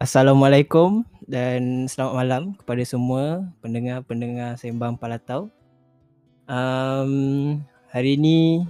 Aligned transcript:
Assalamualaikum 0.00 1.04
dan 1.28 1.84
selamat 1.84 2.14
malam 2.16 2.42
kepada 2.56 2.80
semua 2.88 3.44
pendengar-pendengar 3.60 4.56
Sembang 4.56 4.96
Palatau. 4.96 5.52
Um, 6.48 7.60
hari 7.92 8.16
ini, 8.16 8.64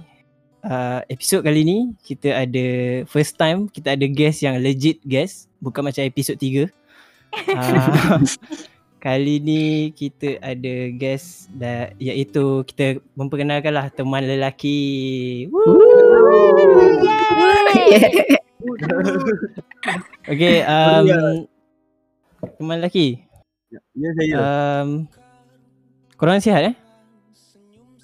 uh, 0.59 0.99
episod 1.07 1.39
kali 1.39 1.63
ni 1.63 1.77
kita 2.03 2.35
ada 2.35 2.67
first 3.07 3.39
time 3.39 3.71
kita 3.71 3.95
ada 3.95 4.03
guest 4.11 4.43
yang 4.43 4.59
legit 4.59 4.99
guest. 5.07 5.47
Bukan 5.63 5.87
macam 5.87 6.03
episod 6.03 6.35
3. 6.35 6.67
Uh, 7.47 8.19
kali 9.07 9.39
ni 9.39 9.95
kita 9.95 10.35
ada 10.43 10.91
guest 10.99 11.47
da, 11.55 11.95
iaitu 11.95 12.67
kita 12.67 12.99
memperkenalkanlah 13.15 13.87
teman 13.95 14.27
lelaki. 14.27 15.47
Woo! 15.47 15.79
Okay, 20.27 20.61
um, 20.71 21.05
teman 22.57 22.77
lelaki. 22.81 23.21
Ya 23.71 24.09
saya. 24.15 24.35
Um, 24.37 25.07
korang 26.19 26.43
sihat 26.43 26.73
eh? 26.73 26.75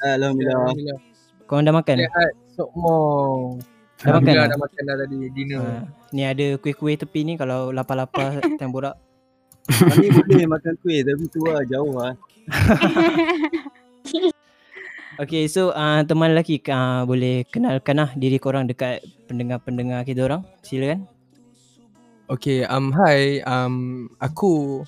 Alhamdulillah. 0.01 0.99
Korang 1.45 1.63
dah 1.67 1.75
makan? 1.75 1.95
Sehat 2.05 2.31
Sokmo 2.53 2.97
Dah 3.97 4.13
makan? 4.13 4.29
Alhamdulillah 4.29 4.45
dah? 4.45 4.53
dah 4.53 4.59
makan 4.61 4.81
dah 4.85 4.95
tadi 5.01 5.17
Dinner 5.33 5.57
Uh, 5.57 5.81
ni 6.13 6.21
ada 6.21 6.45
kuih-kuih 6.61 7.01
tepi 7.01 7.25
ni 7.25 7.33
kalau 7.33 7.73
lapar-lapar 7.73 8.37
time 8.61 8.69
borak. 8.69 8.95
Kami 9.67 10.07
boleh 10.13 10.45
makan 10.47 10.73
kuih 10.85 11.01
tapi 11.01 11.25
tu 11.27 11.41
lah 11.45 11.63
jauh 11.65 11.93
lah. 11.97 12.13
Okay, 15.17 15.49
so 15.49 15.73
uh, 15.73 16.05
teman 16.05 16.37
lelaki 16.37 16.61
uh, 16.69 17.01
boleh 17.01 17.41
kenalkan 17.49 17.97
lah 17.97 18.13
diri 18.13 18.37
korang 18.37 18.69
dekat 18.69 19.01
pendengar-pendengar 19.25 20.05
kita 20.05 20.29
orang. 20.29 20.45
Silakan. 20.61 21.09
Okay 22.27 22.67
um, 22.67 22.91
Hi 22.91 23.39
um, 23.47 24.07
Aku 24.19 24.83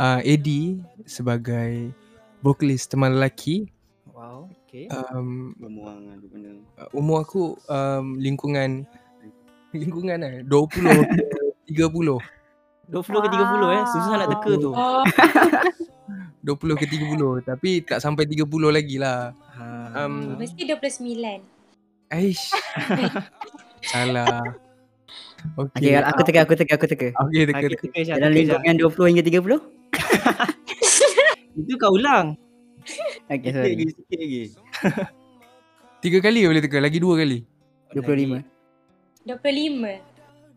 uh, 0.00 0.20
Eddie 0.24 0.80
Sebagai 1.04 1.92
Vokalis 2.40 2.88
teman 2.88 3.20
lelaki 3.20 3.68
Wow, 4.16 4.48
okay. 4.64 4.88
um, 5.12 5.52
Memuang 5.60 6.08
mana. 6.08 6.88
Umur 6.96 7.28
aku 7.28 7.60
um, 7.68 8.16
Lingkungan 8.16 8.88
Lingkungan 9.76 10.16
eh 10.24 10.34
20 10.48 11.68
ke 11.68 11.76
30 11.76 11.92
20 11.92 12.24
ke 13.04 13.28
30 13.36 13.76
eh, 13.76 13.84
susah 13.92 14.12
nak 14.16 14.28
teka 14.32 14.52
tu. 14.56 14.72
20 16.48 16.80
ke 16.80 16.86
30 16.88 17.44
Tapi 17.44 17.70
tak 17.84 18.00
sampai 18.00 18.24
30 18.24 18.48
lagi 18.72 18.96
lah 18.96 19.36
Ha. 19.58 20.06
Um, 20.06 20.38
Mesti 20.40 20.64
29. 20.64 21.10
Aish 22.14 22.48
Salah 23.92 24.67
Okay, 25.38 25.94
Okay 25.94 26.02
aku 26.02 26.20
teka, 26.26 26.40
aku 26.42 26.54
teka, 26.54 26.72
aku 26.74 26.86
teka. 26.86 27.08
Okay 27.14 27.42
teka 27.46 27.58
Okay, 27.58 27.68
teka 27.70 27.86
teka 27.94 28.18
Dalam 28.18 28.32
teka 28.34 28.58
Syah. 28.58 28.58
lingkungan 28.58 28.76
20 28.90 29.10
hingga 29.10 29.22
30? 29.22 29.58
Itu 31.62 31.74
kau 31.76 31.92
ulang. 31.94 32.26
Okay, 33.26 33.50
Sikit 33.50 33.54
lagi, 33.54 33.84
sorry. 33.84 33.94
sikit 33.94 34.18
lagi. 34.18 34.42
Tiga 36.02 36.18
kali 36.22 36.46
boleh 36.46 36.62
teka 36.62 36.78
Lagi 36.78 36.98
dua 36.98 37.14
kali 37.18 37.42
25. 37.90 38.38
25. 39.26 40.02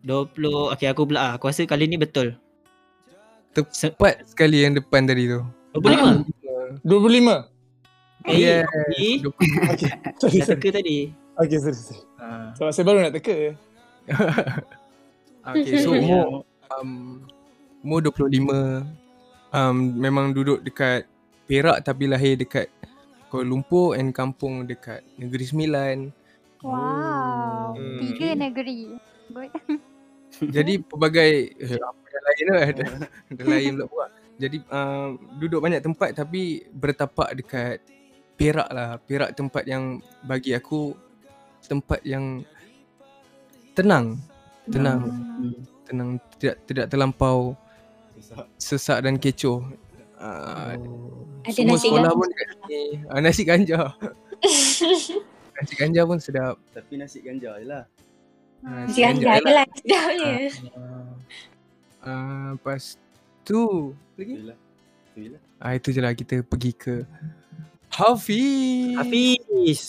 20, 0.02 0.74
okay 0.74 0.86
aku 0.88 1.02
pula 1.04 1.20
ah. 1.20 1.32
Aku 1.36 1.46
rasa 1.46 1.62
kali 1.62 1.86
ni 1.86 1.94
betul. 1.94 2.34
Tepat 3.52 4.24
sekali 4.24 4.62
yang 4.62 4.72
depan 4.72 5.04
tadi 5.04 5.28
tu 5.28 5.42
25? 5.76 6.26
25. 6.82 7.50
Eh, 8.22 8.38
Yeah. 8.38 8.62
Okay. 8.62 9.18
Sorry, 10.22 10.38
dah 10.38 10.46
sorry. 10.46 10.62
teka 10.62 10.68
tadi. 10.72 11.10
Okay, 11.36 11.58
sorry, 11.58 11.74
sorry. 11.74 12.00
Ha. 12.22 12.54
Sebab 12.54 12.70
saya 12.70 12.84
baru 12.86 12.98
nak 13.02 13.12
teka. 13.12 13.58
Okay 15.42 15.82
so 15.82 15.90
umur 15.98 16.46
um, 16.70 17.22
Umur 17.82 17.98
25 18.14 18.86
um, 19.50 19.76
Memang 19.98 20.30
duduk 20.30 20.62
dekat 20.62 21.06
Perak 21.50 21.82
tapi 21.82 22.06
lahir 22.06 22.38
dekat 22.38 22.70
Kuala 23.26 23.48
Lumpur 23.48 23.98
and 23.98 24.14
kampung 24.14 24.62
dekat 24.64 25.02
Negeri 25.18 25.44
Sembilan 25.46 25.98
Wow, 26.62 27.74
Hmm. 27.74 27.98
tiga 27.98 28.38
negeri. 28.38 28.94
Good. 29.34 29.50
Jadi 30.54 30.78
pelbagai 30.78 31.32
eh, 31.58 31.74
Apa 31.74 32.06
yang 32.06 32.24
lain 32.24 32.44
lah 32.46 32.62
Ada, 32.62 32.84
ada 33.34 33.42
lain 33.42 33.72
pula 33.74 33.86
pula 33.90 34.06
Jadi 34.38 34.56
um, 34.70 35.08
duduk 35.42 35.58
banyak 35.58 35.82
tempat 35.82 36.14
tapi 36.14 36.62
Bertapak 36.70 37.34
dekat 37.34 37.82
Perak 38.38 38.70
lah 38.70 38.94
Perak 39.02 39.34
tempat 39.34 39.66
yang 39.66 39.98
bagi 40.22 40.54
aku 40.54 40.94
Tempat 41.66 42.06
yang 42.06 42.46
Tenang 43.72 44.20
Tenang 44.68 45.00
Tenang 45.88 46.10
Tidak 46.38 46.56
tidak 46.68 46.86
terlampau 46.88 47.56
Sesak 48.56 49.02
dan 49.02 49.18
kecoh 49.18 49.66
uh, 50.16 50.76
Ada 51.42 51.50
Semua 51.50 51.74
nasi 51.74 51.88
sekolah 51.90 52.06
ganja. 52.06 52.14
pun 52.14 52.26
dekat 52.30 52.48
sini. 52.54 52.82
Ah, 53.10 53.18
nasi 53.18 53.42
ganja. 53.42 53.80
nasi 55.58 55.74
ganja 55.74 56.00
pun 56.06 56.18
sedap. 56.22 56.54
Tapi 56.70 56.92
nasi 56.94 57.18
ganja 57.18 57.50
je 57.58 57.66
lah. 57.66 57.84
Ah, 58.62 58.86
Nasi 58.86 59.02
ganja 59.02 59.26
je 59.42 59.50
lah 59.50 59.66
sedapnya. 59.74 60.34
Ah, 61.98 62.54
lepas 62.54 62.94
tu 63.42 63.90
lagi. 64.14 64.38
Itulah. 64.38 64.58
Itulah. 65.18 65.40
Ah 65.58 65.72
itu 65.74 65.88
je 65.90 65.98
lah 65.98 66.14
kita 66.14 66.46
pergi 66.46 66.70
ke 66.78 66.94
Hafiz. 67.90 68.94
Hafiz. 69.02 69.80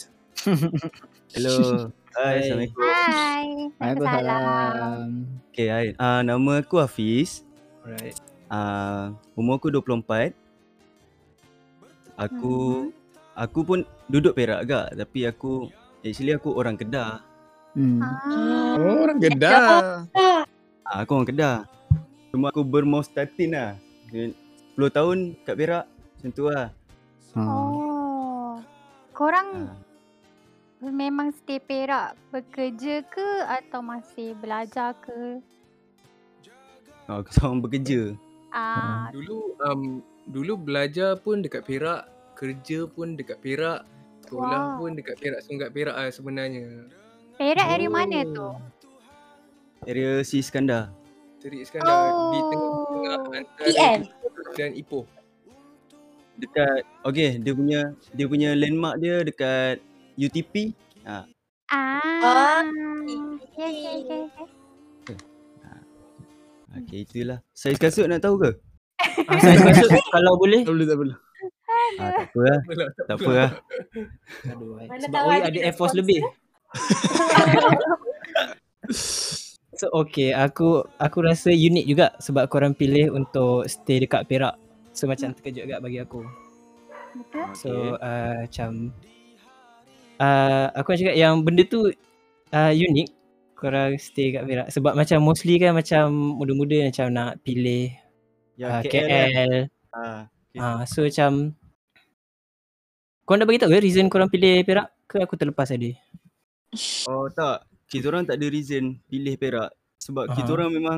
Hello. 1.37 1.93
Hai, 2.13 2.21
Hai. 2.21 2.37
Assalamualaikum. 2.45 2.81
Hai. 2.85 3.47
Waalaikumsalam. 3.81 5.07
Okay, 5.49 5.67
hai. 5.73 5.87
Uh, 5.97 6.21
nama 6.21 6.51
aku 6.61 6.77
Hafiz. 6.77 7.41
Alright. 7.81 8.13
Uh, 8.53 9.17
umur 9.33 9.57
aku 9.57 9.73
24. 9.73 10.37
Aku 12.13 12.55
Mhm. 12.93 12.93
aku 13.33 13.59
pun 13.65 13.79
duduk 14.05 14.37
Perak 14.37 14.61
agak 14.61 14.93
tapi 14.93 15.25
aku 15.25 15.73
actually 16.05 16.37
aku 16.37 16.53
orang 16.53 16.77
Kedah. 16.77 17.25
Hmm. 17.73 17.97
Ah. 17.97 18.77
Oh, 18.77 19.09
orang 19.09 19.17
Kedah. 19.17 20.05
Uh, 20.13 20.45
aku 20.85 21.09
orang 21.17 21.29
Kedah. 21.33 21.55
Cuma 22.29 22.53
aku 22.53 22.61
bermostatin 22.61 23.57
lah. 23.57 23.71
10 24.13 24.37
tahun 24.93 25.33
kat 25.41 25.55
Perak. 25.57 25.85
Macam 25.89 26.29
tu 26.29 26.45
lah. 26.45 26.69
Ha. 27.33 27.41
Oh. 27.41 28.53
Korang 29.17 29.49
Uh, 29.65 29.73
memang 30.89 31.31
stay 31.31 31.61
Perak 31.61 32.17
bekerja 32.33 33.05
ke 33.05 33.29
atau 33.45 33.79
masih 33.79 34.33
belajar 34.35 34.97
ke? 34.99 35.39
aku 37.03 37.29
seorang 37.31 37.59
bekerja. 37.59 38.15
Ah, 38.49 39.11
Dulu 39.11 39.59
um, 39.59 39.81
dulu 40.23 40.53
belajar 40.55 41.19
pun 41.19 41.43
dekat 41.43 41.67
Perak, 41.67 42.07
kerja 42.33 42.87
pun 42.87 43.19
dekat 43.19 43.43
Perak, 43.43 43.83
sekolah 44.23 44.75
Wow. 44.75 44.79
pun 44.79 44.89
dekat 44.95 45.19
Perak, 45.19 45.43
Sungai 45.43 45.67
Perak 45.67 45.95
lah 45.95 46.07
sebenarnya. 46.07 46.87
Perak 47.35 47.67
area 47.67 47.89
mana 47.91 48.23
tu? 48.23 48.49
Area 49.83 50.23
Si 50.23 50.39
Iskandar. 50.39 50.95
Terik 51.43 51.67
Iskandar 51.67 51.91
di 52.31 52.39
Oh. 52.39 52.47
tengah-tengah 52.47 53.19
antara 53.19 53.43
PM. 53.59 53.99
Dan 54.55 54.71
Ipoh. 54.79 55.03
Dekat 56.33 56.81
okay, 57.03 57.35
dia 57.35 57.53
punya 57.53 57.81
dia 58.15 58.25
punya 58.25 58.55
landmark 58.55 58.95
dia 58.97 59.21
dekat 59.21 59.83
UTP. 60.17 60.73
Ha, 61.07 61.25
Ah. 61.73 62.61
Yes, 63.57 63.73
yes, 63.73 63.99
yes, 64.05 64.29
yes. 64.37 64.49
okay 66.73 66.99
itulah. 67.01 67.39
Saiz 67.53 67.81
kasut 67.81 68.05
nak 68.05 68.21
tahu 68.21 68.37
ke? 68.37 68.51
Ah, 69.25 69.37
saya 69.41 69.57
masuk 69.61 69.89
kalau 70.13 70.37
boleh. 70.37 70.61
Tak 70.61 70.73
boleh, 70.73 70.87
tak 70.87 70.97
boleh. 71.01 71.15
Ah, 71.97 72.09
tak 72.13 72.27
apa 72.29 72.39
lah. 72.41 72.59
Tak 73.09 73.15
apa 73.17 73.31
lah. 73.31 73.49
Aduh, 74.53 74.81
eh. 74.81 74.87
Sebab 75.01 75.21
Oi 75.29 75.39
ada 75.41 75.59
Air 75.65 75.75
Force 75.75 75.95
lebih. 75.97 76.21
So 79.73 79.89
okay, 79.89 80.37
aku 80.37 80.85
aku 81.01 81.17
rasa 81.25 81.49
unik 81.49 81.85
juga 81.89 82.13
sebab 82.21 82.45
korang 82.45 82.77
pilih 82.77 83.09
untuk 83.09 83.65
stay 83.65 84.05
dekat 84.05 84.29
Perak. 84.29 84.53
So 84.93 85.09
macam 85.09 85.33
terkejut 85.33 85.65
agak 85.65 85.81
bagi 85.81 85.97
aku. 85.97 86.21
Betul? 87.17 87.45
So 87.57 87.71
uh, 87.97 88.45
macam 88.45 88.93
uh, 90.23 90.65
aku 90.71 90.95
nak 90.95 90.99
cakap 91.03 91.17
yang 91.17 91.43
benda 91.43 91.63
tu 91.67 91.91
uh, 92.49 92.71
unik 92.71 93.07
korang 93.53 93.95
stay 93.95 94.31
kat 94.31 94.43
Perak 94.43 94.67
sebab 94.71 94.93
macam 94.93 95.19
mostly 95.19 95.55
kan 95.55 95.71
macam 95.71 96.11
muda-muda 96.11 96.87
macam 96.87 97.07
nak 97.11 97.39
pilih 97.43 97.91
uh, 98.59 98.79
Ya, 98.79 98.85
KL. 98.85 99.07
lah. 99.07 99.27
KL. 99.27 99.53
Ah, 99.93 100.21
okay. 100.51 100.59
Uh, 100.59 100.81
so 100.85 100.99
macam 101.03 101.31
korang 103.23 103.39
dah 103.39 103.47
bagi 103.47 103.59
tahu 103.61 103.71
ke 103.71 103.79
reason 103.79 104.05
korang 104.07 104.27
pilih 104.27 104.63
Perak 104.63 104.87
ke 105.07 105.19
aku 105.19 105.35
terlepas 105.35 105.69
tadi? 105.69 105.95
Oh 107.07 107.29
tak. 107.29 107.63
Kita 107.87 108.09
orang 108.09 108.25
tak 108.25 108.41
ada 108.41 108.47
reason 108.49 108.97
pilih 109.05 109.37
Perak. 109.37 109.69
Sebab 110.01 110.33
kita 110.33 110.49
Aha. 110.49 110.55
orang 110.57 110.69
memang 110.73 110.97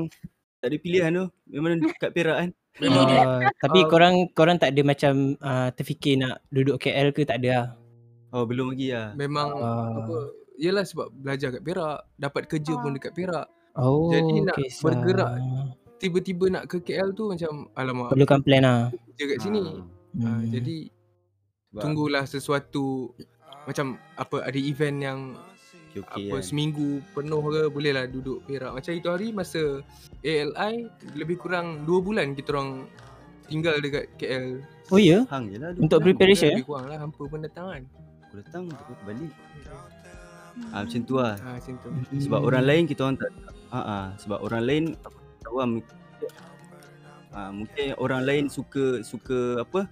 tak 0.58 0.72
ada 0.72 0.78
pilihan 0.80 1.12
tu. 1.14 1.26
Memang 1.52 1.78
kat 2.00 2.12
Perak 2.16 2.38
kan. 2.40 2.50
Uh, 2.76 3.40
tapi 3.56 3.80
Oh. 3.84 3.88
korang 3.88 4.16
korang 4.36 4.58
tak 4.60 4.76
ada 4.76 4.82
macam 4.84 5.36
uh, 5.40 5.70
terfikir 5.72 6.20
nak 6.20 6.44
duduk 6.50 6.76
KL 6.76 7.14
ke 7.14 7.24
tak 7.24 7.40
ada 7.40 7.50
lah. 7.52 7.68
Oh 8.30 8.44
belum 8.44 8.72
lagi 8.72 8.90
lah. 8.90 9.14
Memang 9.14 9.48
Ah. 9.54 9.92
apa 9.98 10.18
Yelah 10.56 10.82
sebab 10.82 11.12
belajar 11.12 11.52
kat 11.52 11.62
Perak 11.62 12.00
Dapat 12.16 12.44
kerja 12.48 12.74
pun 12.76 12.92
dekat 12.92 13.12
Perak 13.12 13.48
Oh, 13.76 14.08
Jadi 14.08 14.40
nak 14.40 14.56
kisah. 14.56 14.84
bergerak. 14.86 15.32
tiba-tiba 15.96 16.46
nak 16.50 16.64
ke 16.66 16.80
KL 16.80 17.12
tu 17.12 17.28
macam 17.28 17.68
alamak 17.74 18.08
Perlukan 18.10 18.40
plan 18.40 18.62
lah. 18.62 18.82
kerja 19.10 19.24
kat 19.28 19.40
sini. 19.42 19.64
Ah, 20.18 20.40
Hmm. 20.40 20.48
jadi 20.48 20.78
sebab 21.70 21.82
tunggulah 21.82 22.24
sesuatu 22.24 23.12
macam 23.66 23.86
apa 24.16 24.38
ada 24.42 24.56
event 24.56 24.98
yang 24.98 25.20
okey-okey 25.90 26.28
apa 26.28 26.36
kan. 26.36 26.44
seminggu 26.46 26.88
penuh 27.12 27.42
ke 27.42 27.62
boleh 27.68 27.92
lah 27.92 28.06
duduk 28.06 28.44
Perak. 28.44 28.72
Macam 28.72 28.92
itu 28.92 29.08
hari 29.10 29.28
masa 29.32 29.84
ALI 30.22 30.76
lebih 31.14 31.36
kurang 31.38 31.84
2 31.84 32.00
bulan 32.00 32.32
kita 32.32 32.52
orang 32.52 32.88
tinggal 33.46 33.76
dekat 33.78 34.08
KL. 34.16 34.64
Oh 34.88 34.98
ya? 34.98 35.28
Hang 35.28 35.48
je 35.48 35.58
lah 35.58 35.72
dua 35.72 35.82
Untuk 35.82 36.00
preparation? 36.02 36.52
Lebih 36.54 36.66
kurang 36.66 36.88
lah 36.88 36.98
hampa 36.98 37.24
pun 37.24 37.40
datang 37.40 37.68
kan. 37.70 37.84
Aku 38.36 38.44
datang 38.44 38.68
aku 38.68 38.92
balik. 39.08 39.32
Ah 40.70 40.84
macam 40.84 41.02
tu 41.04 41.16
lah. 41.16 41.40
Ha, 41.40 41.56
macam 41.56 41.74
tu. 41.80 41.88
Sebab 42.20 42.40
orang 42.42 42.64
lain 42.68 42.84
kita 42.84 43.00
orang 43.02 43.16
tak 43.16 43.32
ha 43.72 43.80
ah 43.80 44.06
sebab 44.16 44.40
orang 44.40 44.64
lain 44.66 44.84
aku 45.00 45.16
tak 45.16 45.40
tahu 45.42 45.56
lah 45.56 45.68
mungkin 45.70 45.96
ah 47.32 47.50
mungkin 47.50 47.86
orang 47.96 48.22
lain 48.24 48.44
suka 48.48 49.00
suka 49.02 49.64
apa 49.64 49.88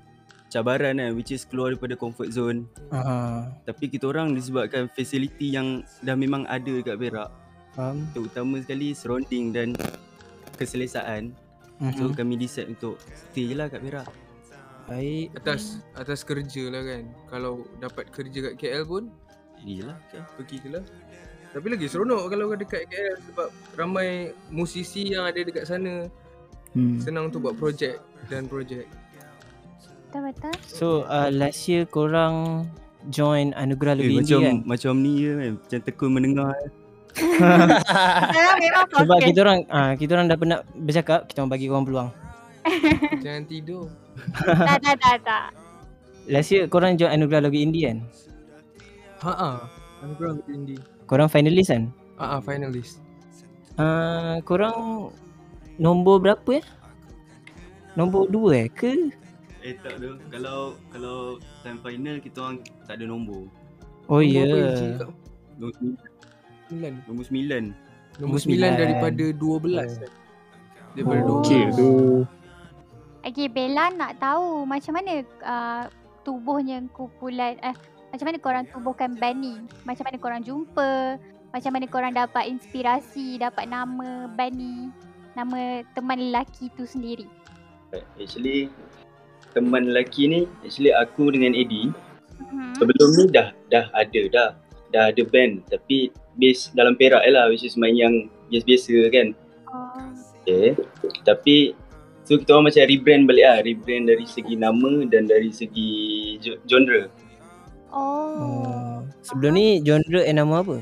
cabaran 0.47 0.95
kan 0.97 1.11
which 1.13 1.31
is 1.31 1.43
keluar 1.43 1.71
daripada 1.71 1.95
comfort 1.95 2.27
zone 2.29 2.67
Ah, 2.89 3.47
tapi 3.63 3.87
kita 3.87 4.07
orang 4.07 4.31
disebabkan 4.31 4.87
facility 4.87 5.51
yang 5.51 5.83
dah 5.99 6.15
memang 6.15 6.43
ada 6.45 6.67
dekat 6.69 6.95
Perak 6.95 7.31
faham. 7.73 8.07
terutama 8.11 8.59
sekali 8.59 8.91
surrounding 8.91 9.51
dan 9.51 9.71
keselesaan 10.55 11.31
so 11.91 12.07
Mhm. 12.07 12.15
kami 12.15 12.35
decide 12.37 12.67
untuk 12.69 12.95
stay 13.01 13.47
je 13.47 13.55
lah 13.55 13.67
kat 13.67 13.79
Perak 13.79 14.07
Baik. 14.87 15.35
Atas 15.39 15.79
atas 15.95 16.23
kerja 16.27 16.63
lah 16.67 16.83
kan. 16.83 17.03
Kalau 17.31 17.63
dapat 17.79 18.11
kerja 18.11 18.51
kat 18.51 18.55
KL 18.59 18.83
pun 18.83 19.03
lah 19.63 19.95
okay. 20.11 20.19
pergi 20.35 20.55
je 20.59 20.69
lah. 20.75 20.83
Tapi 21.53 21.65
lagi 21.71 21.85
seronok 21.87 22.27
kalau 22.27 22.51
dekat 22.57 22.83
KL 22.91 23.15
sebab 23.31 23.47
ramai 23.79 24.33
musisi 24.51 25.15
yang 25.15 25.23
ada 25.23 25.39
dekat 25.39 25.63
sana. 25.69 26.11
Hmm. 26.73 26.97
Senang 26.99 27.29
untuk 27.31 27.47
buat 27.47 27.55
projek 27.55 28.01
dan 28.27 28.49
projek. 28.49 28.89
Betul-betul. 30.09 30.53
So 30.67 31.07
uh, 31.07 31.29
last 31.29 31.65
year 31.69 31.85
korang 31.85 32.67
join 33.09 33.51
Anugerah 33.55 33.99
eh, 33.99 34.07
Lebih 34.07 34.15
macam 34.23 34.39
Indie 34.39 34.47
kan? 34.47 34.57
macam 34.63 34.93
ni 35.03 35.11
je 35.19 35.31
kan 35.35 35.53
macam 35.59 35.79
tekun 35.83 36.09
mendengar 36.15 36.55
memang 38.63 38.85
Sebab 38.89 39.17
kita 39.21 39.39
orang 39.45 39.59
ah 39.69 39.93
kita 39.93 40.17
orang 40.17 40.27
dah 40.33 40.37
pernah 40.37 40.59
bercakap, 40.73 41.29
kita 41.29 41.45
orang 41.45 41.51
bagi 41.53 41.65
korang 41.69 41.85
peluang. 41.85 42.09
Jangan 43.23 43.43
tidur. 43.47 43.85
tak, 44.43 44.79
tak, 44.81 44.95
tak, 44.99 45.17
tak. 45.23 45.45
Last 46.27 46.51
year 46.55 46.65
korang 46.71 46.95
join 46.95 47.11
Anugerah 47.11 47.47
Lagu 47.47 47.59
Indie 47.59 47.87
kan? 47.91 47.99
Ha 49.23 49.31
ah. 49.31 49.57
Anugerah 50.03 50.39
Lagu 50.39 50.49
Indie. 50.51 50.79
Korang 51.07 51.27
finalis 51.27 51.67
kan? 51.67 51.91
Ha 52.19 52.37
ah 52.37 52.39
finalist. 52.39 53.03
Ah 53.75 54.39
korang 54.47 55.09
nombor 55.75 56.23
berapa 56.23 56.61
ya? 56.61 56.63
Nombor 57.93 58.31
2 58.31 58.57
eh 58.57 58.67
ke? 58.71 58.91
eh 59.63 59.79
tak 59.79 59.95
ada 59.95 60.19
kalau 60.27 60.75
kalau 60.91 61.39
time 61.63 61.79
final 61.79 62.19
kita 62.19 62.37
orang 62.43 62.59
tak 62.83 62.99
ada 62.99 63.07
nombor 63.07 63.47
Oh 64.11 64.19
ya. 64.19 64.43
Yeah. 64.43 65.07
Nombor 65.55 65.71
Sembilan. 66.67 66.93
nombor 67.07 67.23
sembilan 67.23 67.63
Nombor 68.19 68.39
daripada 68.75 69.25
12 69.31 70.03
kan. 70.03 70.11
Daripada 70.93 71.21
Oh. 71.23 71.39
12. 71.39 71.47
Okey 71.47 71.61
tu. 71.79 71.91
Okay, 73.23 73.47
Bella 73.47 73.87
nak 73.95 74.19
tahu 74.19 74.67
macam 74.67 74.99
mana 74.99 75.23
uh, 75.41 75.83
tubuhnya 76.27 76.83
kumpulan 76.91 77.55
eh 77.63 77.75
macam 78.11 78.29
mana 78.29 78.37
korang 78.37 78.65
tubuhkan 78.69 79.11
band 79.17 79.37
ni? 79.41 79.55
Macam 79.87 80.05
mana 80.05 80.17
korang 80.21 80.41
jumpa? 80.45 81.17
Macam 81.49 81.71
mana 81.73 81.85
korang 81.89 82.13
dapat 82.13 82.45
inspirasi, 82.45 83.41
dapat 83.41 83.65
nama 83.65 84.29
band 84.29 84.53
ni? 84.53 84.91
Nama 85.33 85.81
teman 85.97 86.19
lelaki 86.19 86.69
tu 86.77 86.85
sendiri. 86.85 87.25
actually 88.17 88.69
teman 89.53 89.85
lelaki 89.85 90.25
ni 90.25 90.39
actually 90.65 90.89
aku 90.93 91.29
dengan 91.29 91.53
Eddie 91.53 91.93
Hmm. 92.33 92.73
sebelum 92.73 93.09
ni 93.13 93.23
dah 93.29 93.53
dah 93.69 93.85
ada 93.93 94.21
dah 94.33 94.49
dah 94.89 95.03
ada 95.13 95.21
band 95.29 95.61
tapi 95.69 96.09
base 96.33 96.73
dalam 96.73 96.97
Perak 96.97 97.21
je 97.21 97.29
lah 97.29 97.45
which 97.45 97.61
is 97.61 97.77
main 97.77 97.93
yang 97.93 98.25
biasa-biasa 98.49 99.09
kan 99.13 99.27
Oh. 99.69 100.09
okay 100.41 100.73
tapi 101.21 101.77
so 102.23 102.35
kita 102.35 102.51
orang 102.51 102.67
macam 102.67 102.83
rebrand 102.83 103.23
balik 103.25 103.45
lah 103.45 103.57
rebrand 103.61 104.03
dari 104.05 104.25
segi 104.25 104.55
nama 104.55 104.91
dan 105.05 105.25
dari 105.25 105.49
segi 105.49 105.89
genre 106.63 107.07
Oh. 107.93 108.33
Oh. 108.41 108.95
Sebelum 109.21 109.53
ni 109.53 109.77
genre 109.79 110.17
eh 110.19 110.33
nama 110.33 110.59
apa? 110.59 110.81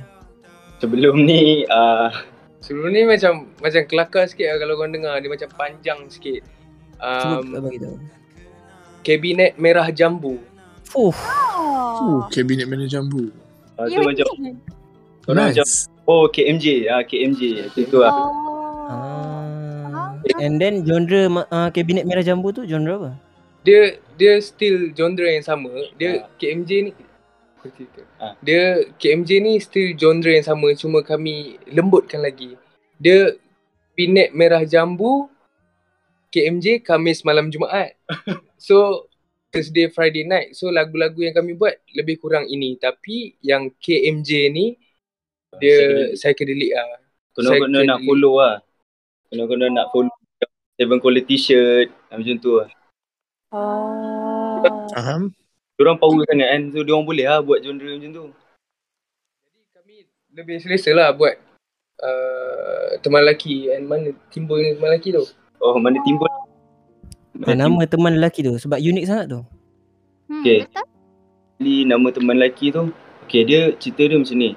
sebelum 0.78 1.20
ni 1.22 1.68
uh, 1.68 2.08
Sebelum 2.58 2.88
ni 2.88 3.04
macam 3.04 3.52
macam 3.58 3.82
kelakar 3.84 4.26
sikit 4.26 4.48
lah 4.48 4.58
kalau 4.58 4.74
korang 4.76 4.94
dengar. 4.94 5.18
Dia 5.18 5.28
macam 5.28 5.50
panjang 5.52 6.08
sikit. 6.08 6.40
Cuba 6.96 7.42
Um, 7.42 7.60
bagi 7.60 7.82
tahu. 7.82 7.98
kabinet 9.02 9.58
merah 9.58 9.90
jambu. 9.90 10.40
Fuh. 10.86 11.12
Uh, 11.12 12.00
Oh. 12.00 12.22
kabinet 12.30 12.64
mana 12.66 12.86
jambu. 12.86 13.28
uh, 13.76 13.86
Ya, 13.86 14.00
tu 14.00 14.08
macam 14.08 14.26
orang 15.28 15.46
macam 15.52 15.66
Nice. 15.68 15.92
oh 16.04 16.26
KMJ 16.26 16.66
ah 16.88 17.02
KMJ 17.02 17.42
macam 17.68 17.84
tu 17.84 17.98
lah 18.00 18.14
Oh. 18.14 18.32
Ah. 18.88 19.41
And 20.44 20.62
then 20.62 20.86
genre 20.86 21.22
ma- 21.28 21.50
uh, 21.50 21.70
kabinet 21.74 22.08
merah 22.08 22.24
jambu 22.24 22.54
tu 22.56 22.64
genre 22.64 22.94
apa? 22.98 23.12
Dia 23.62 24.00
dia 24.18 24.38
still 24.42 24.94
genre 24.96 25.28
yang 25.28 25.46
sama. 25.46 25.70
Dia 26.00 26.26
KMJ 26.40 26.70
ni 26.88 26.92
aku 27.58 27.68
cerita. 27.76 28.02
Ah. 28.18 28.34
Dia 28.42 28.90
KMJ 28.98 29.30
ni 29.44 29.54
still 29.62 29.94
genre 29.98 30.32
yang 30.32 30.46
sama 30.46 30.74
cuma 30.74 31.04
kami 31.04 31.62
lembutkan 31.70 32.24
lagi. 32.24 32.58
Dia 32.98 33.36
kabinet 33.94 34.34
merah 34.34 34.64
jambu 34.66 35.30
KMJ 36.32 36.82
Kamis 36.82 37.22
malam 37.28 37.52
Jumaat. 37.52 38.00
so 38.58 39.08
Thursday 39.52 39.92
Friday 39.92 40.24
night. 40.24 40.56
So 40.56 40.72
lagu-lagu 40.72 41.20
yang 41.20 41.36
kami 41.36 41.60
buat 41.60 41.76
lebih 41.92 42.24
kurang 42.24 42.48
ini 42.48 42.80
tapi 42.80 43.36
yang 43.44 43.70
KMJ 43.78 44.30
ni 44.50 44.80
dia 45.60 46.08
psychedelic 46.16 46.72
ah. 46.78 47.02
kena-kena 47.36 47.84
nak 47.84 48.00
Psychedelic. 48.00 48.08
follow 48.08 48.34
lah 48.40 48.56
kena-kena 49.28 49.66
nak 49.68 49.86
follow 49.92 50.16
Seven 50.76 50.98
Quality 51.00 51.26
T-shirt 51.28 51.88
ah, 52.08 52.16
macam 52.20 52.38
tu 52.38 52.52
lah 52.58 52.70
Oh. 53.52 54.64
Faham? 54.96 55.36
Diorang 55.76 56.00
power 56.00 56.24
sangat 56.24 56.48
kan 56.48 56.62
So 56.72 56.88
diorang 56.88 57.04
boleh 57.04 57.28
lah 57.28 57.44
buat 57.44 57.60
genre 57.60 57.84
macam 57.84 58.12
tu 58.12 58.26
Jadi 59.44 59.60
kami 59.76 59.96
lebih 60.32 60.56
selesa 60.64 60.96
lah 60.96 61.12
buat 61.12 61.36
uh, 62.00 62.96
teman 63.04 63.28
lelaki 63.28 63.76
and 63.76 63.92
mana 63.92 64.16
timbul 64.32 64.56
teman 64.56 64.88
lelaki 64.88 65.12
tu. 65.12 65.28
Oh 65.60 65.76
mana 65.76 66.00
timbul 66.08 66.32
Ah, 67.44 67.58
nama 67.58 67.84
teman 67.84 68.16
lelaki 68.16 68.40
tu 68.40 68.56
sebab 68.56 68.80
unik 68.80 69.04
sangat 69.04 69.26
tu. 69.28 69.42
Hmm, 70.32 70.40
Okay. 70.40 70.64
Betul? 70.64 70.88
Actually 71.62 71.78
nama 71.84 72.08
teman 72.10 72.36
lelaki 72.40 72.66
tu 72.72 72.84
Okay 73.28 73.42
dia 73.44 73.62
cerita 73.76 74.08
dia 74.08 74.16
macam 74.16 74.34
ni 74.34 74.56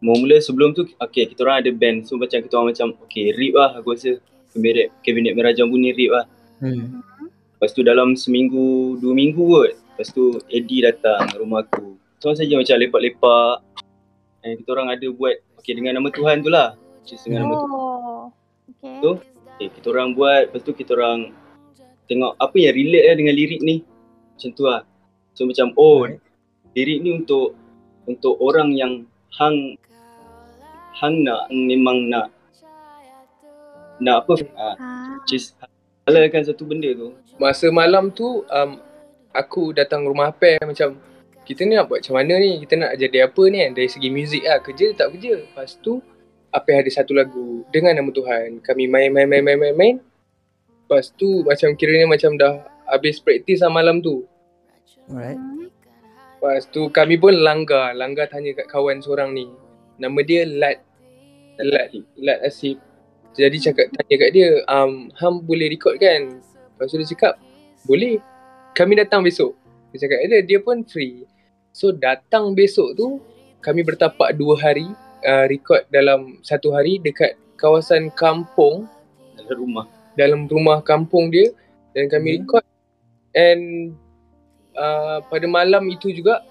Mula-mula 0.00 0.36
sebelum 0.40 0.72
tu 0.72 0.88
Okay 0.96 1.28
kita 1.28 1.44
orang 1.44 1.60
ada 1.60 1.70
band 1.70 2.08
So 2.08 2.16
macam 2.16 2.40
kita 2.40 2.56
orang 2.56 2.72
macam 2.72 2.88
Okay 3.04 3.36
rip 3.36 3.52
lah 3.52 3.76
aku 3.76 3.92
rasa 3.92 4.16
Kabinet, 4.54 4.88
kabinet 5.02 5.32
merah 5.34 5.52
jambu 5.52 5.76
ni 5.76 5.92
rip 5.92 6.12
lah 6.14 6.26
Hmm. 6.62 7.02
Lepas 7.58 7.74
tu 7.74 7.82
dalam 7.82 8.14
seminggu 8.14 8.96
Dua 9.02 9.10
minggu 9.10 9.42
kot 9.42 9.74
Lepas 9.74 10.14
tu 10.14 10.38
Eddie 10.48 10.86
datang 10.86 11.26
rumah 11.36 11.66
aku 11.66 11.98
So 12.22 12.30
saja 12.32 12.54
macam 12.56 12.78
lepak-lepak 12.78 13.58
And 14.46 14.62
kita 14.62 14.68
orang 14.78 14.94
ada 14.94 15.06
buat 15.12 15.34
Okay 15.60 15.74
dengan 15.74 15.98
nama 15.98 16.08
Tuhan 16.14 16.46
tu 16.46 16.48
lah 16.48 16.78
is 17.04 17.20
dengan 17.26 17.50
nama 17.50 17.54
Tuhan 17.58 17.72
Oh. 18.24 18.32
Okay. 18.80 19.00
Tu? 19.00 19.12
Okay, 19.54 19.68
kita 19.80 19.86
orang 19.92 20.16
buat, 20.16 20.50
lepas 20.50 20.60
tu 20.64 20.72
kita 20.74 20.96
orang 20.96 21.30
tengok 22.10 22.34
apa 22.40 22.56
yang 22.58 22.74
relate 22.74 23.06
lah 23.06 23.16
dengan 23.16 23.34
lirik 23.36 23.60
ni. 23.62 23.76
Macam 24.34 24.50
tu 24.56 24.62
lah. 24.66 24.82
So 25.36 25.46
macam, 25.46 25.70
oh, 25.78 26.10
lirik 26.74 26.98
ni 27.04 27.10
untuk 27.22 27.54
untuk 28.04 28.34
orang 28.42 28.74
yang 28.74 29.06
hang 29.38 29.78
hang 30.98 31.22
nak, 31.22 31.48
memang 31.54 32.10
nak 32.10 32.33
nak 34.00 34.26
apa, 34.26 34.34
ah, 34.58 34.74
Ah. 34.78 35.14
which 35.20 35.38
is 35.38 35.54
halalkan 36.04 36.44
satu 36.44 36.64
benda 36.68 36.90
tu. 36.92 37.14
Masa 37.36 37.70
malam 37.72 38.12
tu 38.12 38.44
um, 38.46 38.70
aku 39.34 39.74
datang 39.74 40.06
rumah 40.06 40.30
Apel 40.30 40.60
macam 40.62 40.98
kita 41.44 41.68
ni 41.68 41.76
nak 41.76 41.92
buat 41.92 42.00
macam 42.00 42.16
mana 42.16 42.40
ni? 42.40 42.56
Kita 42.64 42.74
nak 42.80 42.92
jadi 42.96 43.28
apa 43.28 43.42
ni 43.52 43.60
kan? 43.60 43.70
Dari 43.76 43.88
segi 43.90 44.08
muzik 44.08 44.42
lah. 44.48 44.64
Kerja 44.64 44.96
tak 44.96 45.12
kerja. 45.12 45.44
Lepas 45.44 45.76
tu 45.80 46.00
Apel 46.48 46.80
ada 46.80 46.88
satu 46.88 47.12
lagu 47.12 47.66
dengan 47.68 47.92
nama 47.92 48.08
Tuhan. 48.08 48.64
Kami 48.64 48.88
main 48.88 49.12
main 49.12 49.28
main 49.28 49.42
main 49.44 49.58
main 49.58 49.74
main. 49.76 49.96
Lepas 50.84 51.12
tu 51.12 51.44
macam 51.44 51.74
kiranya 51.76 52.08
macam 52.08 52.36
dah 52.40 52.64
habis 52.88 53.20
praktis 53.20 53.60
lah 53.60 53.68
malam 53.68 54.00
tu. 54.00 54.24
Alright. 55.10 55.36
Lepas 56.40 56.64
tu 56.72 56.88
kami 56.88 57.20
pun 57.20 57.36
langgar. 57.36 57.92
Langgar 57.92 58.28
tanya 58.32 58.56
kat 58.56 58.68
kawan 58.68 59.04
seorang 59.04 59.36
ni. 59.36 59.48
Nama 60.00 60.20
dia 60.24 60.48
Lat. 60.48 60.80
Lat, 61.60 61.92
Lat 62.16 62.38
Asif. 62.40 62.80
Jadi 63.34 63.56
cakap 63.58 63.90
tanya 63.90 64.14
kat 64.14 64.30
dia, 64.30 64.62
um, 64.70 65.10
Ham 65.18 65.42
boleh 65.42 65.66
record 65.70 65.98
kan? 65.98 66.38
Lepas 66.42 66.90
tu 66.90 66.98
dia 67.02 67.08
cakap, 67.10 67.34
boleh. 67.86 68.22
Kami 68.78 68.94
datang 68.98 69.26
besok. 69.26 69.58
Dia 69.90 70.06
cakap, 70.06 70.18
dia, 70.26 70.40
dia 70.42 70.58
pun 70.62 70.86
free. 70.86 71.26
So 71.74 71.90
datang 71.90 72.54
besok 72.54 72.94
tu, 72.94 73.18
kami 73.62 73.82
bertapak 73.82 74.38
dua 74.38 74.54
hari. 74.58 74.86
Uh, 75.24 75.48
record 75.48 75.88
dalam 75.88 76.36
satu 76.44 76.76
hari 76.76 77.00
dekat 77.00 77.34
kawasan 77.56 78.12
kampung. 78.12 78.84
Dalam 79.34 79.56
rumah. 79.56 79.86
dalam 80.14 80.46
rumah 80.46 80.78
kampung 80.80 81.28
dia 81.28 81.50
dan 81.90 82.06
kami 82.06 82.38
Hmm. 82.38 82.38
record 82.42 82.66
and 83.34 83.94
uh, 84.78 85.18
pada 85.26 85.46
malam 85.50 85.90
itu 85.90 86.14
juga 86.14 86.42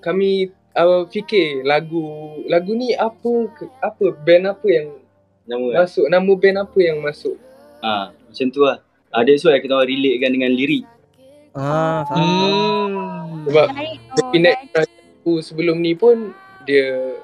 kami 0.00 0.48
uh, 0.72 1.04
fikir 1.08 1.68
lagu 1.68 2.40
lagu 2.48 2.72
ni 2.72 2.96
apa 2.96 3.52
apa 3.84 4.04
band 4.24 4.56
apa 4.56 4.66
yang 4.66 4.88
Nama 5.48 5.64
masuk 5.82 6.06
nama 6.12 6.30
band 6.36 6.58
apa 6.60 6.78
yang 6.78 7.00
masuk 7.00 7.40
Ha, 7.78 8.10
macam 8.10 8.46
tu 8.50 8.60
lah. 8.66 8.82
Ah, 9.14 9.22
that's 9.22 9.46
why 9.46 9.54
kita 9.62 9.70
orang 9.70 9.86
relate 9.86 10.18
kan 10.18 10.34
dengan 10.34 10.50
lirik. 10.50 10.82
Ah, 11.54 12.02
faham. 12.10 12.26
Hmm. 12.26 13.46
sebab 13.46 13.66
Menarik 13.70 13.98
tu. 14.02 14.14
Definite 14.18 14.60
aku 14.74 15.32
sebelum 15.40 15.78
ni 15.78 15.94
pun 15.94 16.34
dia 16.66 17.14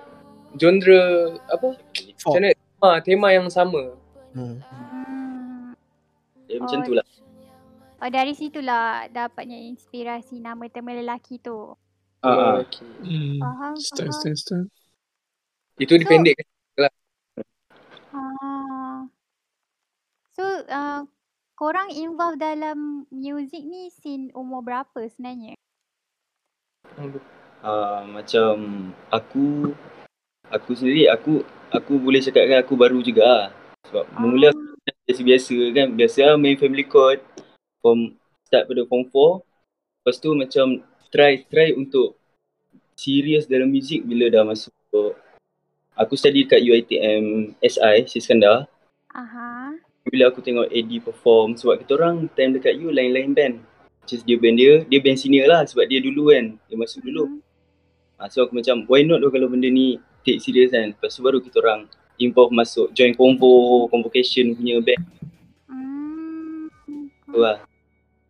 genre 0.54 1.02
apa 1.50 1.75
macam 1.75 2.38
mana 2.38 2.49
tema, 2.54 2.90
tema 3.02 3.28
yang 3.35 3.47
sama 3.50 3.99
Hmm. 4.35 4.59
Hmm. 4.62 5.71
Eh, 6.50 6.59
macam 6.59 6.83
Oh, 6.83 6.87
tu 6.87 6.93
lah. 6.99 7.07
Oh 8.02 8.11
dari 8.11 8.35
situlah 8.35 9.07
dapatnya 9.11 9.59
inspirasi 9.59 10.43
nama 10.43 10.66
tema 10.71 10.90
lelaki 10.90 11.38
tu. 11.38 11.75
Ha, 12.23 12.31
ha. 12.31 12.50
okay. 12.62 12.83
Hmm. 13.02 13.38
Faham, 13.43 13.75
faham. 13.75 14.11
start, 14.11 14.38
start. 14.38 14.66
itu 15.83 15.95
dipendek 15.99 16.38
Ah. 18.14 19.11
So, 20.35 20.42
uh, 20.71 21.02
korang 21.59 21.90
involve 21.90 22.38
dalam 22.38 23.11
music 23.11 23.66
ni 23.66 23.90
sin 23.90 24.30
umur 24.38 24.62
berapa 24.62 25.06
sebenarnya? 25.11 25.59
Ah, 27.64 28.06
macam 28.06 28.54
aku 29.11 29.75
aku 30.47 30.71
sendiri 30.78 31.11
aku 31.11 31.42
aku 31.75 31.99
boleh 31.99 32.23
cakapkan 32.23 32.62
aku 32.62 32.75
baru 32.78 33.02
juga 33.02 33.23
lah. 33.26 33.47
Sebab 33.90 34.04
mula 34.23 34.54
Ah. 34.54 34.94
biasa-biasa 35.11 35.54
kan. 35.75 35.88
Biasa 35.94 36.18
lah 36.23 36.37
main 36.38 36.54
family 36.54 36.87
court 36.87 37.18
from 37.83 38.14
start 38.47 38.71
pada 38.71 38.87
form 38.87 39.11
4. 39.11 39.42
Lepas 40.02 40.16
tu 40.23 40.30
macam 40.38 40.66
try 41.11 41.42
try 41.50 41.75
untuk 41.75 42.14
serius 42.94 43.50
dalam 43.50 43.75
muzik 43.75 44.06
bila 44.06 44.30
dah 44.30 44.47
masuk 44.47 44.71
aku 45.94 46.14
study 46.18 46.46
kat 46.46 46.60
UiTM 46.62 47.54
SI 47.62 48.06
Siskandar. 48.10 48.66
Aha. 49.14 49.74
Bila 50.04 50.28
aku 50.28 50.44
tengok 50.44 50.68
AD 50.68 50.90
perform 51.00 51.56
sebab 51.56 51.80
kita 51.80 51.96
orang 51.96 52.28
time 52.36 52.58
dekat 52.58 52.76
U 52.82 52.92
lain-lain 52.92 53.32
band. 53.32 53.54
Which 54.04 54.20
is 54.20 54.22
dia 54.26 54.36
band 54.36 54.60
dia, 54.60 54.84
dia 54.84 55.00
band 55.00 55.16
senior 55.16 55.48
lah 55.48 55.64
sebab 55.64 55.88
dia 55.88 56.02
dulu 56.02 56.28
kan. 56.34 56.60
Dia 56.68 56.76
masuk 56.76 57.00
dulu. 57.00 57.24
Hmm. 57.24 57.40
Ha, 58.20 58.28
so 58.28 58.44
aku 58.44 58.52
macam 58.52 58.84
why 58.86 59.00
not 59.00 59.24
lah 59.24 59.32
kalau 59.32 59.48
benda 59.48 59.70
ni 59.70 59.96
take 60.26 60.42
serious 60.44 60.74
kan. 60.74 60.92
Lepas 60.92 61.16
tu 61.16 61.24
baru 61.24 61.40
kita 61.40 61.62
orang 61.64 61.88
involve 62.20 62.52
masuk 62.52 62.92
join 62.92 63.16
convo, 63.16 63.88
convocation 63.88 64.54
punya 64.54 64.78
band 64.84 65.02
Hmm. 65.66 66.68
tu 67.32 67.38
lah. 67.40 67.58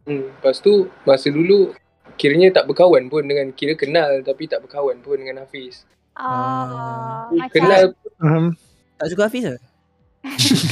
Hmm, 0.04 0.30
lepas 0.36 0.60
tu 0.60 0.86
masa 1.02 1.32
dulu 1.32 1.72
kiranya 2.14 2.60
tak 2.60 2.70
berkawan 2.70 3.10
pun 3.10 3.24
dengan 3.26 3.50
kira 3.50 3.74
kenal 3.74 4.22
tapi 4.22 4.46
tak 4.46 4.62
berkawan 4.62 5.00
pun 5.02 5.18
dengan 5.18 5.42
Hafiz. 5.42 5.88
Ah, 6.14 6.24
Ah. 6.24 7.22
macam 7.28 7.50
Kenal 7.52 7.82
Um, 8.16 8.54
Tak 8.94 9.06
suka 9.10 9.26
Hafiz 9.26 9.44
ke? 9.44 9.56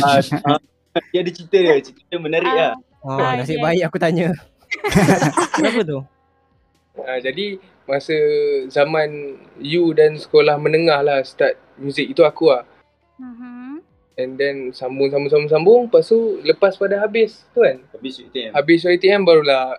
ha, 0.00 0.08
ha, 0.46 0.52
dia 1.10 1.20
ada 1.20 1.30
cerita 1.30 1.58
dia, 1.58 1.74
cerita 1.82 2.00
dia 2.06 2.16
menarik 2.16 2.48
lah. 2.48 2.72
Oh, 3.02 3.18
Ah, 3.18 3.34
nasib 3.34 3.58
baik 3.58 3.82
aku 3.82 3.98
tanya. 3.98 4.30
Kenapa 5.52 5.82
tu? 5.82 5.98
uh, 6.94 7.18
jadi 7.18 7.58
masa 7.82 8.14
zaman 8.68 9.10
you 9.58 9.90
dan 9.92 10.16
sekolah 10.16 10.56
menengah 10.56 11.02
lah 11.02 11.18
start 11.20 11.58
muzik 11.76 12.06
itu 12.06 12.22
aku 12.22 12.48
lah. 12.48 12.62
Mhm. 13.18 13.82
And 14.14 14.30
then 14.36 14.56
sambung 14.70 15.08
sambung 15.08 15.28
sambung 15.28 15.50
sambung 15.50 15.80
lepas 15.88 16.04
tu 16.06 16.38
lepas 16.40 16.76
pada 16.76 17.00
habis 17.00 17.42
tu 17.50 17.60
kan. 17.60 17.82
Habis 17.90 18.22
UiTM. 18.22 18.50
Habis 18.54 18.80
YTM 18.86 19.24
barulah 19.24 19.76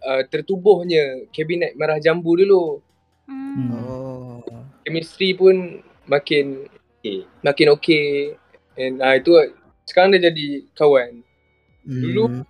uh, 0.00 0.22
tertubuhnya 0.24 1.28
kabinet 1.28 1.74
merah 1.74 1.98
jambu 1.98 2.32
dulu. 2.34 2.80
Hmm. 3.28 3.70
Oh. 3.76 4.40
Chemistry 4.88 5.36
pun 5.36 5.84
makin 6.08 6.64
Okay. 6.98 7.22
makin 7.46 7.66
okey. 7.78 8.34
And 8.74 8.98
uh, 8.98 9.14
itu 9.14 9.54
sekarang 9.86 10.18
dah 10.18 10.22
jadi 10.30 10.66
kawan. 10.74 11.22
Dulu 11.86 12.24
Hmm. 12.28 12.44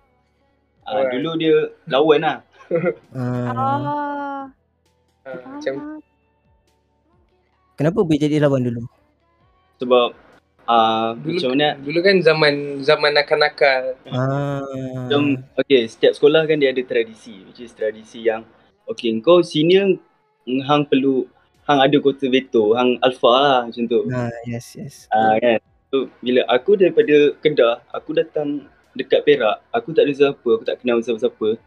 Ha, 0.89 1.05
dulu 1.13 1.37
dia 1.37 1.69
lawan 1.85 2.19
lah. 2.25 2.37
Ah. 3.13 3.53
Oh. 3.53 4.43
Uh, 5.29 5.37
macam. 5.53 5.73
Kenapa 7.77 7.99
boleh 8.01 8.17
jadi 8.17 8.41
lawan 8.41 8.65
dulu? 8.65 8.81
Sebab 9.77 10.09
uh, 10.65 11.09
dulu 11.21 11.37
macam 11.37 11.49
mana 11.53 11.69
dulu 11.77 11.99
kan 12.01 12.15
zaman 12.25 12.53
zaman 12.81 13.11
nakal-nakal. 13.13 13.83
Ah. 14.09 14.65
Macam 15.05 15.45
okay, 15.61 15.85
setiap 15.85 16.17
sekolah 16.17 16.49
kan 16.49 16.57
dia 16.57 16.73
ada 16.73 16.81
tradisi 16.81 17.45
which 17.45 17.61
is 17.61 17.73
tradisi 17.77 18.25
yang 18.25 18.41
okay 18.89 19.13
kau 19.21 19.45
senior 19.45 19.93
mm, 20.49 20.61
hang 20.65 20.89
perlu 20.89 21.29
hang 21.69 21.79
ada 21.85 21.97
kota 22.01 22.25
veto, 22.25 22.73
hang 22.73 22.97
alpha 23.05 23.29
lah 23.29 23.59
macam 23.69 23.85
tu. 23.85 24.01
Ah, 24.09 24.33
yes, 24.49 24.73
yes. 24.73 25.05
Ah 25.13 25.37
kan. 25.37 25.61
So 25.93 26.09
bila 26.25 26.41
aku 26.49 26.73
daripada 26.73 27.37
Kedah, 27.45 27.85
aku 27.93 28.17
datang 28.17 28.65
dekat 28.97 29.21
Perak, 29.21 29.61
aku 29.69 29.93
tak 29.93 30.09
ada 30.09 30.13
siapa, 30.17 30.49
aku 30.49 30.65
tak 30.65 30.81
kenal 30.81 30.97
siapa-siapa. 31.05 31.61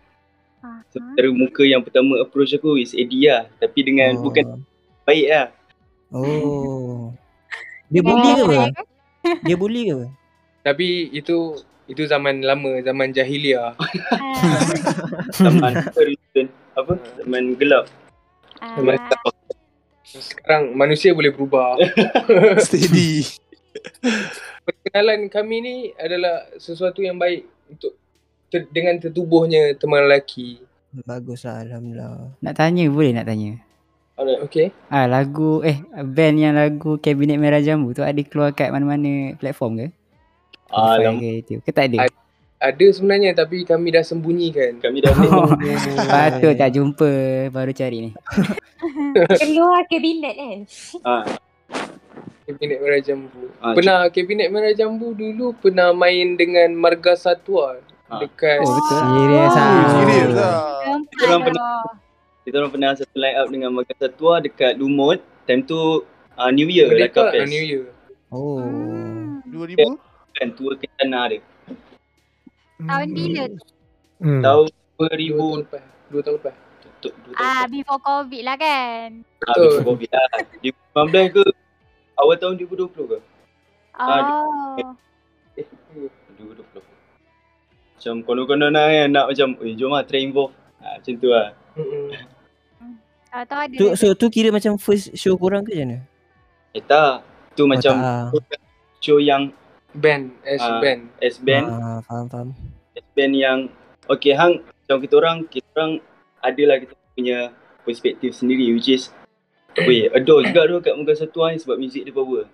So 0.91 0.99
Aha. 0.99 1.15
cara 1.19 1.29
muka 1.31 1.63
yang 1.67 1.83
pertama 1.83 2.19
approach 2.23 2.55
aku 2.55 2.79
is 2.79 2.95
Eddie 2.95 3.31
lah. 3.31 3.47
Tapi 3.63 3.79
dengan 3.83 4.19
oh. 4.19 4.23
bukan 4.27 4.63
baik 5.07 5.27
lah. 5.31 5.47
Oh. 6.11 7.15
Dia 7.93 8.03
bully 8.03 8.31
ke 8.35 8.43
apa? 8.47 8.63
Dia 9.47 9.57
bully 9.59 9.83
ke 9.87 9.93
apa? 9.95 10.07
Tapi 10.63 11.11
itu 11.11 11.59
itu 11.91 12.03
zaman 12.07 12.43
lama, 12.43 12.79
zaman 12.83 13.15
jahiliah. 13.15 13.75
Ah. 14.43 15.39
Zaman 15.39 15.75
apa? 16.75 16.95
Zaman 17.23 17.55
gelap. 17.59 17.87
Zaman 18.59 18.95
gelap. 18.99 19.32
Sekarang 20.21 20.77
manusia 20.77 21.17
boleh 21.17 21.33
berubah. 21.33 21.81
steady. 22.67 23.25
Perkenalan 24.63 25.33
kami 25.33 25.57
ni 25.65 25.77
adalah 25.97 26.53
sesuatu 26.61 27.01
yang 27.01 27.17
baik 27.17 27.49
untuk 27.73 27.97
ter, 28.53 28.69
dengan 28.69 29.01
tertubuhnya 29.01 29.73
teman 29.81 30.05
lelaki. 30.05 30.61
Bagus 30.93 31.49
lah, 31.49 31.65
Alhamdulillah. 31.65 32.37
Nak 32.45 32.55
tanya 32.55 32.85
boleh 32.93 33.17
nak 33.17 33.25
tanya? 33.25 33.57
Alright. 34.13 34.41
Okay. 34.45 34.69
Ah 34.93 35.09
lagu 35.09 35.65
eh 35.65 35.81
band 36.05 36.37
yang 36.37 36.55
lagu 36.55 37.01
Kabinet 37.01 37.41
Merah 37.41 37.65
Jambu 37.65 37.97
tu 37.97 38.05
ada 38.05 38.21
keluar 38.21 38.53
kat 38.53 38.69
mana-mana 38.69 39.33
platform 39.41 39.81
ke? 39.81 39.87
Alam 40.69 41.17
ke? 41.17 41.59
Ke 41.65 41.71
tak 41.73 41.89
ada? 41.91 42.07
Ada. 42.07 42.22
Ada 42.63 42.87
sebenarnya 42.95 43.35
tapi 43.35 43.67
kami 43.67 43.91
dah 43.91 44.01
sembunyikan. 44.01 44.79
kami 44.79 45.03
dah 45.03 45.11
Oh, 45.19 45.51
patut 46.07 46.55
tak 46.55 46.71
jumpa 46.71 47.11
baru 47.51 47.73
cari 47.73 47.99
ni. 48.01 48.11
Keluar 49.41 49.83
kabinet 49.85 50.35
kan? 50.35 50.59
ah, 51.03 51.23
Kabinet 52.43 52.79
Merah 52.79 53.01
Jambu. 53.01 53.51
Ah, 53.59 53.73
pernah 53.73 54.07
Kabinet 54.09 54.49
Merah 54.49 54.71
Jambu 54.71 55.11
dulu 55.13 55.55
pernah 55.55 55.91
main 55.93 56.35
dengan 56.35 56.71
Marga 56.73 57.15
Satwa 57.15 57.79
Ah. 58.07 58.21
dekat 58.21 58.61
Oh 58.61 58.69
betul. 58.69 58.93
Oh. 58.93 59.09
Serius 59.17 59.55
ah. 59.55 59.71
Serius 59.97 60.31
lah. 60.37 60.57
Tempat 60.85 61.17
orang 61.25 61.41
tu. 61.41 61.47
pernah- 61.49 61.91
kita 62.43 62.55
orang 62.59 62.73
pernah 62.75 62.91
satu 62.93 63.17
line 63.17 63.37
up 63.37 63.49
dengan 63.49 63.71
Makan 63.73 63.97
Satua 63.97 64.35
dekat 64.39 64.73
Lumut. 64.77 65.19
Time 65.43 65.63
tu 65.63 66.05
uh, 66.37 66.51
New 66.51 66.67
Year 66.67 66.87
lah 66.87 67.09
Merdeka 67.09 67.23
Fest. 67.33 67.49
New 67.49 67.65
Year. 67.65 67.85
Oh. 68.29 68.61
Hmm. 68.61 69.41
2000? 69.49 69.81
Kan 70.33 70.49
tour 70.53 70.75
Kencana 70.75 71.21
dia. 71.29 71.41
Tahun 72.83 73.09
bila 73.09 73.43
tu? 73.49 73.63
Hmm. 74.19 74.41
Tahun 74.41 74.67
Dua 74.93 75.09
2000 75.09 75.35
tahun 75.35 75.59
lepas. 75.61 75.83
Dua 76.09 76.21
tahun 76.23 76.37
lepas. 76.39 76.55
Ah, 77.35 77.67
before 77.67 77.99
COVID 77.99 78.43
lah 78.43 78.55
kan? 78.55 79.09
Ah, 79.43 79.51
Betul. 79.51 79.67
before 79.73 79.87
COVID 79.91 80.09
lah. 80.09 80.27
2019 80.95 81.35
ke? 81.35 81.45
Awal 82.15 82.37
tahun 82.39 82.55
2020 82.57 83.11
ke? 83.11 83.19
Ah, 83.93 84.47
Oh. 84.47 84.79
Eh, 85.57 85.67
2020. 86.39 86.81
Macam 87.93 88.15
konon-konon 88.23 88.71
lah 88.71 88.87
kan 88.89 89.09
nak 89.09 89.25
macam, 89.29 89.49
eh 89.61 89.75
jom 89.75 89.91
lah 89.91 90.03
try 90.03 90.23
involve. 90.23 90.55
Ha, 90.79 90.99
macam 90.99 91.13
tu 91.17 91.29
lah. 91.29 91.55
Mm-mm. 91.75 92.07
Tahu-tahu 93.29 93.59
ada 93.59 93.75
Tu, 93.75 93.87
so 93.97 94.07
tu 94.13 94.27
kira 94.29 94.51
macam 94.51 94.77
first 94.77 95.15
show 95.15 95.35
korang 95.35 95.63
ke 95.63 95.73
macam 95.73 95.87
mana? 95.89 95.99
Eh 96.73 96.83
tak. 96.83 97.23
Tu 97.53 97.63
macam 97.65 97.95
Oh, 98.31 98.43
tak. 98.45 98.61
show 98.99 99.19
yang 99.19 99.51
Band, 99.93 100.33
as 100.49 100.61
Ah. 100.61 100.81
band. 100.81 101.13
S 101.21 101.37
band, 101.37 101.67
Ah, 101.69 102.01
faham 102.09 102.27
faham. 102.33 102.49
S 102.97 103.07
band 103.13 103.33
yang 103.37 103.59
okay 104.09 104.33
hang 104.33 104.65
macam 104.65 104.97
kita 105.05 105.15
orang 105.21 105.39
kita 105.49 105.69
orang 105.77 105.93
adalah 106.41 106.77
kita 106.81 106.95
punya 107.15 107.39
perspektif 107.85 108.33
sendiri 108.37 108.73
which 108.73 108.89
is 108.89 109.13
Weh, 109.73 110.05
adore 110.13 110.45
juga 110.45 110.69
tu 110.69 110.77
kat 110.85 110.93
muka 111.01 111.17
satu 111.17 111.49
ni 111.49 111.57
sebab 111.57 111.81
muzik 111.81 112.05
dia 112.05 112.13
power. 112.13 112.45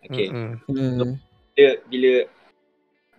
Okay. 0.00 0.32
Mm-mm. 0.32 0.56
Hmm. 0.64 1.20
Bila, 1.52 1.70
bila 1.92 2.12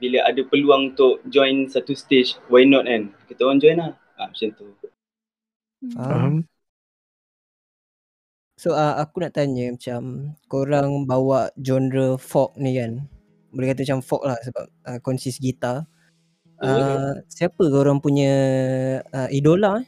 bila 0.01 0.17
ada 0.25 0.41
peluang 0.50 0.98
untuk 0.98 1.22
join 1.29 1.69
satu 1.69 1.93
stage, 1.93 2.41
why 2.50 2.65
not 2.65 2.89
kan? 2.89 3.13
Kita 3.29 3.45
orang 3.45 3.62
join 3.62 3.77
lah. 3.77 3.93
Ha, 4.17 4.34
macam 4.34 4.50
tu. 4.50 4.65
Faham. 5.93 5.93
Faham? 5.93 6.34
So 8.57 8.74
uh, 8.74 8.98
aku 8.98 9.22
nak 9.22 9.38
tanya 9.38 9.69
macam 9.69 10.34
korang 10.50 11.05
bawa 11.05 11.53
genre 11.53 12.17
folk 12.17 12.57
ni 12.57 12.74
kan 12.79 13.05
boleh 13.55 13.71
kata 13.71 13.88
macam 13.88 14.00
folk 14.03 14.24
lah 14.27 14.35
sebab 14.43 14.65
uh, 14.85 15.00
konsis 15.00 15.39
gitar. 15.39 15.88
Oh. 16.59 16.67
Uh, 16.67 17.13
siapa 17.31 17.63
korang 17.71 18.03
punya 18.03 18.31
uh, 19.15 19.27
idola 19.31 19.79
eh? 19.81 19.88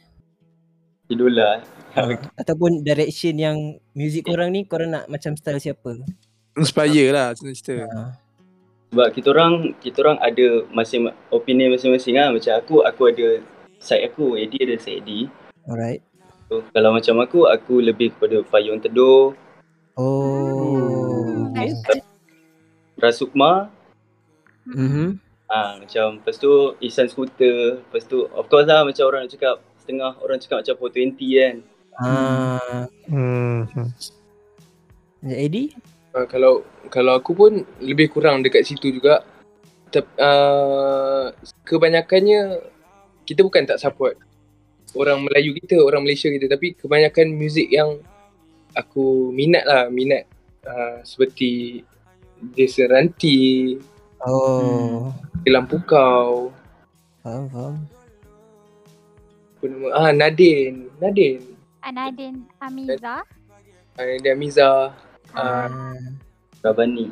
Idola. 1.12 1.50
Uh, 1.98 2.14
ataupun 2.38 2.86
direction 2.86 3.34
yang 3.34 3.74
music 3.90 4.22
korang 4.22 4.54
ni 4.54 4.62
korang 4.62 4.92
nak 4.92 5.10
macam 5.10 5.34
style 5.34 5.58
siapa? 5.58 5.98
Inspire 6.54 7.10
lah 7.10 7.34
senang 7.34 7.58
cerita. 7.58 7.90
Uh, 7.90 8.14
Sebab 8.94 9.08
kita 9.16 9.34
orang 9.34 9.74
kita 9.82 10.06
orang 10.06 10.20
ada 10.22 10.62
masing 10.70 11.10
opinion 11.34 11.74
masing-masing 11.74 12.14
lah. 12.14 12.30
Macam 12.30 12.54
aku 12.54 12.86
aku 12.86 13.02
ada 13.10 13.42
side 13.82 14.14
aku, 14.14 14.38
Eddie 14.38 14.62
ada 14.62 14.76
side 14.78 15.02
Eddie. 15.02 15.26
alright. 15.66 15.98
So, 16.46 16.62
kalau 16.70 16.94
macam 16.94 17.18
aku, 17.18 17.50
aku 17.50 17.82
lebih 17.82 18.14
kepada 18.14 18.40
Payung 18.46 18.78
Teduh, 18.78 19.34
Oh. 19.98 21.07
Rasukma, 22.98 23.70
Mhm. 24.68 25.16
ah 25.48 25.80
macam 25.80 26.20
lepas 26.20 26.36
tu 26.36 26.76
Isan 26.84 27.08
Scooter, 27.08 27.80
lepas 27.80 28.04
tu 28.04 28.26
of 28.28 28.44
course 28.50 28.68
lah 28.68 28.84
macam 28.84 29.08
orang 29.08 29.24
nak 29.24 29.32
cakap 29.32 29.56
setengah 29.80 30.12
orang 30.20 30.36
cakap 30.36 30.60
macam 30.60 30.74
420 30.76 31.30
kan. 31.40 31.56
Ah, 31.98 32.84
Hmm. 33.08 33.64
hmm. 33.72 33.88
Eddie? 35.24 35.74
Uh, 36.14 36.26
kalau 36.28 36.62
kalau 36.92 37.16
aku 37.16 37.32
pun 37.34 37.52
lebih 37.80 38.12
kurang 38.12 38.42
dekat 38.44 38.66
situ 38.66 38.92
juga. 38.92 39.24
Tep, 39.88 40.04
uh, 40.20 41.32
kebanyakannya 41.64 42.60
kita 43.24 43.40
bukan 43.40 43.64
tak 43.64 43.80
support 43.80 44.20
orang 44.92 45.24
Melayu 45.24 45.56
kita, 45.56 45.80
orang 45.80 46.04
Malaysia 46.04 46.28
kita 46.28 46.44
tapi 46.44 46.76
kebanyakan 46.76 47.32
muzik 47.32 47.72
yang 47.72 47.96
aku 48.76 49.32
minat 49.32 49.64
lah, 49.64 49.88
minat 49.88 50.28
uh, 50.68 51.00
seperti 51.04 51.82
Desa 52.40 52.86
Ranti, 52.86 53.76
Oh. 54.20 55.14
Lampu 55.44 55.78
Kau, 55.80 56.50
Faham, 57.20 57.48
faham. 57.48 57.74
apa 59.54 59.64
nama, 59.64 59.86
ah 59.92 60.10
Nadin, 60.12 60.86
Nadin, 60.98 61.40
Anadin 61.80 62.34
Amiza. 62.58 63.22
ah, 63.94 64.04
Nadin 64.04 64.30
Amiza, 64.30 64.68
ah, 65.32 65.66
Ah. 65.66 65.96
Rabani. 66.60 67.08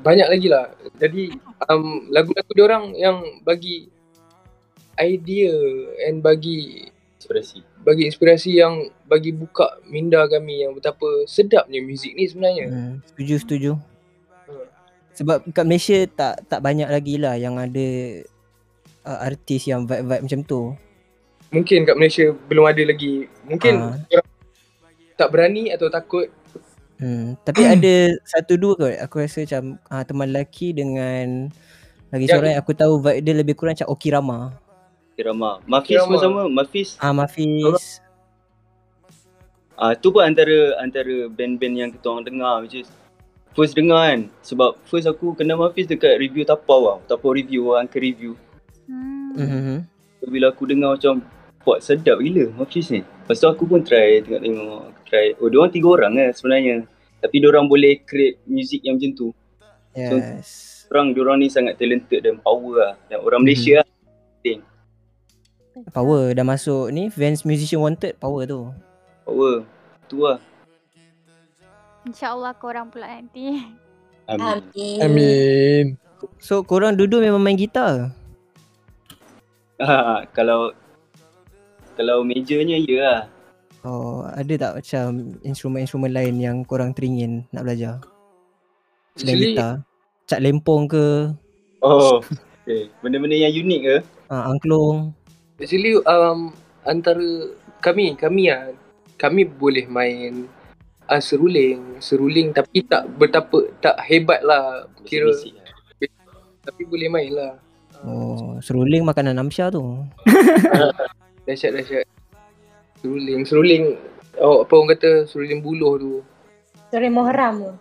banyak 0.00 0.26
lagi 0.26 0.48
lah. 0.48 0.68
Jadi 0.96 1.28
um, 1.66 2.08
lagu-lagu 2.08 2.50
diorang 2.50 2.84
yang 2.94 3.20
bagi 3.40 3.88
idea 4.96 5.52
and 6.02 6.20
bagi 6.20 6.88
Inspirasi. 7.16 7.60
bagi 7.78 8.02
inspirasi 8.04 8.50
yang 8.54 8.74
bagi 9.04 9.28
buka 9.30 9.76
minda 9.84 10.24
kami 10.24 10.64
yang 10.64 10.72
betapa 10.72 11.04
sedapnya 11.24 11.80
muzik 11.80 12.12
ni 12.12 12.24
sebenarnya. 12.24 12.66
Hmm, 12.66 12.94
setuju 13.06 13.34
setuju. 13.38 13.70
Hmm. 15.20 15.28
Sebab 15.28 15.52
kat 15.52 15.64
Malaysia 15.68 15.98
tak 16.08 16.48
tak 16.48 16.64
banyak 16.64 16.88
lagi 16.88 17.20
lah 17.20 17.36
yang 17.36 17.60
ada 17.60 17.88
uh, 19.04 19.18
artis 19.20 19.68
yang 19.68 19.84
vibe-vibe 19.84 20.24
macam 20.24 20.40
tu. 20.48 20.60
Mungkin 21.52 21.84
kat 21.84 21.96
Malaysia 22.00 22.32
belum 22.48 22.64
ada 22.64 22.82
lagi. 22.88 23.28
Mungkin 23.44 24.00
orang 24.08 24.28
tak 25.20 25.28
berani 25.28 25.68
atau 25.76 25.92
takut. 25.92 26.32
Hmm, 26.96 27.36
tapi 27.44 27.68
ada 27.68 28.16
satu 28.24 28.56
dua 28.56 28.72
kot 28.76 28.96
aku 28.96 29.20
rasa 29.20 29.44
macam 29.44 29.76
uh, 29.92 30.04
teman 30.04 30.32
lelaki 30.32 30.72
dengan 30.72 31.52
lagi 32.08 32.24
Yang- 32.24 32.32
seorang 32.32 32.50
yang 32.56 32.60
aku 32.64 32.72
tahu 32.72 32.92
vibe 33.04 33.20
dia 33.20 33.34
lebih 33.36 33.54
kurang 33.60 33.76
macam 33.76 33.92
Okirama. 33.92 34.38
Kirama. 35.20 35.60
Mafis 35.68 36.00
pun 36.00 36.16
sama. 36.16 36.48
Mafis. 36.48 36.96
Ah 36.96 37.12
Mafis. 37.12 38.00
Ah 39.76 39.92
tu 39.92 40.12
pun 40.12 40.24
antara 40.24 40.80
antara 40.80 41.28
band-band 41.28 41.76
yang 41.76 41.90
kita 41.92 42.08
orang 42.08 42.24
dengar 42.24 42.64
which 42.64 42.80
is 42.80 42.88
first 43.52 43.74
dengar 43.74 44.10
kan. 44.10 44.20
Sebab 44.40 44.80
first 44.84 45.06
aku 45.06 45.34
kenal 45.34 45.58
Mafis 45.58 45.86
dekat 45.86 46.16
review 46.16 46.42
Tapau 46.42 46.86
tau. 46.86 46.98
Tapau 47.06 47.30
review, 47.32 47.74
Uncle 47.74 48.00
review. 48.00 48.32
Hmm. 48.90 49.34
Mhm. 49.36 49.76
So, 50.20 50.28
bila 50.28 50.50
aku 50.50 50.66
dengar 50.66 50.98
macam 50.98 51.22
Fuck 51.60 51.80
sedap 51.80 52.18
gila 52.18 52.50
Mafis 52.56 52.88
ni 52.90 53.00
Lepas 53.00 53.36
tu 53.36 53.46
aku 53.46 53.64
pun 53.64 53.80
try 53.80 54.20
tengok-tengok 54.20 54.80
Aku 54.90 55.00
Try 55.06 55.26
Oh 55.38 55.48
diorang 55.48 55.70
tiga 55.70 55.88
orang 55.92 56.12
lah 56.12 56.28
sebenarnya 56.34 56.84
Tapi 57.20 57.36
diorang 57.38 57.64
boleh 57.64 58.00
create 58.02 58.40
music 58.44 58.82
yang 58.82 58.96
macam 58.98 59.12
tu 59.14 59.28
Yes. 59.92 60.84
Orang 60.88 61.14
diorang 61.14 61.38
ni 61.38 61.46
sangat 61.46 61.76
talented 61.76 62.20
dan 62.20 62.36
power 62.36 62.74
lah 62.74 62.92
Dan 63.06 63.22
orang 63.22 63.40
Mhm. 63.40 63.46
Malaysia 63.46 63.74
lah 63.80 63.88
Power 65.94 66.36
dah 66.36 66.44
masuk 66.44 66.92
ni 66.92 67.08
Vans 67.08 67.46
Musician 67.46 67.80
Wanted 67.80 68.18
power 68.20 68.44
tu. 68.44 68.68
Power 69.24 69.64
Tu 70.04 70.16
lah 70.18 70.36
InsyaAllah 72.08 72.56
korang 72.56 72.88
pula 72.88 73.06
nanti. 73.08 73.60
Amin 74.30 74.62
Amin. 75.02 75.84
So 76.38 76.62
korang 76.62 76.94
dulu 76.94 77.18
memang 77.20 77.42
main 77.42 77.58
gitar. 77.58 78.12
ha, 79.80 80.22
Kalau 80.32 80.72
Kalau 81.96 82.24
majornya 82.24 82.80
ya 82.80 82.96
lah 83.00 83.20
Oh, 83.80 84.28
ada 84.28 84.52
tak 84.60 84.72
macam 84.76 85.06
instrumen-instrumen 85.40 86.12
lain 86.12 86.36
yang 86.36 86.56
korang 86.68 86.92
teringin 86.92 87.48
nak 87.48 87.64
belajar? 87.64 87.96
Selain 89.16 89.40
Actually, 89.40 89.52
gitar. 89.56 89.72
Cak 90.28 90.40
lempong 90.44 90.84
ke? 90.84 91.32
Oh 91.80 92.20
okay. 92.60 92.92
Benda-benda 93.00 93.34
yang 93.34 93.56
unik 93.56 93.80
ke 93.82 93.96
Ah, 94.30 94.46
angklung. 94.46 95.10
actually 95.58 95.96
um, 96.06 96.52
antara 96.86 97.50
kami, 97.82 98.14
kami 98.14 98.52
lah, 98.52 98.70
kami 99.16 99.42
boleh 99.48 99.88
main 99.90 100.44
uh, 101.10 101.22
seruling, 101.22 101.98
seruling 101.98 102.54
tapi 102.54 102.86
tak 102.86 103.10
betapa, 103.18 103.66
tak 103.82 103.98
hebat 104.06 104.40
lah 104.46 104.86
kira 105.02 105.34
lah. 105.34 105.66
tapi 106.62 106.82
boleh 106.86 107.10
main 107.10 107.30
lah. 107.34 107.52
Oh, 108.06 108.56
seruling 108.64 109.04
makanan 109.04 109.36
Amsha 109.36 109.68
tu. 109.68 109.82
Dahsyat 111.46 111.72
dahsyat. 111.76 112.06
Seruling, 113.02 113.42
seruling 113.44 113.84
oh 114.38 114.62
apa 114.62 114.72
orang 114.72 114.90
kata 114.96 115.10
seruling 115.26 115.60
buluh 115.60 115.98
tu. 115.98 116.12
Sore 116.88 117.08
Muharram 117.10 117.54
tu. 117.60 117.72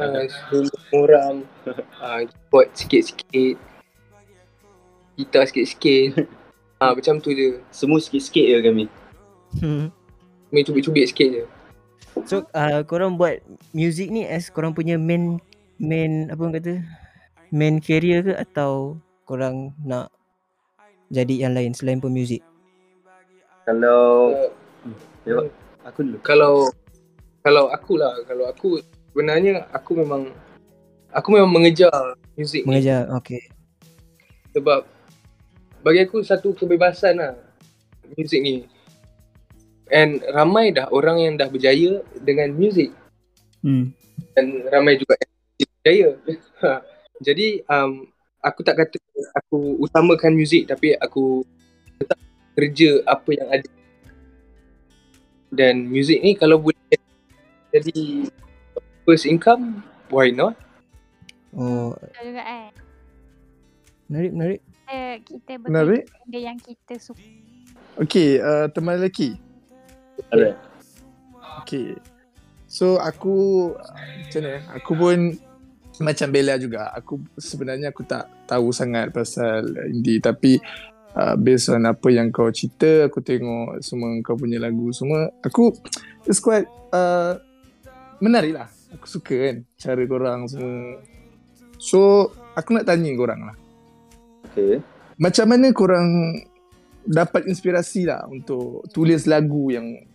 Ha, 0.00 0.26
seruling 0.28 0.84
muram. 0.92 1.36
Ha, 2.00 2.24
buat 2.50 2.72
sikit-sikit. 2.72 3.56
Gitar 5.16 5.44
sikit-sikit. 5.44 6.24
Ha, 6.80 6.92
macam 6.96 7.20
tu 7.20 7.30
je. 7.36 7.60
Semua 7.72 7.98
sikit-sikit 8.00 8.46
je 8.46 8.58
kami 8.62 8.84
Hmm. 9.50 9.90
Main 10.54 10.62
cubit-cubit 10.62 11.10
sikit 11.10 11.28
je. 11.30 11.44
So, 12.26 12.46
uh, 12.54 12.82
korang 12.86 13.18
buat 13.18 13.42
music 13.74 14.10
ni 14.10 14.26
as 14.26 14.50
korang 14.50 14.74
punya 14.74 14.98
main 14.98 15.38
main 15.78 16.28
apa 16.30 16.40
orang 16.42 16.54
kata? 16.58 16.74
Main 17.50 17.82
career 17.82 18.22
ke 18.22 18.34
atau 18.38 18.98
korang 19.26 19.74
nak 19.82 20.10
jadi 21.10 21.46
yang 21.46 21.52
lain 21.58 21.74
selain 21.74 21.98
pun 21.98 22.14
music? 22.14 22.42
Kalau 23.66 24.34
Uh, 24.80 24.96
Lewat 25.28 25.52
Aku 25.88 26.04
dulu 26.04 26.18
kalau 26.20 26.68
kalau 27.40 27.72
aku 27.72 27.96
lah, 27.96 28.12
kalau 28.28 28.44
aku 28.52 28.84
sebenarnya 29.12 29.64
aku 29.72 29.96
memang 29.96 30.28
aku 31.08 31.28
memang 31.32 31.52
mengejar 31.52 31.92
muzik 32.36 32.64
ni 32.64 32.68
Mengajar. 32.68 33.08
Okay. 33.16 33.48
sebab 34.52 34.84
bagi 35.80 36.04
aku 36.04 36.20
satu 36.20 36.52
kebebasan 36.52 37.16
lah 37.16 37.32
muzik 38.12 38.40
ni. 38.44 38.68
And 39.90 40.22
ramai 40.30 40.70
dah 40.70 40.86
orang 40.88 41.18
yang 41.18 41.34
dah 41.34 41.50
berjaya 41.50 41.98
dengan 42.22 42.54
muzik 42.54 42.94
Hmm. 43.60 43.92
dan 44.32 44.64
ramai 44.72 44.96
juga 44.96 45.12
yang 45.20 45.32
berjaya. 45.60 46.08
Ha. 46.64 46.70
Jadi 47.26 47.60
um, 47.68 48.08
aku 48.40 48.64
tak 48.64 48.80
kata 48.80 48.96
aku 49.36 49.76
utamakan 49.76 50.32
muzik 50.32 50.64
tapi 50.64 50.96
aku 50.96 51.44
tetap 52.00 52.16
kerja 52.56 53.04
apa 53.04 53.30
yang 53.36 53.48
ada. 53.52 53.68
Dan 55.50 55.90
muzik 55.90 56.22
ni 56.22 56.32
kalau 56.32 56.56
boleh 56.56 56.78
jadi 57.70 58.26
first 59.04 59.26
income, 59.26 59.82
why 60.08 60.30
not? 60.30 60.54
Oh, 61.50 61.92
juga 62.16 62.42
eh. 62.42 62.70
menarik, 64.06 64.32
menarik. 64.32 64.60
Eh, 64.86 65.14
kita 65.22 65.52
Menarik. 65.66 66.02
bekerja 66.06 66.22
benda 66.22 66.38
yang 66.38 66.58
kita 66.58 66.94
suka. 66.98 67.22
Okay, 67.98 68.38
uh, 68.38 68.70
teman 68.70 68.98
lelaki. 68.98 69.34
Alright 70.30 70.70
Okay. 71.66 71.94
So 72.70 73.02
aku 73.02 73.70
macam 73.74 74.40
mana? 74.42 74.50
eh? 74.56 74.62
Aku 74.78 74.92
pun 74.94 75.18
macam 76.00 76.28
Bella 76.32 76.54
juga. 76.56 76.90
Aku 76.96 77.20
sebenarnya 77.36 77.92
aku 77.92 78.06
tak 78.06 78.26
tahu 78.48 78.72
sangat 78.72 79.12
pasal 79.12 79.66
indie 79.90 80.22
tapi 80.22 80.56
uh, 81.14 81.34
based 81.36 81.70
on 81.70 81.84
apa 81.86 82.08
yang 82.08 82.30
kau 82.32 82.48
cerita, 82.50 83.10
aku 83.10 83.20
tengok 83.20 83.82
semua 83.84 84.14
kau 84.24 84.38
punya 84.38 84.62
lagu 84.62 84.90
semua, 84.94 85.28
aku 85.44 85.74
it's 86.24 86.40
quite 86.40 86.66
uh, 86.94 87.36
menarik 88.22 88.56
lah. 88.56 88.68
Aku 88.98 89.06
suka 89.06 89.34
kan 89.34 89.56
cara 89.78 90.02
korang 90.06 90.40
semua. 90.50 90.98
So 91.78 92.32
aku 92.58 92.74
nak 92.74 92.86
tanya 92.88 93.14
korang 93.14 93.40
lah. 93.46 93.56
Okay 94.50 94.82
Macam 95.20 95.46
mana 95.46 95.70
korang 95.70 96.08
dapat 97.04 97.46
inspirasi 97.46 98.08
lah 98.08 98.26
untuk 98.26 98.88
tulis 98.90 99.28
lagu 99.28 99.70
yang 99.70 100.09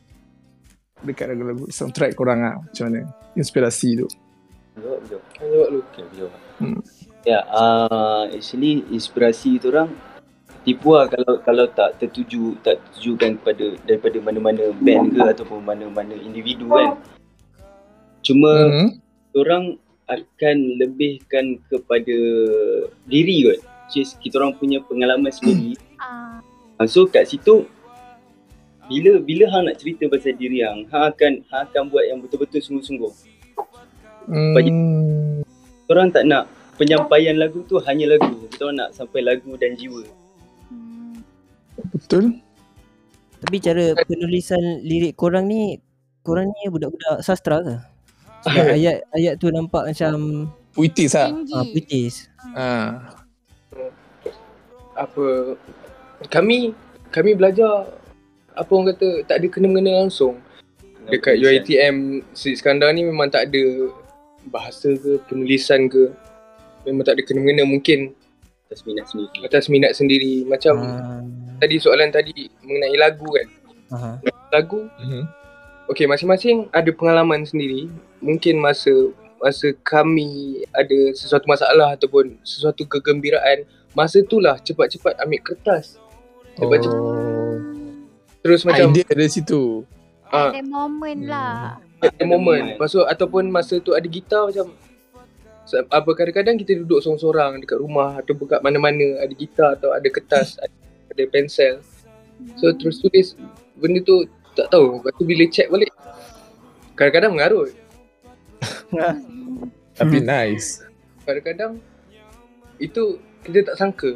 dekat 1.05 1.31
lagu-lagu 1.31 1.69
soundtrack 1.69 2.17
korang 2.17 2.41
lah. 2.41 2.55
Macam 2.59 2.83
mana 2.89 2.99
inspirasi 3.37 4.01
tu. 4.01 4.07
Jawab 4.75 4.99
jawab. 5.07 5.23
Jawab. 5.39 5.69
Okay, 5.89 6.05
jawab. 6.17 6.33
Hmm. 6.59 6.79
Ya, 7.25 7.39
uh, 7.49 8.29
actually 8.29 8.85
inspirasi 8.93 9.57
tu 9.57 9.73
orang 9.73 9.89
tipu 10.65 10.97
lah 10.97 11.05
kalau 11.05 11.41
kalau 11.45 11.65
tak 11.69 12.01
tertuju 12.01 12.57
tak 12.65 12.81
tertujukan 12.81 13.37
kepada 13.37 13.65
daripada 13.85 14.17
mana-mana 14.21 14.63
band 14.81 15.13
ke 15.13 15.21
ataupun 15.21 15.61
mana-mana 15.61 16.13
individu 16.17 16.69
kan. 16.69 16.97
Cuma 18.25 18.49
Hmm. 18.49 18.89
orang 19.37 19.77
akan 20.05 20.57
lebihkan 20.81 21.61
kepada 21.65 22.17
diri 23.09 23.45
kot. 23.45 23.59
Which 23.85 24.01
is 24.01 24.17
kita 24.17 24.41
orang 24.41 24.57
punya 24.57 24.81
pengalaman 24.81 25.29
sendiri. 25.29 25.77
Ah, 26.01 26.41
Uh, 26.75 26.83
so 26.83 27.07
kat 27.07 27.23
situ 27.23 27.63
bila 28.85 29.11
bila 29.21 29.45
hang 29.49 29.69
nak 29.69 29.77
cerita 29.81 30.05
pasal 30.09 30.37
diri 30.37 30.61
hang, 30.61 30.85
hang 30.89 31.05
akan 31.09 31.31
hang 31.49 31.63
akan 31.69 31.83
buat 31.89 32.05
yang 32.05 32.19
betul-betul 32.21 32.61
sungguh-sungguh. 32.61 33.13
Hmm. 34.29 35.41
Orang 35.85 36.09
tak 36.09 36.25
nak 36.25 36.49
penyampaian 36.81 37.37
lagu 37.37 37.61
tu 37.65 37.77
hanya 37.85 38.17
lagu. 38.17 38.49
Kita 38.49 38.73
nak 38.73 38.93
sampai 38.93 39.21
lagu 39.21 39.53
dan 39.57 39.77
jiwa. 39.77 40.01
hmm. 40.69 41.21
Betul. 41.93 42.41
Tapi 43.45 43.57
cara 43.61 43.93
penulisan 44.09 44.81
lirik 44.81 45.13
korang 45.13 45.45
ni 45.45 45.77
korang 46.25 46.49
ni 46.49 46.69
budak-budak 46.73 47.21
sastra 47.21 47.61
ke? 47.61 47.75
Sebab 48.45 48.65
ayat 48.77 49.05
ayat 49.13 49.33
tu 49.37 49.53
nampak 49.53 49.93
macam 49.93 50.49
Puitis 50.75 51.15
lah. 51.15 51.31
Tinggi. 51.31 51.53
uh, 51.55 51.65
puitis. 51.71 52.15
Ah. 52.51 53.15
Apa 54.99 55.55
kami 56.27 56.75
kami 57.15 57.31
belajar 57.31 57.87
apa 58.55 58.71
orang 58.71 58.95
kata 58.95 59.07
tak 59.27 59.35
ada 59.43 59.47
kena-mengena 59.51 60.03
langsung. 60.03 60.39
Dekat 61.05 61.37
UiTM 61.37 62.25
Sri 62.33 62.57
Iskandar 62.57 62.89
ni 62.95 63.05
memang 63.05 63.29
tak 63.29 63.53
ada 63.53 63.93
bahasa 64.49 64.95
ke 64.97 65.21
penulisan 65.29 65.85
ke. 65.85 66.09
Memang 66.85 67.05
tak 67.05 67.21
ada 67.21 67.23
kena-mengena 67.25 67.65
mungkin 67.65 68.13
atas 68.65 68.81
minat 68.85 69.05
sendiri. 69.09 69.37
atas 69.45 69.65
minat 69.69 69.91
sendiri. 69.93 70.35
Macam 70.49 70.75
Uh, 70.81 71.21
tadi 71.61 71.75
soalan 71.77 72.09
tadi 72.09 72.49
mengenai 72.65 72.97
lagu 72.97 73.27
kan. 73.29 73.47
Uh, 73.93 74.15
lagu? 74.49 74.81
Mhm. 74.97 75.23
okey 75.93 76.09
masing-masing 76.09 76.65
ada 76.73 76.89
pengalaman 76.89 77.45
sendiri. 77.45 77.85
Mungkin 78.25 78.57
masa 78.57 78.91
masa 79.37 79.69
kami 79.85 80.63
ada 80.73 81.13
sesuatu 81.13 81.45
masalah 81.45 81.93
ataupun 81.93 82.41
sesuatu 82.41 82.81
kegembiraan 82.89 83.69
masa 83.93 84.25
itulah 84.25 84.57
cepat-cepat 84.57 85.21
ambil 85.21 85.41
kertas. 85.45 86.01
Cepat-cepat. 86.57 86.97
Oh. 86.97 87.74
Terus 88.45 88.61
macam 88.61 88.93
Idea 88.93 89.09
dari 89.09 89.31
situ. 89.33 89.81
Ah. 90.29 90.53
Ada 90.53 90.61
moment 90.61 91.21
lah. 91.25 91.81
ada 92.05 92.23
moment. 92.29 92.77
lepas 92.77 92.93
tu 92.93 93.01
ataupun 93.01 93.49
masa 93.49 93.81
tu 93.81 93.97
ada 93.97 94.05
gitar 94.05 94.45
macam 94.45 94.69
apa 95.89 96.09
kadang-kadang 96.13 96.61
kita 96.61 96.77
duduk 96.85 97.01
sorang-sorang 97.01 97.57
dekat 97.57 97.81
rumah 97.81 98.21
atau 98.21 98.37
dekat 98.37 98.61
mana-mana 98.61 99.25
ada 99.25 99.33
gitar 99.33 99.73
atau 99.73 99.89
ada 99.89 100.05
kertas 100.13 100.61
ada, 100.61 100.75
ada 101.17 101.23
pensel 101.25 101.81
so 102.61 102.69
terus 102.77 103.01
tulis 103.01 103.33
benda 103.81 104.05
tu 104.05 104.29
tak 104.55 104.71
tahu. 104.71 105.03
Lepas 105.03 105.11
tu 105.19 105.23
bila 105.27 105.43
check 105.51 105.67
balik 105.67 105.91
kadang-kadang 106.95 107.31
mengarut. 107.35 107.71
Tapi 109.99 110.17
nice. 110.23 110.83
kadang-kadang 111.27 111.79
itu 112.79 113.19
kita 113.43 113.71
tak 113.71 113.77
sangka 113.79 114.11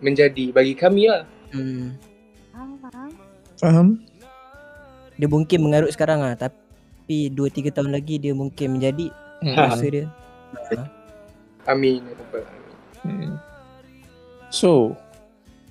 menjadi 0.00 0.52
bagi 0.52 0.76
kami 0.76 1.08
lah. 1.08 1.24
Hmm. 1.52 1.96
Faham? 3.60 4.00
Dia 5.20 5.28
mungkin 5.28 5.60
mengarut 5.60 5.92
sekarang 5.92 6.24
lah 6.24 6.32
Tapi 6.32 7.28
2-3 7.28 7.76
tahun 7.76 7.92
lagi 7.92 8.16
dia 8.16 8.32
mungkin 8.32 8.80
menjadi 8.80 9.12
Hmm. 9.40 9.56
masa 9.56 9.88
dia 9.88 10.04
amin 11.68 12.02
ya 12.04 12.12
Rabbal. 12.16 12.44
Hmm. 13.00 13.32
So, 14.50 14.98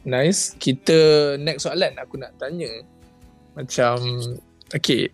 nice. 0.08 0.56
Kita 0.58 0.98
next 1.38 1.68
soalan 1.68 1.94
aku 2.00 2.18
nak 2.18 2.34
tanya. 2.40 2.70
Macam, 3.54 4.00
okay. 4.72 5.12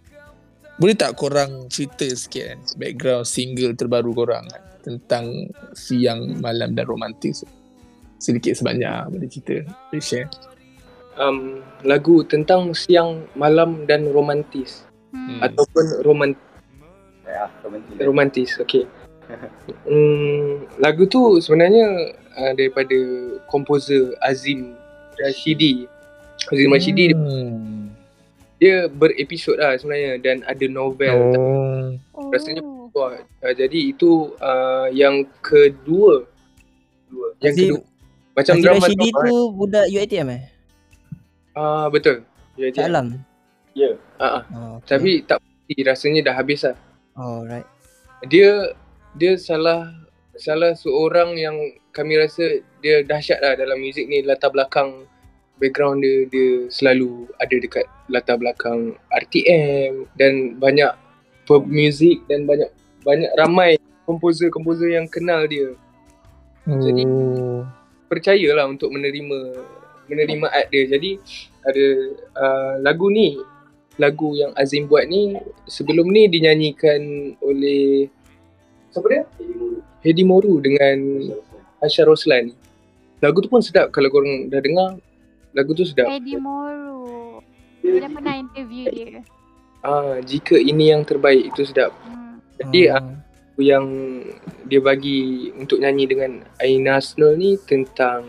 Boleh 0.75 0.95
tak 0.95 1.15
korang 1.15 1.71
cerita 1.71 2.03
sikit 2.03 2.51
kan 2.51 2.59
background 2.75 3.23
single 3.23 3.73
terbaru 3.79 4.11
korang 4.11 4.43
kan, 4.51 4.63
tentang 4.83 5.47
siang, 5.71 6.39
malam 6.43 6.75
dan 6.75 6.83
romantis. 6.83 7.47
Sedikit 8.19 8.59
sebanyak 8.59 9.07
boleh 9.07 9.27
cerita. 9.31 9.63
Boleh 9.91 10.03
share. 10.03 10.27
Um, 11.17 11.37
lagu 11.81 12.23
tentang 12.23 12.71
siang 12.71 13.27
malam 13.33 13.83
dan 13.83 14.07
romantis 14.07 14.83
Hmm. 15.09 15.39
ataupun 15.39 15.83
roman 16.03 16.29
Ya, 17.23 17.47
romantik. 17.61 17.95
romantis 17.99 18.49
okey 18.59 18.83
hmm, 19.87 20.77
lagu 20.77 21.03
tu 21.05 21.39
sebenarnya 21.39 21.87
uh, 22.31 22.51
daripada 22.51 22.93
komposer 23.45 24.13
Azim 24.19 24.75
Rashidi 25.17 25.87
Azim 26.45 26.69
Rashidi 26.69 27.03
dia, 27.07 27.15
Hmm. 27.15 27.89
dia 28.57 28.75
berepisod 28.85 29.55
lah 29.55 29.73
sebenarnya 29.73 30.19
dan 30.19 30.43
ada 30.43 30.65
novel 30.67 31.15
Oh. 31.33 31.87
Oh. 32.13 32.29
rasanya 32.29 32.61
Wah, 32.91 33.11
uh, 33.17 33.51
jadi 33.51 33.91
itu 33.91 34.31
uh, 34.37 34.87
yang 34.87 35.27
kedua 35.41 36.23
Dua. 37.05 37.27
yang 37.39 37.51
Azim- 37.51 37.71
kedua 37.73 37.81
macam 38.31 38.53
Azim 38.53 38.63
drama 38.63 38.79
Rashidi 38.81 39.09
tu 39.11 39.35
budak 39.49 39.85
UiTM 39.89 40.27
eh? 40.29 40.41
Ah 41.55 41.87
betul 41.87 42.21
ya, 42.55 42.67
Cak 42.69 42.85
ya. 42.85 42.89
Alam 42.89 43.07
Ya. 43.75 43.91
Ah, 44.15 44.39
ah. 44.39 44.43
oh, 44.55 44.71
okay. 44.79 44.87
tapi 44.87 45.11
tak 45.21 45.43
pasti 45.43 45.75
rasanya 45.83 46.31
dah 46.31 46.35
habis 46.35 46.63
lah 46.63 46.79
Oh 47.15 47.43
right 47.43 47.67
dia 48.23 48.71
dia 49.15 49.35
salah 49.35 49.91
salah 50.35 50.71
seorang 50.71 51.35
yang 51.35 51.55
kami 51.91 52.15
rasa 52.15 52.59
dia 52.79 53.03
dahsyat 53.03 53.39
lah 53.39 53.55
dalam 53.55 53.79
muzik 53.79 54.07
ni 54.07 54.23
latar 54.23 54.51
belakang 54.51 55.03
background 55.59 55.99
dia 55.99 56.23
dia 56.27 56.67
selalu 56.67 57.27
ada 57.39 57.55
dekat 57.55 57.83
latar 58.07 58.39
belakang 58.39 58.95
RTM 59.11 60.07
dan 60.15 60.55
banyak 60.55 60.91
pemuzik 61.43 62.23
dan 62.27 62.47
banyak 62.47 62.71
banyak 63.03 63.31
ramai 63.35 63.75
komposer-komposer 64.03 64.87
yang 64.87 65.07
kenal 65.07 65.43
dia 65.47 65.75
Jadi- 66.65 67.03
Oh. 67.05 67.61
percayalah 68.05 68.65
untuk 68.65 68.89
menerima 68.89 69.39
menerima 70.05 70.47
art 70.49 70.67
dia 70.69 70.83
jadi 70.89 71.11
ada 71.65 71.85
uh, 72.37 72.73
lagu 72.85 73.09
ni 73.09 73.37
lagu 73.95 74.35
yang 74.35 74.51
Azim 74.59 74.85
buat 74.91 75.07
ni 75.07 75.39
sebelum 75.65 76.11
ni 76.11 76.27
dinyanyikan 76.27 77.35
oleh 77.39 78.11
siapa 78.91 79.07
dia? 79.07 79.23
Hedi 80.03 80.23
Moru 80.27 80.59
dengan 80.61 80.99
Aisyah 81.81 82.05
Roslan. 82.05 82.53
Lagu 83.23 83.39
tu 83.39 83.47
pun 83.47 83.63
sedap 83.63 83.89
kalau 83.89 84.11
korang 84.11 84.51
dah 84.51 84.59
dengar. 84.59 84.99
Lagu 85.55 85.71
tu 85.71 85.87
sedap. 85.87 86.11
Eddie 86.11 86.37
Moru. 86.37 87.39
Dah 87.81 88.11
pernah 88.11 88.35
interview 88.35 88.91
dia. 88.91 89.23
Ah, 89.85 90.19
jika 90.19 90.59
ini 90.59 90.91
yang 90.91 91.07
terbaik 91.07 91.55
itu 91.55 91.63
sedap. 91.63 91.95
Hmm. 92.03 92.43
Jadi 92.59 92.91
ah, 92.91 92.99
oh. 92.99 93.15
lagu 93.55 93.61
yang 93.63 93.85
dia 94.67 94.81
bagi 94.83 95.49
untuk 95.55 95.79
nyanyi 95.79 96.05
dengan 96.05 96.31
Aina 96.59 96.99
Asnul 96.99 97.39
ni 97.39 97.55
tentang 97.63 98.27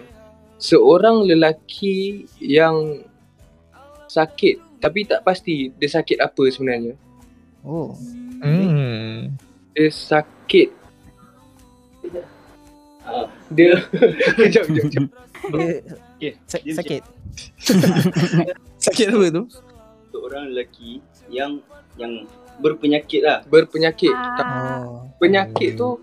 seorang 0.56 1.22
lelaki 1.22 1.96
yang 2.38 3.02
sakit 4.06 4.78
tapi 4.78 5.02
tak 5.02 5.20
pasti 5.20 5.72
dia 5.72 5.88
sakit 5.90 6.18
apa 6.18 6.42
sebenarnya. 6.46 6.94
oh. 7.62 7.92
Hmm. 8.36 9.32
Dia 9.72 9.88
sakit 9.88 10.68
Ah, 13.02 13.26
dia 13.48 13.78
kejap 14.34 14.66
kejap 14.66 14.84
kejap. 14.84 15.06
Dia 15.46 15.78
Okay, 16.16 16.32
sa- 16.42 16.58
sakit 16.58 17.02
Sakit 18.82 19.06
apa 19.08 19.26
tu? 19.30 19.42
seorang 20.10 20.50
lelaki 20.50 20.98
yang 21.28 21.60
yang 21.94 22.24
berpenyakit 22.58 23.20
lah. 23.20 23.44
berpenyakit. 23.44 24.10
Ah, 24.10 24.82
Oh 24.82 25.06
penyakit 25.16 25.76
tu 25.76 26.00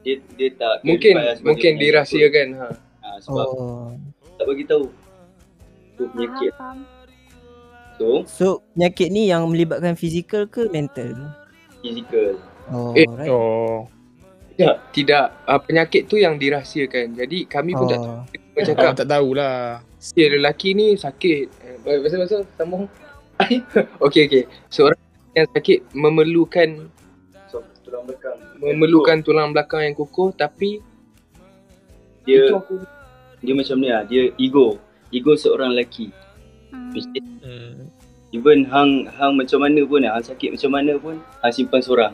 Dia 0.00 0.16
dia 0.34 0.48
tak 0.52 0.80
mungkin 0.82 1.14
lah 1.14 1.36
mungkin 1.42 1.72
dirahsiakan 1.76 2.46
ha. 2.56 2.66
Apa. 3.20 3.26
Ah, 3.28 3.44
sebab 3.44 3.46
Oh 3.48 3.90
tak 4.34 4.46
bagi 4.46 4.64
tahu. 4.64 4.84
Tu 5.92 6.02
penyakit. 6.08 6.52
faham. 6.54 6.78
So, 7.94 8.06
So 8.24 8.46
penyakit 8.72 9.10
ni 9.10 9.26
yang 9.26 9.42
melibatkan 9.44 9.94
fizikal 9.94 10.46
ke 10.46 10.66
mental? 10.68 11.34
physical. 11.78 12.38
Oh 12.68 12.94
Eh, 12.94 13.06
right 13.08 13.26
Oh. 13.26 13.90
Tidak, 14.52 14.74
tidak. 14.92 15.24
Uh, 15.44 15.54
penyakit 15.56 16.06
tu 16.06 16.14
yang 16.14 16.34
dirahsiakan. 16.34 17.14
Jadi 17.14 17.46
kami 17.46 17.70
pun 17.72 17.86
tak 17.86 17.98
Oh 18.00 18.22
tahu 18.26 18.38
Kau 18.52 18.62
cakap 18.64 18.90
tak 18.96 19.06
tahulah. 19.08 19.78
si 19.96 20.18
lelaki 20.20 20.72
ni 20.72 20.94
sakit. 20.94 21.46
Eh, 21.60 21.76
Pasal-pasal 21.78 22.42
sambung. 22.54 22.86
okey 24.04 24.26
okey. 24.26 24.42
Seorang 24.68 24.98
yang 25.32 25.46
sakit 25.48 25.78
memerlukan 25.92 26.90
So, 27.46 27.62
tulang 27.80 28.02
belakang. 28.04 28.34
memerlukan 28.58 29.16
tulang 29.22 29.48
belakang 29.50 29.82
yang 29.84 29.94
kukuh 29.94 30.30
tapi 30.32 30.82
dia 32.22 32.44
itu 32.44 32.52
aku 32.52 32.82
dia 33.42 33.54
macam 33.54 33.76
ni 33.78 33.88
lah. 33.90 34.02
Dia 34.06 34.32
ego. 34.36 34.78
Ego 35.10 35.32
seorang 35.34 35.74
lelaki. 35.74 36.12
Hmm. 36.72 36.92
Hmm. 37.44 37.88
Even 38.34 38.68
hang 38.68 39.08
hang 39.08 39.40
macam 39.40 39.64
mana 39.64 39.80
pun 39.88 40.04
hang 40.04 40.24
sakit 40.24 40.52
macam 40.56 40.70
mana 40.72 40.92
pun 41.00 41.16
hang 41.40 41.54
simpan 41.54 41.80
seorang. 41.80 42.12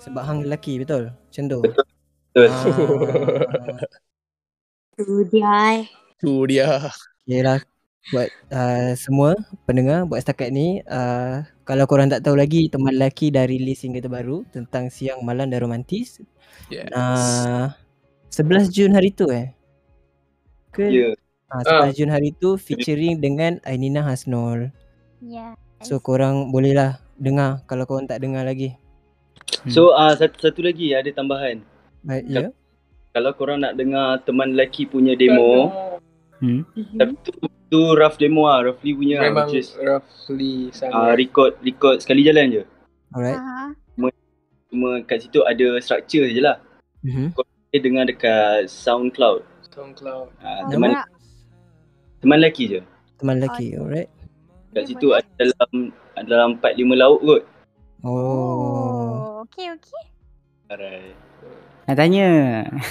Sebab 0.00 0.22
hang 0.24 0.38
lelaki 0.48 0.80
betul? 0.80 1.12
Macam 1.12 1.44
tu. 1.48 1.60
Betul. 1.60 2.48
Ah. 2.48 2.64
Tu 4.92 5.24
dia. 5.32 5.88
Tu 6.20 6.32
dia. 6.52 6.68
Okay 7.24 7.40
lah 7.40 7.64
buat 8.10 8.28
uh, 8.50 8.98
semua 8.98 9.38
pendengar 9.62 10.02
buat 10.10 10.18
setakat 10.18 10.50
ni 10.50 10.82
uh, 10.90 11.46
kalau 11.62 11.86
korang 11.86 12.10
tak 12.10 12.26
tahu 12.26 12.34
lagi 12.34 12.66
teman 12.66 12.98
lelaki 12.98 13.30
dah 13.30 13.46
release 13.46 13.86
single 13.86 14.02
terbaru 14.02 14.42
tentang 14.50 14.90
siang 14.90 15.22
malam 15.22 15.46
dan 15.46 15.62
romantis 15.62 16.18
Yes. 16.66 16.90
uh, 16.90 17.70
11 18.34 18.74
Jun 18.74 18.92
hari 18.98 19.14
tu 19.14 19.30
eh 19.30 19.54
ke 20.72 20.88
Ya. 20.88 21.08
uh, 21.52 21.84
11 21.86 21.94
Jun 21.94 22.10
hari 22.10 22.32
tu 22.32 22.56
featuring 22.56 23.16
dengan 23.16 23.60
Ainina 23.62 24.00
Hasnul 24.00 24.72
Ya. 25.20 25.52
so 25.78 25.96
korang 25.98 26.48
boleh 26.48 26.72
lah 26.72 26.90
dengar 27.14 27.62
kalau 27.64 27.84
korang 27.84 28.04
tak 28.04 28.18
dengar 28.18 28.42
lagi 28.42 28.74
So 29.62 29.92
uh, 29.92 30.10
satu, 30.10 30.42
satu 30.42 30.60
lagi 30.60 30.90
ada 30.90 31.06
tambahan. 31.08 31.60
baik 32.02 32.24
ya 32.26 32.48
Kalau 33.12 33.30
korang 33.30 33.60
nak 33.60 33.76
dengar 33.76 34.18
teman 34.20 34.50
lelaki 34.50 34.84
punya 34.84 35.12
demo, 35.12 35.68
Hmm. 36.42 36.66
tapi 36.96 37.14
tu, 37.22 37.30
tu 37.68 37.80
rough 37.94 38.18
demo 38.18 38.50
lah, 38.50 38.66
roughly 38.66 38.90
punya 38.90 39.22
Memang 39.22 39.46
which 39.46 39.62
is 39.62 39.78
roughly 39.78 40.72
uh, 40.82 41.14
record 41.14 41.54
record 41.60 42.02
sekali 42.02 42.24
jalan 42.24 42.50
je. 42.50 42.62
alright 43.12 43.38
Ha. 43.38 43.70
Cuma 44.66 45.04
kat 45.04 45.22
situ 45.22 45.44
ada 45.44 45.76
structure 45.78 46.24
je 46.26 46.40
lah. 46.40 46.56
mm-hmm. 47.04 47.36
Dia 47.68 47.78
dengar 47.78 48.04
dekat 48.08 48.66
SoundCloud. 48.66 49.44
SoundCloud. 49.72 50.28
Uh, 50.38 50.60
Oh, 50.62 50.70
teman 50.70 50.88
nak. 50.92 51.06
teman 52.20 52.38
lelaki 52.38 52.64
je. 52.68 52.80
teman 53.16 53.38
lelaki 53.38 53.74
alright 53.74 54.10
Kat 54.70 54.84
situ 54.86 55.10
ada 55.10 55.28
dalam 55.36 55.92
dalam 56.22 56.48
4 56.56 56.76
5 56.76 56.96
lauk 56.96 57.20
kot. 57.20 57.42
oh 58.02 58.08
Oh, 58.08 59.12
okey 59.42 59.68
okey. 59.70 60.02
Alright. 60.66 61.12
Nak 61.82 61.96
tanya. 61.98 62.28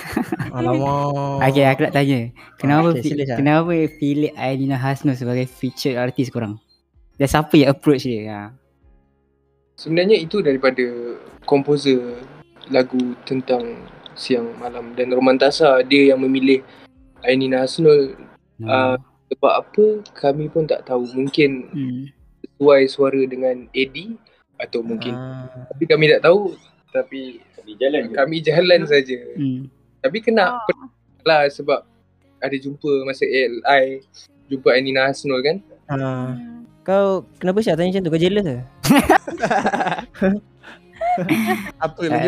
alamak 0.54 1.48
Okay, 1.48 1.66
aku 1.66 1.82
nak 1.84 1.96
tanya. 1.96 2.20
Kenapa 2.56 2.92
Okay, 2.92 3.00
okay, 3.00 3.10
sila, 3.18 3.34
kenapa 3.34 3.72
pilih 3.90 4.32
Aidina 4.36 4.76
Hasnul 4.76 5.16
sebagai 5.16 5.48
featured 5.48 5.96
artis 5.96 6.28
korang? 6.28 6.60
Dan 7.16 7.26
siapa 7.26 7.56
yang 7.56 7.72
approach 7.72 8.04
dia? 8.04 8.22
Ha. 8.28 8.42
Sebenarnya 9.74 10.20
itu 10.20 10.44
daripada 10.44 10.84
komposer 11.44 12.20
lagu 12.68 13.16
tentang 13.24 13.80
siang 14.22 14.54
malam 14.56 14.94
dan 14.94 15.10
Romantasa 15.10 15.82
dia 15.82 16.14
yang 16.14 16.22
memilih 16.22 16.62
Ainina 17.22 17.66
Hasnul 17.66 18.14
No. 18.56 18.70
Ah. 18.70 18.98
sebab 19.26 19.54
apa 19.58 19.86
kami 20.14 20.46
pun 20.46 20.64
tak 20.64 20.86
tahu 20.86 21.02
mungkin 21.12 21.66
hmm. 21.68 22.04
sesuai 22.46 22.82
suara 22.86 23.18
dengan 23.26 23.66
Eddie 23.72 24.14
atau 24.56 24.86
mungkin 24.86 25.10
ah. 25.12 25.50
tapi 25.68 25.90
kami 25.90 26.06
tak 26.08 26.22
tahu 26.22 26.54
tapi 26.92 27.42
Di 27.62 27.74
jalan 27.76 28.10
je. 28.10 28.14
kami 28.14 28.38
jalan 28.40 28.82
saja 28.86 29.18
Hmm. 29.34 29.66
tapi 29.98 30.22
kena 30.22 30.62
Oh. 30.62 30.86
lah 31.24 31.50
sebab 31.50 31.82
ada 32.38 32.54
jumpa 32.54 33.02
masa 33.02 33.26
ALI 33.26 34.06
jumpa 34.46 34.70
Ainina 34.72 35.10
Hasnul 35.10 35.42
kan 35.42 35.58
ah. 35.88 35.98
Hmm. 36.32 36.70
kau 36.82 37.26
kenapa 37.38 37.66
Syah 37.66 37.74
tanya 37.74 37.98
macam 37.98 38.04
tu 38.04 38.12
kau 38.14 38.22
jealous 38.22 38.46
ke 38.46 38.58
Apa 41.82 42.02
lagi 42.06 42.28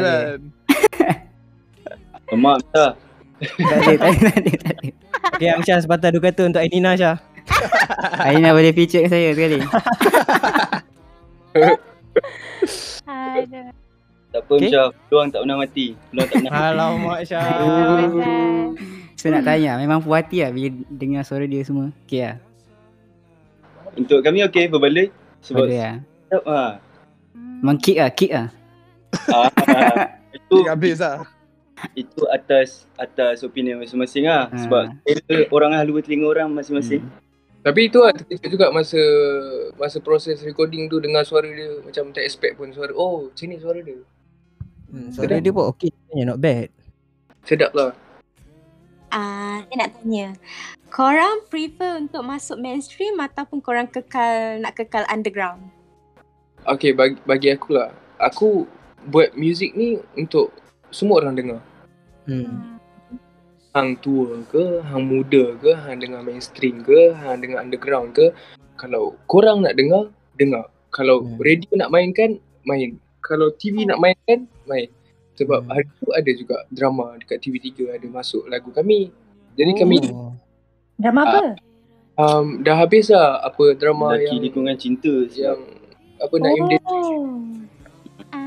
ada. 2.33 2.41
man? 2.41 2.57
Mak 2.57 2.57
dah. 2.73 2.91
tak 3.43 3.77
ada, 3.77 3.93
tak 3.97 4.09
ada, 4.09 4.51
tak 4.57 4.75
ada. 4.81 4.87
Okay 5.33 5.49
Amsyah 5.49 5.77
sepatah 5.81 6.09
dua 6.13 6.21
kata 6.29 6.41
untuk 6.49 6.61
Ainina 6.61 6.93
Syah 6.97 7.17
Aidina 8.23 8.55
boleh 8.55 8.71
feature 8.71 9.03
kat 9.05 9.11
saya 9.11 9.29
sekali. 9.35 9.59
Aduh. 11.53 11.77
Tak 14.33 14.41
apa 14.41 14.53
Okay. 14.57 14.65
okay. 14.65 14.73
Syah, 14.73 14.89
peluang 15.09 15.29
tak 15.29 15.45
pernah 15.45 15.57
mati. 15.61 15.93
Peluang 16.09 16.25
tak 16.25 16.35
pernah. 16.41 16.51
Alamak 16.73 17.19
Syah. 17.27 17.45
So 19.13 19.29
nak 19.29 19.45
tanya, 19.45 19.77
memang 19.77 20.01
puas 20.01 20.25
hati 20.25 20.41
lah 20.41 20.49
bila 20.49 20.73
dengar 20.89 21.21
suara 21.21 21.45
dia 21.45 21.61
semua. 21.61 21.93
Okay 22.07 22.25
lah. 22.25 22.37
Untuk 23.93 24.25
kami 24.25 24.41
okey 24.49 24.73
berbalik 24.73 25.13
sebab 25.45 25.69
Boleh 25.69 25.79
lah. 25.79 25.95
ah. 26.49 26.71
Hmm. 27.37 27.61
Memang 27.61 27.77
kick 27.77 27.97
lah, 28.01 28.09
kick 28.09 28.31
lah. 28.33 28.47
Ah, 29.29 29.47
itu 30.33 30.65
habis 30.65 30.97
lah. 30.97 31.21
Itu 31.91 32.23
atas 32.31 32.87
atas 32.95 33.43
opinion 33.43 33.83
masing-masing 33.83 34.25
ah 34.25 34.47
Ah. 34.47 34.55
sebab 34.55 34.83
orang 35.51 35.75
ah 35.75 35.83
luar 35.83 35.99
telinga 36.01 36.25
orang 36.25 36.47
masing-masing. 36.49 37.03
Hmm. 37.03 37.11
tapi 37.63 37.91
itu 37.91 37.99
lah 37.99 38.11
terkejut 38.15 38.49
juga 38.49 38.67
masa 38.71 38.99
masa 39.75 39.97
proses 39.99 40.39
recording 40.43 40.87
tu 40.87 40.99
dengar 40.99 41.23
suara 41.23 41.47
dia 41.47 41.79
macam 41.83 42.11
tak 42.15 42.23
expect 42.23 42.55
pun 42.55 42.71
suara 42.71 42.91
oh 42.91 43.27
macam 43.27 43.45
ni 43.47 43.57
suara 43.59 43.79
dia 43.79 43.99
hmm, 44.91 45.09
Suara 45.11 45.39
dia 45.39 45.51
pun 45.51 45.67
okay 45.67 45.91
Not 46.23 46.39
bad 46.39 46.71
sedap 47.43 47.71
lah 47.75 47.91
Ah, 49.13 49.61
saya 49.69 49.77
nak 49.77 49.93
tanya. 49.93 50.33
Korang 50.89 51.45
prefer 51.45 52.01
untuk 52.01 52.25
masuk 52.25 52.57
mainstream 52.57 53.21
ataupun 53.21 53.61
korang 53.61 53.85
kekal 53.85 54.57
nak 54.57 54.73
kekal 54.73 55.05
underground? 55.05 55.69
Okay 56.65 56.97
bagi, 56.97 57.21
bagi 57.21 57.53
aku 57.53 57.77
lah 57.77 57.93
Aku 58.17 58.65
buat 59.05 59.37
music 59.37 59.77
ni 59.77 60.01
untuk 60.17 60.49
semua 60.89 61.21
orang 61.21 61.37
dengar 61.37 61.61
hmm. 62.25 62.79
Hang 63.73 63.97
tua 63.97 64.37
ke, 64.53 64.85
hang 64.85 65.01
muda 65.01 65.57
ke, 65.57 65.73
hang 65.73 65.97
dengar 65.97 66.21
mainstream 66.21 66.85
ke, 66.85 67.09
hang 67.11 67.41
dengar 67.41 67.65
underground 67.65 68.13
ke 68.13 68.29
Kalau 68.77 69.17
korang 69.25 69.65
nak 69.65 69.73
dengar, 69.73 70.13
dengar 70.37 70.69
Kalau 70.93 71.25
Hmm. 71.25 71.41
radio 71.41 71.73
nak 71.73 71.89
mainkan, 71.89 72.37
main 72.63 73.01
Kalau 73.19 73.49
TV 73.49 73.89
nak 73.89 73.97
mainkan, 73.97 74.45
main 74.69 74.89
Sebab 75.33 75.65
Hmm. 75.65 75.71
hari 75.73 75.89
tu 75.97 76.13
ada 76.13 76.31
juga 76.31 76.57
drama 76.69 77.17
dekat 77.17 77.41
TV3 77.41 77.97
ada 77.97 78.05
masuk 78.05 78.45
lagu 78.45 78.69
kami 78.69 79.09
Jadi 79.57 79.71
kami 79.73 79.97
oh. 80.13 80.37
Drama 81.01 81.21
apa? 81.25 81.41
um, 82.13 82.61
dah 82.61 82.77
habis 82.77 83.09
lah 83.09 83.41
apa 83.41 83.73
drama 83.73 84.13
Lelaki 84.13 84.29
yang 84.29 84.39
lingkungan 84.45 84.77
cinta 84.77 85.13
yang 85.33 85.57
apa 86.21 86.35
Naim 86.37 86.69
Din 86.69 86.81
Oh. 86.85 87.41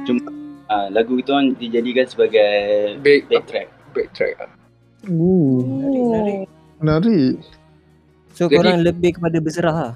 Cuma- 0.06 0.45
ah, 0.66 0.86
lagu 0.88 1.16
itu 1.16 1.28
kan 1.28 1.54
dijadikan 1.54 2.06
sebagai 2.06 2.50
back, 3.00 3.26
backtrack. 3.26 3.68
backtrack 3.90 4.34
lah. 4.36 4.50
Ooh, 5.06 5.62
Menarik, 5.62 6.02
menarik. 6.02 6.46
menarik. 6.78 7.34
So 8.30 8.44
Jadi- 8.44 8.56
korang 8.58 8.80
lebih 8.82 9.10
kepada 9.16 9.38
berserah 9.38 9.76
lah 9.76 9.94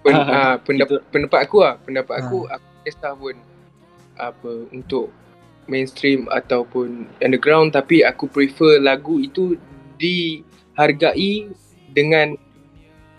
Pen, 0.00 0.14
Ah, 0.14 0.24
ah, 0.48 0.54
pendapat, 0.56 1.04
pendapat 1.08 1.40
aku 1.44 1.56
lah 1.60 1.74
pendapat 1.78 2.14
Ah. 2.16 2.22
aku 2.22 2.38
aku 2.44 2.64
tak 2.64 2.80
kisah 2.82 3.12
pun 3.12 3.36
apa 4.14 4.50
untuk 4.70 5.12
mainstream 5.64 6.26
ataupun 6.26 7.06
underground 7.18 7.70
tapi 7.70 8.00
aku 8.00 8.26
prefer 8.26 8.78
lagu 8.78 9.18
itu 9.18 9.54
dihargai 9.94 11.52
dengan 11.88 12.34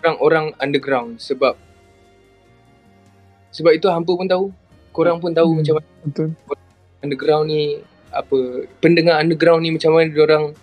orang-orang 0.00 0.52
underground 0.58 1.16
sebab 1.16 1.54
sebab 3.48 3.72
itu 3.72 3.86
hampa 3.86 4.12
pun 4.12 4.26
tahu 4.26 4.46
korang 4.94 5.18
pun 5.18 5.34
tahu 5.34 5.50
Hmm. 5.50 5.58
macam 5.60 5.74
mana 5.76 5.88
Betul. 6.06 6.28
underground 7.02 7.46
ni 7.50 7.62
apa 8.14 8.36
pendengar 8.78 9.18
underground 9.18 9.60
ni 9.60 9.74
macam 9.74 9.90
mana. 9.90 10.54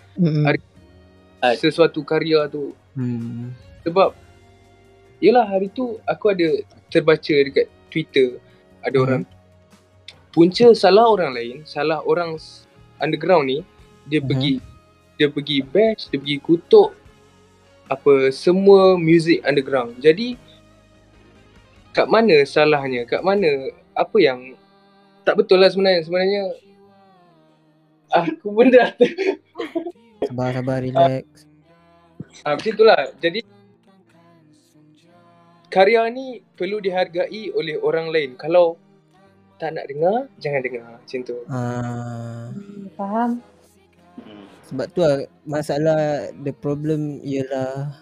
Hari- 0.48 0.70
Ah. 1.42 1.52
sesuatu 1.52 2.00
karya 2.00 2.48
tu 2.48 2.72
hmm. 2.96 3.52
sebab 3.84 4.14
Yelah 5.18 5.46
hari 5.46 5.70
tu 5.70 6.02
aku 6.02 6.34
ada 6.34 6.50
terbaca 6.88 7.30
dekat 7.30 7.70
Twitter 7.86 8.42
ada 8.80 8.96
Hmm. 8.96 9.04
orang 9.06 9.22
punca 10.30 10.72
salah 10.72 11.06
orang 11.06 11.30
lain, 11.30 11.56
salah 11.62 12.02
orang 12.02 12.34
underground 12.98 13.46
ni 13.46 13.58
dia 14.08 14.18
Mhm. 14.18 14.26
pergi 14.26 14.54
dia 15.14 15.28
pergi 15.30 15.62
bash, 15.62 16.10
dia 16.10 16.18
pergi 16.18 16.38
kutuk 16.40 16.90
apa 17.86 18.32
semua 18.32 18.96
music 18.96 19.44
underground. 19.44 19.94
Jadi 20.00 20.34
kat 21.92 22.08
mana 22.08 22.42
salahnya? 22.42 23.04
Kat 23.04 23.20
mana 23.22 23.70
apa 24.02 24.18
yang 24.18 24.58
tak 25.22 25.38
betul 25.38 25.62
lah 25.62 25.70
sebenarnya 25.70 26.02
sebenarnya 26.02 26.42
aku 28.10 28.46
pun 28.50 28.66
dah 28.68 28.90
Sabar 30.22 30.54
sabar 30.54 30.78
relax 30.82 31.46
Ah, 32.42 32.56
macam 32.58 32.72
itulah. 32.74 33.00
Jadi 33.22 33.44
karya 35.70 36.08
ni 36.10 36.42
perlu 36.58 36.82
dihargai 36.82 37.54
oleh 37.54 37.76
orang 37.78 38.10
lain. 38.10 38.34
Kalau 38.34 38.80
tak 39.62 39.78
nak 39.78 39.86
dengar, 39.86 40.26
jangan 40.42 40.60
dengar. 40.64 40.98
Macam 40.98 41.20
tu. 41.22 41.36
ah. 41.46 42.50
Hmm, 42.50 42.90
Faham. 42.98 43.30
Sebab 44.66 44.86
tu 44.96 45.00
lah 45.04 45.28
masalah 45.44 46.32
the 46.42 46.50
problem 46.50 47.20
ialah 47.22 47.92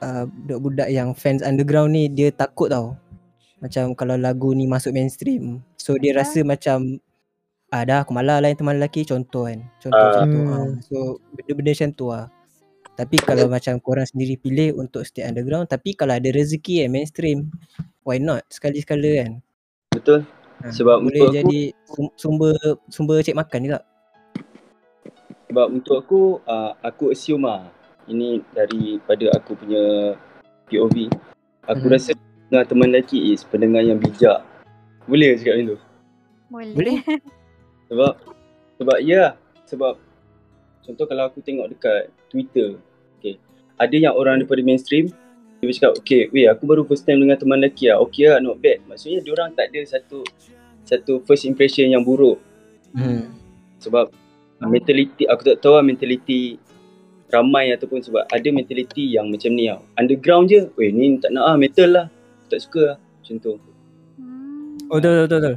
uh, 0.00 0.24
budak-budak 0.24 0.88
yang 0.88 1.12
fans 1.12 1.44
underground 1.44 1.94
ni 1.94 2.08
dia 2.10 2.32
takut 2.34 2.72
tau. 2.72 2.96
Macam 3.56 3.96
kalau 3.96 4.14
lagu 4.14 4.52
ni 4.52 4.68
masuk 4.68 4.92
mainstream. 4.92 5.64
So 5.76 5.96
dia 5.96 6.12
Ya. 6.12 6.20
rasa 6.20 6.44
macam 6.44 7.00
ah 7.68 7.82
dah 7.82 8.04
aku 8.04 8.12
malah 8.12 8.38
lain 8.38 8.54
teman 8.54 8.76
lelaki 8.76 9.02
contoh 9.02 9.48
kan. 9.48 9.64
Contoh 9.80 9.96
Ah. 9.96 10.08
macam 10.12 10.26
tu. 10.26 10.38
Hmm. 10.38 10.52
Ah, 10.52 10.68
so 10.82 10.96
benda-benda 11.32 11.72
macam 11.72 11.90
tu 11.92 12.06
lah. 12.08 12.26
Tapi 12.96 13.16
kalau 13.18 13.44
macam 13.46 13.74
korang 13.78 14.04
sendiri 14.04 14.36
pilih 14.36 14.72
untuk 14.74 15.04
stay 15.04 15.20
underground 15.20 15.68
tapi 15.68 15.92
kalau 15.92 16.16
ada 16.16 16.28
rezeki 16.28 16.84
eh 16.84 16.88
mainstream 16.88 17.52
why 18.02 18.16
not 18.16 18.44
sekali-sekala 18.48 19.10
kan. 19.20 19.32
Betul. 19.90 20.24
Ha, 20.56 20.72
Sebab 20.72 21.04
boleh 21.04 21.20
untuk 21.20 21.28
aku- 21.28 21.36
jadi 21.36 21.60
sum- 21.84 22.14
sumber 22.16 22.56
sumber 22.88 23.20
cek 23.20 23.36
makan 23.36 23.60
juga. 23.62 23.80
Sebab 25.46 25.66
untuk 25.70 25.96
aku, 25.96 26.20
uh, 26.42 26.72
aku 26.80 27.12
assume 27.12 27.44
lah. 27.44 27.68
Ini 28.06 28.40
daripada 28.50 29.36
aku 29.36 29.52
punya 29.54 30.16
POV. 30.66 31.12
Aku 31.66 31.86
Mhm. 31.86 31.92
rasa 31.92 32.10
dengar 32.50 32.64
teman 32.66 32.88
lelaki 32.94 33.34
is 33.34 33.42
pendengar 33.42 33.82
yang 33.82 33.98
bijak. 33.98 34.42
Boleh 35.06 35.34
ke 35.34 35.42
cakap 35.42 35.54
macam 35.54 35.66
tu? 35.66 35.78
Boleh. 36.50 36.98
Sebab, 37.86 38.18
sebab 38.82 38.98
ya, 38.98 39.38
sebab 39.62 39.94
contoh 40.82 41.06
kalau 41.06 41.30
aku 41.30 41.38
tengok 41.38 41.70
dekat 41.70 42.10
Twitter, 42.26 42.82
okay, 43.14 43.38
ada 43.78 43.94
yang 43.94 44.10
orang 44.10 44.42
daripada 44.42 44.58
mainstream, 44.66 45.06
dia 45.62 45.70
cakap, 45.70 45.94
okay, 45.94 46.26
weh 46.34 46.50
aku 46.50 46.66
baru 46.66 46.82
first 46.82 47.06
time 47.06 47.22
dengan 47.22 47.38
teman 47.38 47.62
lelaki 47.62 47.94
lah, 47.94 48.02
okay 48.02 48.26
lah, 48.26 48.42
not 48.42 48.58
bad. 48.58 48.82
Maksudnya 48.90 49.22
orang 49.30 49.54
tak 49.54 49.70
ada 49.70 49.86
satu 49.86 50.26
satu 50.82 51.22
first 51.26 51.46
impression 51.46 51.86
yang 51.86 52.02
buruk. 52.02 52.42
Hmm. 52.90 53.30
Sebab 53.78 54.10
mentality, 54.66 55.30
aku 55.30 55.42
tak 55.46 55.62
tahu 55.62 55.78
lah 55.78 55.84
mentality 55.86 56.58
ramai 57.30 57.74
ataupun 57.74 58.02
sebab 58.02 58.26
ada 58.30 58.48
mentality 58.54 59.14
yang 59.14 59.30
macam 59.30 59.54
ni 59.54 59.70
tau. 59.70 59.82
Underground 59.98 60.50
je, 60.50 60.70
weh 60.78 60.90
ni 60.94 61.18
tak 61.18 61.34
nak 61.34 61.54
ah 61.54 61.56
metal 61.58 61.90
lah. 61.90 62.06
Aku 62.46 62.54
tak 62.54 62.62
suka 62.62 62.82
lah. 62.94 62.98
Macam 63.02 63.34
tu. 63.42 63.52
Hmm. 64.14 64.78
Oh 64.86 65.02
betul 65.02 65.26
betul 65.26 65.38
betul. 65.42 65.56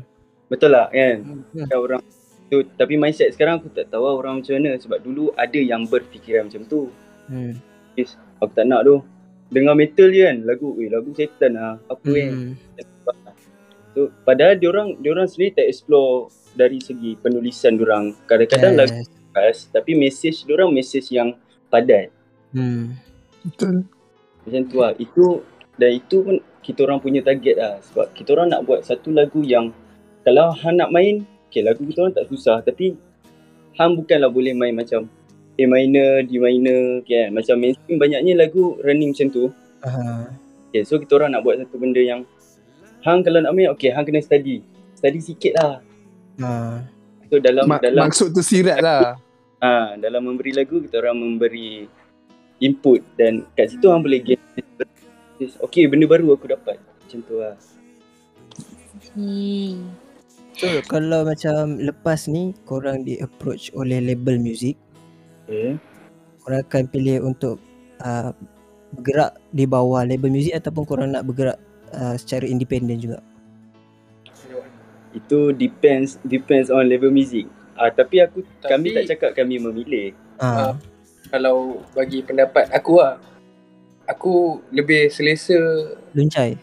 Betul 0.50 0.70
lah 0.74 0.86
kan? 0.90 1.18
Hmm. 1.22 1.68
Kan 1.70 1.78
orang 1.78 2.02
tu, 2.50 2.66
tapi 2.82 2.98
mindset 2.98 3.30
sekarang 3.38 3.62
aku 3.62 3.70
tak 3.70 3.94
tahu 3.94 4.10
lah 4.10 4.18
orang 4.18 4.42
macam 4.42 4.58
mana 4.58 4.74
sebab 4.82 4.98
dulu 5.06 5.30
ada 5.38 5.60
yang 5.62 5.86
berfikiran 5.86 6.50
macam 6.50 6.66
tu. 6.66 6.90
Hmm. 7.30 7.54
Aku 8.42 8.50
tak 8.58 8.66
nak 8.66 8.90
tu. 8.90 9.06
Dengar 9.54 9.78
metal 9.78 10.10
je 10.10 10.26
kan, 10.26 10.38
lagu, 10.46 10.74
eh 10.82 10.90
lagu 10.90 11.14
setan 11.14 11.54
lah. 11.54 11.78
Apa 11.86 12.10
yang 12.10 12.58
Hmm. 12.58 12.58
So, 13.98 14.14
padahal 14.26 14.58
diorang 14.58 15.02
diorang 15.02 15.26
sendiri 15.26 15.62
tak 15.62 15.68
explore 15.70 16.30
dari 16.54 16.78
segi 16.78 17.18
penulisan 17.18 17.78
diorang. 17.78 18.14
Kadang-kadang 18.26 18.78
lagu 18.78 18.98
Yes. 19.02 19.10
khas 19.34 19.58
tapi 19.70 19.98
message 19.98 20.46
diorang 20.46 20.74
message 20.74 21.10
yang 21.14 21.38
padat. 21.70 22.14
Hmm. 22.54 22.98
Betul. 23.46 23.86
Macam 24.46 24.62
tu 24.70 24.78
lah. 24.82 24.94
Itu 24.98 25.42
dan 25.78 25.90
itu 25.98 26.18
pun 26.22 26.38
kita 26.70 26.86
orang 26.86 27.02
punya 27.02 27.26
target 27.26 27.58
lah 27.58 27.82
sebab 27.90 28.14
kita 28.14 28.38
orang 28.38 28.54
nak 28.54 28.62
buat 28.70 28.86
satu 28.86 29.10
lagu 29.10 29.42
yang 29.42 29.74
kalau 30.22 30.54
hang 30.54 30.78
nak 30.78 30.94
main, 30.94 31.26
okay 31.50 31.66
lagu 31.66 31.82
kita 31.82 32.06
orang 32.06 32.14
tak 32.14 32.30
susah 32.30 32.62
tapi 32.62 32.94
hang 33.74 33.98
bukanlah 33.98 34.30
boleh 34.30 34.54
main 34.54 34.78
macam 34.78 35.10
A 35.60 35.64
minor, 35.68 36.24
D 36.24 36.40
minor 36.40 37.04
kan. 37.04 37.36
Macam 37.36 37.60
mainstream 37.60 38.00
banyaknya 38.00 38.48
lagu 38.48 38.80
running 38.80 39.12
macam 39.12 39.28
tu. 39.28 39.46
Aha. 39.84 40.32
Okay, 40.72 40.88
so 40.88 40.96
kita 40.96 41.20
orang 41.20 41.36
nak 41.36 41.44
buat 41.44 41.60
satu 41.60 41.76
benda 41.76 42.00
yang 42.00 42.24
hang 43.04 43.20
kalau 43.28 43.44
nak 43.44 43.52
main, 43.52 43.68
okay 43.68 43.92
hang 43.92 44.08
kena 44.08 44.24
study. 44.24 44.64
Study 44.96 45.20
sikit 45.20 45.60
lah. 45.60 45.84
Ha. 46.40 46.80
So 47.28 47.44
dalam 47.44 47.68
Mak- 47.68 47.84
dalam 47.84 48.08
maksud 48.08 48.32
tu 48.32 48.40
sirat 48.40 48.80
lah. 48.80 49.20
ah 49.60 49.94
dalam 50.04 50.24
memberi 50.24 50.56
lagu 50.56 50.80
kita 50.80 51.04
orang 51.04 51.20
memberi 51.20 51.86
input 52.64 53.04
dan 53.20 53.44
kat 53.54 53.76
situ 53.76 53.92
hang 53.92 54.02
boleh 54.02 54.24
get 55.40 55.56
okay 55.64 55.88
benda 55.88 56.06
baru 56.06 56.36
aku 56.36 56.52
dapat. 56.52 56.78
Macam 56.78 57.20
tu 57.24 57.36
lah. 57.40 57.56
Hmm. 59.16 59.96
So 60.60 60.68
kalau 60.86 61.24
macam 61.24 61.80
lepas 61.80 62.28
ni 62.28 62.52
korang 62.68 63.08
di 63.08 63.16
approach 63.18 63.72
oleh 63.72 64.04
label 64.04 64.36
music, 64.38 64.76
Okay. 65.48 65.80
korang 66.44 66.62
akan 66.62 66.84
pilih 66.92 67.26
untuk 67.26 67.58
uh, 68.04 68.36
bergerak 68.94 69.40
di 69.50 69.66
bawah 69.66 70.04
label 70.04 70.30
music 70.30 70.54
ataupun 70.54 70.84
korang 70.84 71.10
nak 71.10 71.26
bergerak 71.26 71.58
uh, 71.96 72.14
secara 72.20 72.46
independen 72.46 73.00
juga. 73.00 73.24
Itu 75.10 75.56
depends 75.56 76.22
depends 76.22 76.70
on 76.70 76.86
level 76.86 77.10
music. 77.10 77.50
Ah 77.74 77.90
tapi 77.90 78.22
aku 78.22 78.44
Tapi- 78.62 78.70
kami 78.70 78.88
tak 78.94 79.06
cakap 79.16 79.32
kami 79.34 79.58
memilih. 79.58 80.14
Ah, 80.38 80.76
Kalau 81.30 81.82
bagi 81.94 82.20
pendapat 82.22 82.70
aku 82.70 83.00
lah, 83.00 83.18
aku 84.10 84.66
lebih 84.74 85.14
selesa 85.14 85.56
luncai. 86.18 86.58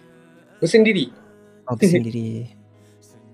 bersendiri. 0.58 1.14
Oh, 1.70 1.78
sendiri. 1.78 2.50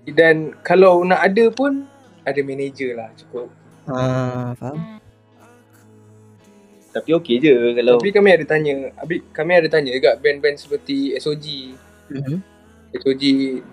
Dan 0.17 0.53
kalau 0.61 1.01
nak 1.01 1.25
ada 1.25 1.49
pun, 1.49 1.87
ada 2.21 2.39
manager 2.45 2.93
lah 2.93 3.09
cukup. 3.17 3.47
Ah, 3.89 4.53
faham? 4.59 5.01
Tapi 6.93 7.09
okey 7.17 7.41
je 7.41 7.53
kalau 7.73 7.97
Tapi 7.97 8.13
kami 8.13 8.29
ada 8.29 8.45
tanya, 8.45 8.93
abi- 9.01 9.25
kami 9.33 9.51
ada 9.57 9.65
tanya 9.65 9.89
juga 9.89 10.13
band-band 10.21 10.61
seperti 10.61 11.17
SOG. 11.17 11.73
Mhm. 12.13 12.37
SOG 12.93 13.23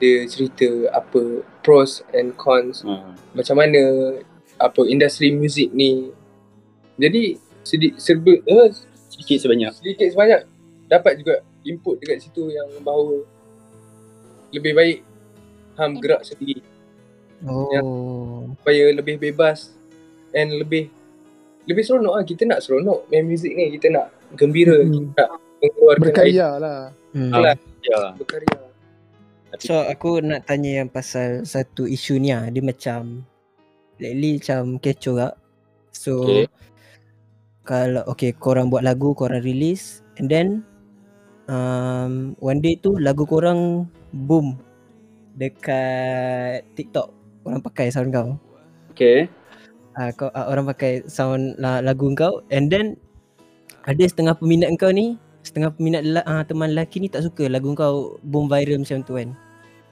dia 0.00 0.24
cerita 0.24 0.88
apa 0.96 1.44
pros 1.60 2.00
and 2.16 2.32
cons 2.40 2.80
ah, 2.88 3.12
macam 3.36 3.60
mana 3.60 4.16
apa 4.56 4.80
industri 4.88 5.36
muzik 5.36 5.68
ni. 5.76 6.08
Jadi 6.96 7.36
sedi, 7.60 7.92
serba 8.00 8.32
uh, 8.48 8.72
sikit 9.20 9.38
sebanyak. 9.44 9.72
sedikit 9.76 10.08
sebanyak 10.10 10.40
dapat 10.88 11.12
juga 11.20 11.34
input 11.62 12.00
dekat 12.00 12.24
situ 12.24 12.48
yang 12.48 12.66
bahawa 12.80 13.20
lebih 14.50 14.72
baik 14.74 14.98
ham 15.76 16.00
gerak 16.00 16.24
sendiri 16.24 16.64
Oh. 17.40 18.44
supaya 18.60 18.92
lebih 18.92 19.16
bebas 19.16 19.72
and 20.36 20.52
lebih 20.52 20.92
lebih 21.64 21.80
seronok 21.80 22.20
lah 22.20 22.24
kita 22.24 22.44
nak 22.44 22.60
seronok 22.60 23.08
main 23.08 23.24
muzik 23.24 23.52
ni 23.52 23.72
kita 23.72 23.88
nak 23.88 24.12
gembira 24.36 24.76
Hmm. 24.76 24.92
kita 24.92 25.24
nak 25.24 25.30
mengeluarkan 25.60 26.02
Berkarya 26.04 26.48
lah. 26.56 26.80
Hmm. 27.12 27.32
Kelas. 27.32 27.58
Ya. 27.80 28.00
berkarya 28.12 28.58
So 29.58 29.74
aku 29.82 30.20
nak 30.20 30.44
tanya 30.44 30.84
yang 30.84 30.88
pasal 30.88 31.42
satu 31.42 31.82
isu 31.84 32.16
ni 32.16 32.30
lah. 32.30 32.46
Dia 32.48 32.62
macam 32.62 33.24
lately 33.96 34.38
macam 34.38 34.78
kecoh 34.78 35.16
tak. 35.18 35.34
So 35.90 36.12
Okay. 36.22 36.44
Kalau 37.64 38.02
okay 38.08 38.32
korang 38.32 38.72
buat 38.72 38.82
lagu 38.82 39.12
korang 39.12 39.44
release 39.44 40.00
and 40.16 40.28
then 40.28 40.64
um, 41.46 42.34
one 42.40 42.58
day 42.64 42.76
tu 42.80 42.96
lagu 42.96 43.24
korang 43.28 43.86
boom 44.12 44.58
dekat 45.36 46.66
TikTok. 46.74 47.12
Orang 47.46 47.64
pakai 47.64 47.88
sound 47.88 48.12
kau. 48.12 48.36
okay. 48.92 49.32
uh, 49.96 50.10
kau 50.14 50.28
uh, 50.30 50.46
orang 50.50 50.68
pakai 50.68 51.04
sound 51.08 51.56
la, 51.58 51.80
lagu 51.82 52.10
kau 52.14 52.44
and 52.52 52.70
then 52.70 52.94
ada 53.88 54.04
setengah 54.04 54.36
peminat 54.36 54.70
kau 54.76 54.92
ni 54.92 55.16
setengah 55.40 55.72
peminat 55.72 56.04
uh, 56.04 56.44
teman 56.44 56.76
lelaki 56.76 57.00
ni 57.00 57.08
tak 57.08 57.24
suka 57.24 57.48
lagu 57.48 57.72
kau 57.72 58.20
boom 58.28 58.46
viral 58.46 58.84
macam 58.84 59.00
tu 59.02 59.16
kan 59.16 59.32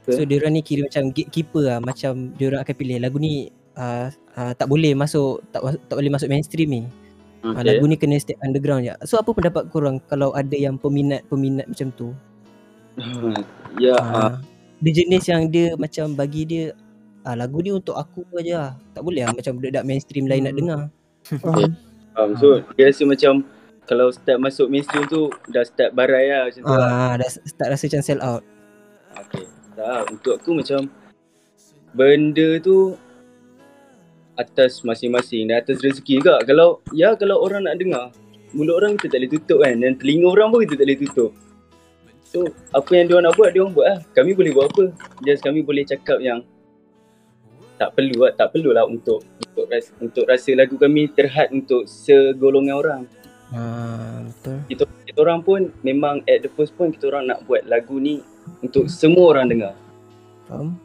so 0.04 0.22
Betul. 0.22 0.28
diorang 0.28 0.52
ni 0.56 0.60
kira 0.60 0.84
macam 0.84 1.12
gatekeeper 1.12 1.62
lah 1.64 1.78
macam 1.80 2.32
diorang 2.36 2.60
akan 2.60 2.74
pilih 2.76 3.00
lagu 3.00 3.16
ni 3.16 3.48
uh, 3.80 4.12
uh, 4.36 4.52
tak 4.52 4.68
boleh 4.68 4.92
masuk 4.92 5.40
tak 5.50 5.64
tak 5.88 5.96
boleh 5.96 6.12
masuk 6.12 6.28
mainstream 6.28 6.68
ni 6.68 6.82
okay. 7.40 7.48
uh, 7.48 7.54
Okay. 7.58 7.64
lagu 7.66 7.84
ni 7.86 7.96
kena 7.96 8.16
stay 8.18 8.36
underground 8.42 8.82
je 8.86 8.94
so 9.06 9.18
apa 9.18 9.30
pendapat 9.30 9.70
korang 9.70 10.02
kalau 10.10 10.34
ada 10.34 10.56
yang 10.58 10.76
peminat-peminat 10.78 11.66
macam 11.70 11.88
tu 11.94 12.10
ya, 13.78 13.94
ah, 13.94 14.10
uh, 14.10 14.32
dia 14.82 14.92
jenis 15.02 15.24
yang 15.26 15.50
dia 15.50 15.74
macam 15.74 16.14
bagi 16.14 16.42
dia 16.46 16.64
ah, 17.26 17.34
lagu 17.34 17.58
ni 17.60 17.74
untuk 17.74 17.98
aku 17.98 18.24
aja 18.38 18.54
lah. 18.56 18.72
Tak 18.94 19.02
boleh 19.02 19.22
lah 19.26 19.34
macam 19.34 19.58
budak-budak 19.58 19.84
mainstream 19.84 20.24
lain 20.24 20.42
nak 20.46 20.54
Hmm. 20.54 20.60
dengar. 20.60 20.80
Faham. 21.28 21.70
faham. 22.14 22.30
So 22.38 22.46
dia 22.78 22.88
rasa 22.88 23.02
macam 23.04 23.32
kalau 23.88 24.08
start 24.12 24.38
masuk 24.40 24.66
mainstream 24.68 25.04
tu 25.08 25.32
dah 25.52 25.64
start 25.64 25.92
barai 25.92 26.30
lah 26.30 26.42
macam 26.48 26.60
tu 26.62 26.72
lah. 26.72 26.90
Ah, 26.90 27.14
dah 27.20 27.28
start 27.28 27.68
rasa 27.68 27.84
macam 27.90 28.02
sell 28.02 28.20
out. 28.22 28.42
Okay. 29.26 29.44
Tak, 29.78 30.10
untuk 30.10 30.34
aku 30.42 30.50
macam 30.58 30.90
benda 31.94 32.48
tu 32.58 32.98
atas 34.38 34.86
masing-masing 34.86 35.50
dan 35.50 35.60
atas 35.60 35.82
rezeki 35.82 36.22
juga. 36.22 36.38
Kalau 36.46 36.78
ya 36.94 37.18
kalau 37.18 37.42
orang 37.42 37.66
nak 37.66 37.76
dengar, 37.76 38.14
mulut 38.54 38.78
orang 38.78 38.94
kita 38.94 39.12
tak 39.12 39.18
boleh 39.26 39.30
tutup 39.34 39.58
kan 39.66 39.74
dan 39.82 39.92
telinga 39.98 40.26
orang 40.30 40.48
pun 40.54 40.62
kita 40.62 40.78
tak 40.78 40.86
boleh 40.86 41.00
tutup. 41.02 41.30
So 42.22 42.38
apa 42.70 42.90
yang 42.94 43.10
dia 43.10 43.18
nak 43.18 43.34
buat, 43.34 43.50
dia 43.50 43.60
orang 43.66 43.74
buat 43.74 43.86
lah. 43.90 44.00
Kami 44.14 44.30
boleh 44.38 44.52
buat 44.54 44.66
apa? 44.70 44.84
Just 45.26 45.42
kami 45.42 45.66
boleh 45.66 45.82
cakap 45.82 46.22
yang 46.22 46.46
tak 47.78 47.94
perlu 47.94 48.26
lah, 48.26 48.32
tak 48.34 48.48
perlulah 48.54 48.84
untuk 48.86 49.22
untuk 49.38 49.66
rasa, 49.70 49.90
untuk 50.02 50.24
rasa 50.26 50.50
lagu 50.54 50.74
kami 50.78 51.10
terhad 51.14 51.50
untuk 51.50 51.86
segolongan 51.86 52.74
orang. 52.74 53.02
Ah, 53.48 54.28
betul. 54.28 54.58
Kita, 54.68 54.82
kita 55.08 55.18
orang 55.24 55.40
pun 55.40 55.60
memang 55.80 56.20
at 56.28 56.44
the 56.44 56.50
first 56.52 56.76
point 56.76 56.92
kita 56.92 57.08
orang 57.08 57.32
nak 57.32 57.42
buat 57.48 57.64
lagu 57.64 57.96
ni 57.96 58.20
untuk 58.60 58.92
semua 58.92 59.32
orang 59.32 59.48
dengar. 59.48 59.74
Faham? 60.50 60.76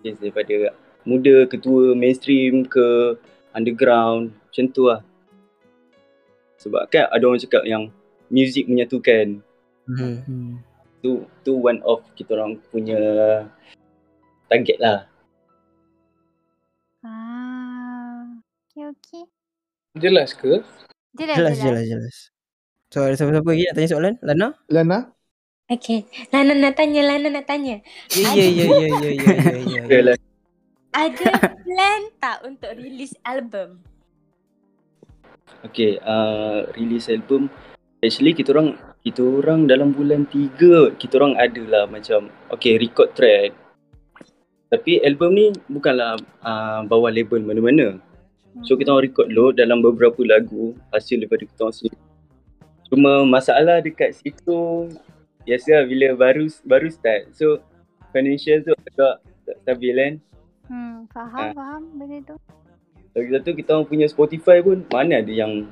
Yes, 0.00 0.16
daripada 0.16 0.72
muda 1.04 1.48
ke 1.48 1.56
tua, 1.56 1.96
mainstream 1.96 2.66
ke 2.66 3.16
underground, 3.56 4.32
macam 4.32 4.64
tu 4.70 4.88
lah. 4.88 5.00
Sebab 6.60 6.92
kan 6.92 7.08
ada 7.08 7.24
orang 7.24 7.40
cakap 7.40 7.64
yang 7.64 7.88
music 8.28 8.68
menyatukan. 8.68 9.40
Hmm. 9.88 10.60
Tu 11.00 11.24
tu 11.42 11.52
one 11.56 11.80
of 11.88 12.04
kita 12.14 12.36
orang 12.36 12.60
punya 12.68 13.00
target 14.52 14.76
lah. 14.78 15.08
Ah. 17.00 18.28
Okay, 18.70 18.86
okay. 18.86 19.24
jelas 19.98 20.30
ke 20.36 20.62
Jelas, 21.18 21.36
Jelas, 21.36 21.56
jelas. 21.58 21.84
jelas. 21.90 22.16
So 22.90 23.02
ada 23.02 23.18
siapa-siapa 23.18 23.50
lagi 23.50 23.66
nak 23.66 23.74
tanya 23.74 23.90
soalan? 23.90 24.14
Lana? 24.22 24.48
Lana? 24.70 24.98
Okay. 25.66 26.06
Lana 26.30 26.54
nak 26.54 26.74
tanya, 26.78 27.02
Lana 27.02 27.28
nak 27.34 27.46
tanya. 27.50 27.82
Ya, 28.14 28.30
ya, 28.30 28.46
ya, 28.46 28.64
ya, 28.66 28.78
ya, 28.78 29.10
ya, 29.10 29.34
ya, 29.66 29.82
ya. 29.90 30.00
Lah. 30.06 30.29
Ada 30.90 31.38
plan 31.62 32.00
tak 32.18 32.42
untuk 32.42 32.74
release 32.74 33.14
album? 33.22 33.78
Okay, 35.62 36.02
uh, 36.02 36.66
release 36.74 37.06
album. 37.06 37.46
Actually 38.02 38.34
kita 38.34 38.50
orang 38.56 38.74
kita 39.06 39.22
orang 39.22 39.70
dalam 39.70 39.94
bulan 39.94 40.26
3 40.26 40.98
kita 40.98 41.12
orang 41.20 41.36
ada 41.38 41.62
lah 41.68 41.84
macam 41.86 42.32
okay 42.50 42.74
record 42.80 43.14
track. 43.14 43.54
Tapi 44.70 45.02
album 45.02 45.30
ni 45.34 45.46
bukanlah 45.70 46.18
uh, 46.42 46.82
bawa 46.86 47.10
label 47.14 47.42
mana-mana. 47.42 47.98
So 48.66 48.74
kita 48.74 48.90
orang 48.90 49.10
record 49.10 49.28
load 49.30 49.62
dalam 49.62 49.82
beberapa 49.82 50.18
lagu 50.26 50.74
hasil 50.90 51.22
daripada 51.22 51.46
kita 51.46 51.60
orang 51.70 51.76
sendiri. 51.76 51.98
Cuma 52.90 53.12
masalah 53.22 53.78
dekat 53.78 54.18
situ 54.18 54.90
biasa 55.46 55.82
lah 55.82 55.84
bila 55.86 56.18
baru 56.18 56.50
baru 56.66 56.88
start. 56.90 57.30
So 57.36 57.62
financial 58.10 58.66
tu 58.66 58.74
agak 58.74 59.22
tak 59.46 59.56
stabil 59.62 59.94
kan. 59.94 60.14
Hmm, 60.70 61.10
faham, 61.10 61.50
Ah. 61.50 61.50
faham 61.50 61.82
benda 61.98 62.18
tu. 62.22 62.36
Lagi 63.10 63.30
satu 63.34 63.50
kita 63.58 63.74
orang 63.74 63.90
punya 63.90 64.06
Spotify 64.06 64.62
pun 64.62 64.86
mana 64.86 65.18
ada 65.18 65.32
yang 65.34 65.66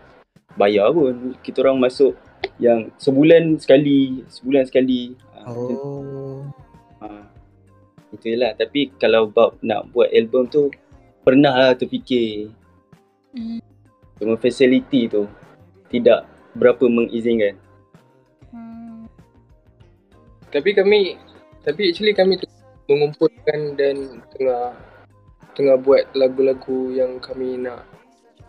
bayar 0.58 0.90
pun. 0.90 1.38
Kita 1.38 1.62
orang 1.62 1.78
masuk 1.78 2.18
yang 2.58 2.90
sebulan 2.98 3.62
sekali, 3.62 4.26
sebulan 4.26 4.66
sekali. 4.66 5.14
Ah. 5.38 5.54
Oh. 5.54 6.42
Ah, 6.98 7.30
itu 8.10 8.34
je 8.34 8.36
lah. 8.42 8.58
Tapi 8.58 8.90
kalau 8.98 9.30
bab 9.30 9.54
nak 9.62 9.86
buat 9.94 10.10
album 10.10 10.50
tu 10.50 10.66
pernah 11.22 11.54
lah 11.54 11.78
terfikir. 11.78 12.50
Hmm. 13.30 13.62
Cuma 14.18 14.34
facility 14.34 15.06
tu 15.06 15.30
tidak 15.94 16.26
berapa 16.58 16.90
mengizinkan. 16.90 17.54
Hmm. 18.50 19.06
Tapi 20.50 20.74
kami 20.74 21.14
tapi 21.62 21.94
actually 21.94 22.18
kami 22.18 22.34
tu 22.34 22.47
mengumpulkan 22.88 23.76
dan 23.76 24.24
tengah 24.32 24.72
tengah 25.52 25.76
buat 25.76 26.08
lagu-lagu 26.16 26.90
yang 26.96 27.20
kami 27.20 27.60
nak 27.60 27.84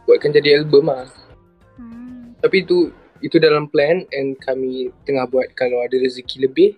buatkan 0.08 0.32
jadi 0.32 0.64
album 0.64 0.88
lah. 0.88 1.06
Hmm. 1.76 2.34
Tapi 2.40 2.64
itu 2.64 2.96
itu 3.20 3.36
dalam 3.36 3.68
plan 3.68 4.08
and 4.16 4.40
kami 4.40 4.96
tengah 5.04 5.28
buat 5.28 5.52
kalau 5.60 5.84
ada 5.84 6.00
rezeki 6.00 6.48
lebih 6.48 6.70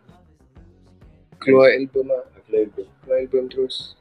keluar 1.38 1.70
album 1.72 2.10
lah. 2.10 2.26
Keluar 2.50 3.18
album 3.22 3.48
terus. 3.48 3.96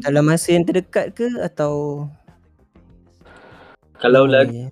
Dalam 0.00 0.24
masa 0.24 0.54
yang 0.54 0.64
terdekat 0.64 1.12
ke 1.12 1.28
atau 1.44 2.06
Kalau 3.98 4.24
Oh, 4.24 4.30
lagu. 4.30 4.70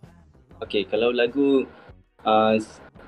Okay, 0.62 0.87
kalau 0.87 1.11
lagu 1.11 1.67
uh, 2.23 2.55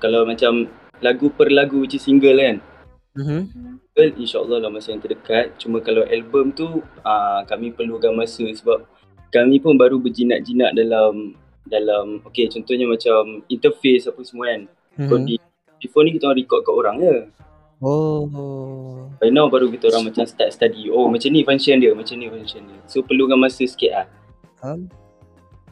kalau 0.03 0.27
macam 0.27 0.67
lagu 0.99 1.31
per 1.31 1.47
lagu 1.47 1.79
which 1.79 1.95
is 1.95 2.03
single 2.03 2.35
kan. 2.35 2.59
Mhm. 3.15 3.41
Single 3.99 4.15
insyaAllah 4.15 4.57
dalam 4.63 4.73
masa 4.79 4.95
yang 4.95 5.03
terdekat. 5.03 5.59
Cuma 5.59 5.83
kalau 5.83 6.07
album 6.07 6.55
tu 6.55 6.79
uh, 7.03 7.41
kami 7.43 7.75
perlukan 7.75 8.15
masa 8.15 8.47
sebab 8.47 8.87
kami 9.27 9.59
pun 9.59 9.75
baru 9.75 9.99
berjinak-jinak 9.99 10.71
dalam 10.71 11.35
dalam 11.67 12.23
okay 12.23 12.47
contohnya 12.47 12.87
macam 12.87 13.43
interface 13.51 14.07
apa 14.07 14.23
semua 14.23 14.55
kan. 14.55 14.61
So 15.03 15.19
Mhm. 15.19 15.25
di 15.27 15.35
before 15.83 16.07
ni 16.07 16.15
kita 16.15 16.31
orang 16.31 16.39
record 16.39 16.61
kat 16.63 16.75
orang 16.75 16.95
je. 17.03 17.15
Oh. 17.79 19.07
By 19.19 19.31
now 19.31 19.51
baru 19.51 19.67
kita 19.67 19.91
orang 19.91 20.11
macam 20.11 20.23
start 20.23 20.55
study. 20.55 20.87
Oh 20.87 21.11
macam 21.11 21.35
ni 21.35 21.43
function 21.43 21.83
dia, 21.83 21.91
macam 21.91 22.15
ni 22.15 22.31
function 22.31 22.63
dia. 22.63 22.79
So 22.87 23.03
perlukan 23.03 23.35
masa 23.35 23.67
sikit 23.67 23.91
lah. 23.91 24.07
Faham? 24.63 24.87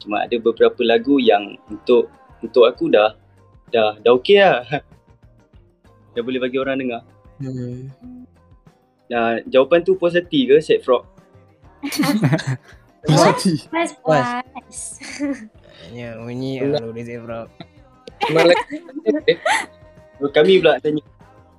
Cuma 0.04 0.28
ada 0.28 0.36
beberapa 0.36 0.84
lagu 0.84 1.16
yang 1.16 1.56
untuk 1.72 2.12
untuk 2.44 2.68
aku 2.68 2.92
dah 2.92 3.16
dah 3.72 3.96
dah 4.04 4.12
okey 4.20 4.36
lah. 4.36 4.68
dah 6.14 6.22
boleh 6.22 6.40
bagi 6.44 6.60
orang 6.60 6.76
dengar. 6.76 7.02
Hmm. 7.38 7.90
Nah, 9.08 9.40
jawapan 9.46 9.80
tu 9.80 9.94
puas 9.94 10.12
hati 10.12 10.44
ke 10.44 10.58
Set 10.58 10.82
Frog? 10.82 11.06
Puas 13.00 13.22
hati. 13.24 13.54
Puas 13.64 13.90
Puas. 14.02 14.26
puas. 14.44 14.78
Ya, 15.94 16.18
bunyi 16.18 16.58
kalau 16.60 16.90
dia 16.90 17.22
lagi 18.44 18.74
eh, 19.24 19.38
Kami 20.20 20.58
pula 20.58 20.82
tanya. 20.82 21.00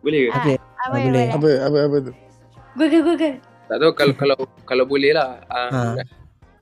Boleh 0.03 0.19
ke? 0.19 0.29
Ah, 0.29 0.37
Okey. 0.37 0.57
ah, 0.59 0.67
Ah, 0.77 0.87
boleh. 0.99 1.27
Apa 1.31 1.49
apa 1.63 1.77
apa 1.81 1.97
tu? 2.03 2.13
Google 2.75 3.03
Google. 3.03 3.35
tak 3.65 3.77
tahu 3.79 3.91
kalau 3.93 4.13
kalau 4.13 4.35
kalau 4.65 4.83
boleh 4.83 5.13
lah 5.13 5.39
uh, 5.45 5.95
Ha. 5.95 6.01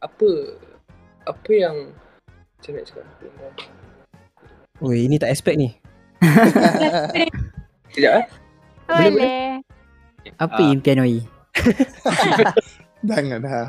apa 0.03 0.27
apa 1.25 1.51
yang 1.51 1.75
macam 2.53 2.71
nak 2.73 2.83
cakap 2.83 3.05
Oi, 4.77 5.09
ini 5.09 5.17
tak 5.17 5.31
expect 5.31 5.57
ni. 5.57 5.69
Sekejap 7.89 8.13
eh 8.13 8.25
Boleh, 8.87 9.11
Boleh. 9.11 9.47
Apa 10.37 10.61
Ah. 10.61 10.71
impian 10.71 10.99
Oi? 10.99 11.19
Jangan 13.07 13.39
dah. 13.39 13.67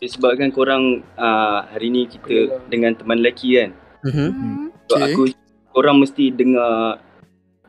Sebabkan 0.00 0.50
korang 0.50 0.84
uh, 1.16 1.64
hari 1.66 1.88
ni 1.88 2.04
kita 2.04 2.52
Boleh 2.52 2.68
dengan 2.68 2.92
teman 2.92 3.20
lelaki 3.20 3.56
kan. 3.56 3.70
Mhm. 4.04 4.28
Hmm. 4.28 4.66
So 4.84 4.94
Okay. 4.94 5.04
aku 5.10 5.22
korang 5.70 5.96
mesti 5.98 6.28
dengar 6.28 7.00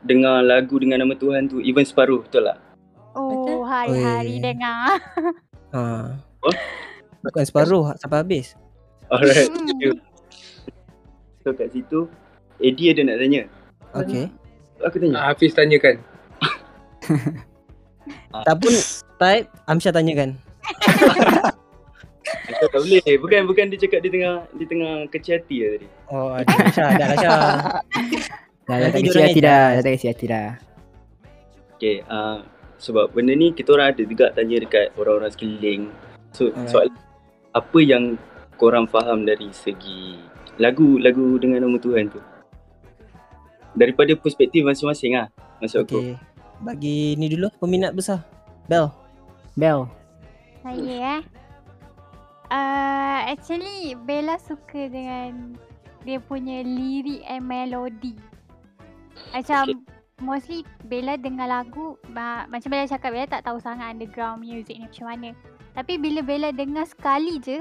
dengar 0.04 0.40
lagu 0.40 0.76
dengan 0.76 1.00
nama 1.00 1.16
Tuhan 1.16 1.48
tu 1.48 1.58
even 1.60 1.82
separuh 1.82 2.20
betul 2.20 2.44
tak? 2.44 2.60
Oh, 3.12 3.64
hari-hari 3.64 4.36
Oi. 4.36 4.44
dengar. 4.44 5.00
Ha. 5.72 5.80
Apa? 6.12 6.50
Bukan 7.22 7.42
separuh 7.42 7.96
sampai 7.96 8.20
habis. 8.20 8.52
Alright. 9.08 9.48
Hmm. 9.48 9.64
thank 9.64 9.80
you. 9.80 9.92
So 11.40 11.52
kat 11.52 11.72
situ 11.72 12.04
Eddie 12.58 12.92
ada 12.92 13.00
nak 13.02 13.16
tanya. 13.16 13.42
Okey. 13.94 14.28
Aku 14.78 14.96
tanya. 14.98 15.14
Ah, 15.16 15.32
Hafiz 15.32 15.52
tanyakan 15.52 15.96
Tak 18.46 18.56
pun 18.62 18.74
type 19.18 19.46
Amsyah 19.66 19.92
tanyakan. 19.94 20.38
Aku 22.52 22.66
tak 22.72 22.80
boleh. 22.82 23.14
Bukan 23.18 23.40
bukan 23.48 23.64
dia 23.72 23.78
cakap 23.80 24.02
dia 24.02 24.10
tengah 24.12 24.34
dia 24.54 24.66
tengah 24.66 24.92
kecil 25.10 25.32
hati 25.38 25.56
lah 25.62 25.70
tadi. 25.78 25.88
Oh, 26.10 26.30
ada 26.34 26.52
Syah, 26.70 26.90
dah 26.94 27.06
lah 27.06 27.18
Syah. 27.18 27.40
Dah, 28.66 28.76
dah 28.82 28.88
tak 28.90 29.00
kecil 29.02 29.22
hati 29.22 29.40
dah. 29.40 29.64
Dah 29.78 29.82
tak 29.82 29.92
kecil 29.98 30.10
hati 30.10 30.26
dah. 30.26 30.48
Okay, 31.76 31.96
uh, 32.08 32.40
sebab 32.80 33.12
benda 33.12 33.36
ni 33.36 33.52
kita 33.52 33.76
orang 33.76 33.92
ada 33.92 34.02
juga 34.04 34.32
tanya 34.32 34.56
dekat 34.60 34.92
orang-orang 34.96 35.30
sekeliling. 35.32 35.82
So 36.32 36.50
Alright. 36.52 36.68
soal 36.68 36.86
apa 37.56 37.78
yang 37.80 38.20
korang 38.60 38.88
faham 38.88 39.24
dari 39.24 39.48
segi 39.52 40.20
lagu-lagu 40.56 41.36
dengan 41.40 41.64
nama 41.68 41.76
Tuhan 41.80 42.12
tu? 42.12 42.20
Daripada 43.76 44.16
perspektif 44.16 44.64
masing-masing 44.64 45.20
lah. 45.20 45.28
Maksud 45.60 45.84
aku. 45.84 46.16
Bagi 46.64 47.18
ni 47.20 47.28
dulu 47.28 47.52
peminat 47.60 47.92
besar. 47.92 48.24
Bel. 48.70 48.88
Bel. 49.56 49.88
Saya 50.64 51.18
eh. 51.18 51.20
Uh, 52.46 53.20
actually 53.26 53.98
Bella 54.06 54.38
suka 54.38 54.86
dengan 54.86 55.58
dia 56.06 56.22
punya 56.22 56.62
lirik 56.62 57.26
and 57.26 57.42
melody. 57.42 58.14
Macam 59.34 59.82
mostly 60.22 60.62
Bella 60.86 61.18
dengar 61.18 61.50
lagu 61.50 61.98
ma- 62.14 62.46
macam 62.46 62.70
Bella 62.70 62.86
cakap 62.86 63.10
Bella 63.10 63.26
tak 63.26 63.44
tahu 63.44 63.58
sangat 63.58 63.98
underground 63.98 64.40
music 64.40 64.78
ni 64.78 64.86
macam 64.86 65.06
mana. 65.10 65.30
Tapi 65.74 65.98
bila 65.98 66.22
Bella 66.22 66.54
dengar 66.54 66.86
sekali 66.86 67.42
je 67.42 67.60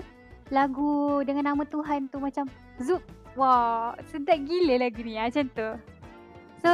lagu 0.53 1.25
dengan 1.25 1.51
nama 1.51 1.65
Tuhan 1.65 2.07
tu 2.13 2.21
macam 2.21 2.45
zup. 2.77 3.01
Wah, 3.35 3.97
sedap 4.07 4.39
gila 4.45 4.79
lagu 4.79 5.01
ni 5.01 5.17
macam 5.17 5.49
tu. 5.51 5.69
So 6.61 6.71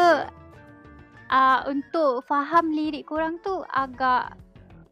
uh, 1.31 1.59
untuk 1.71 2.27
faham 2.27 2.69
lirik 2.69 3.07
korang 3.07 3.39
tu 3.41 3.63
agak 3.71 4.35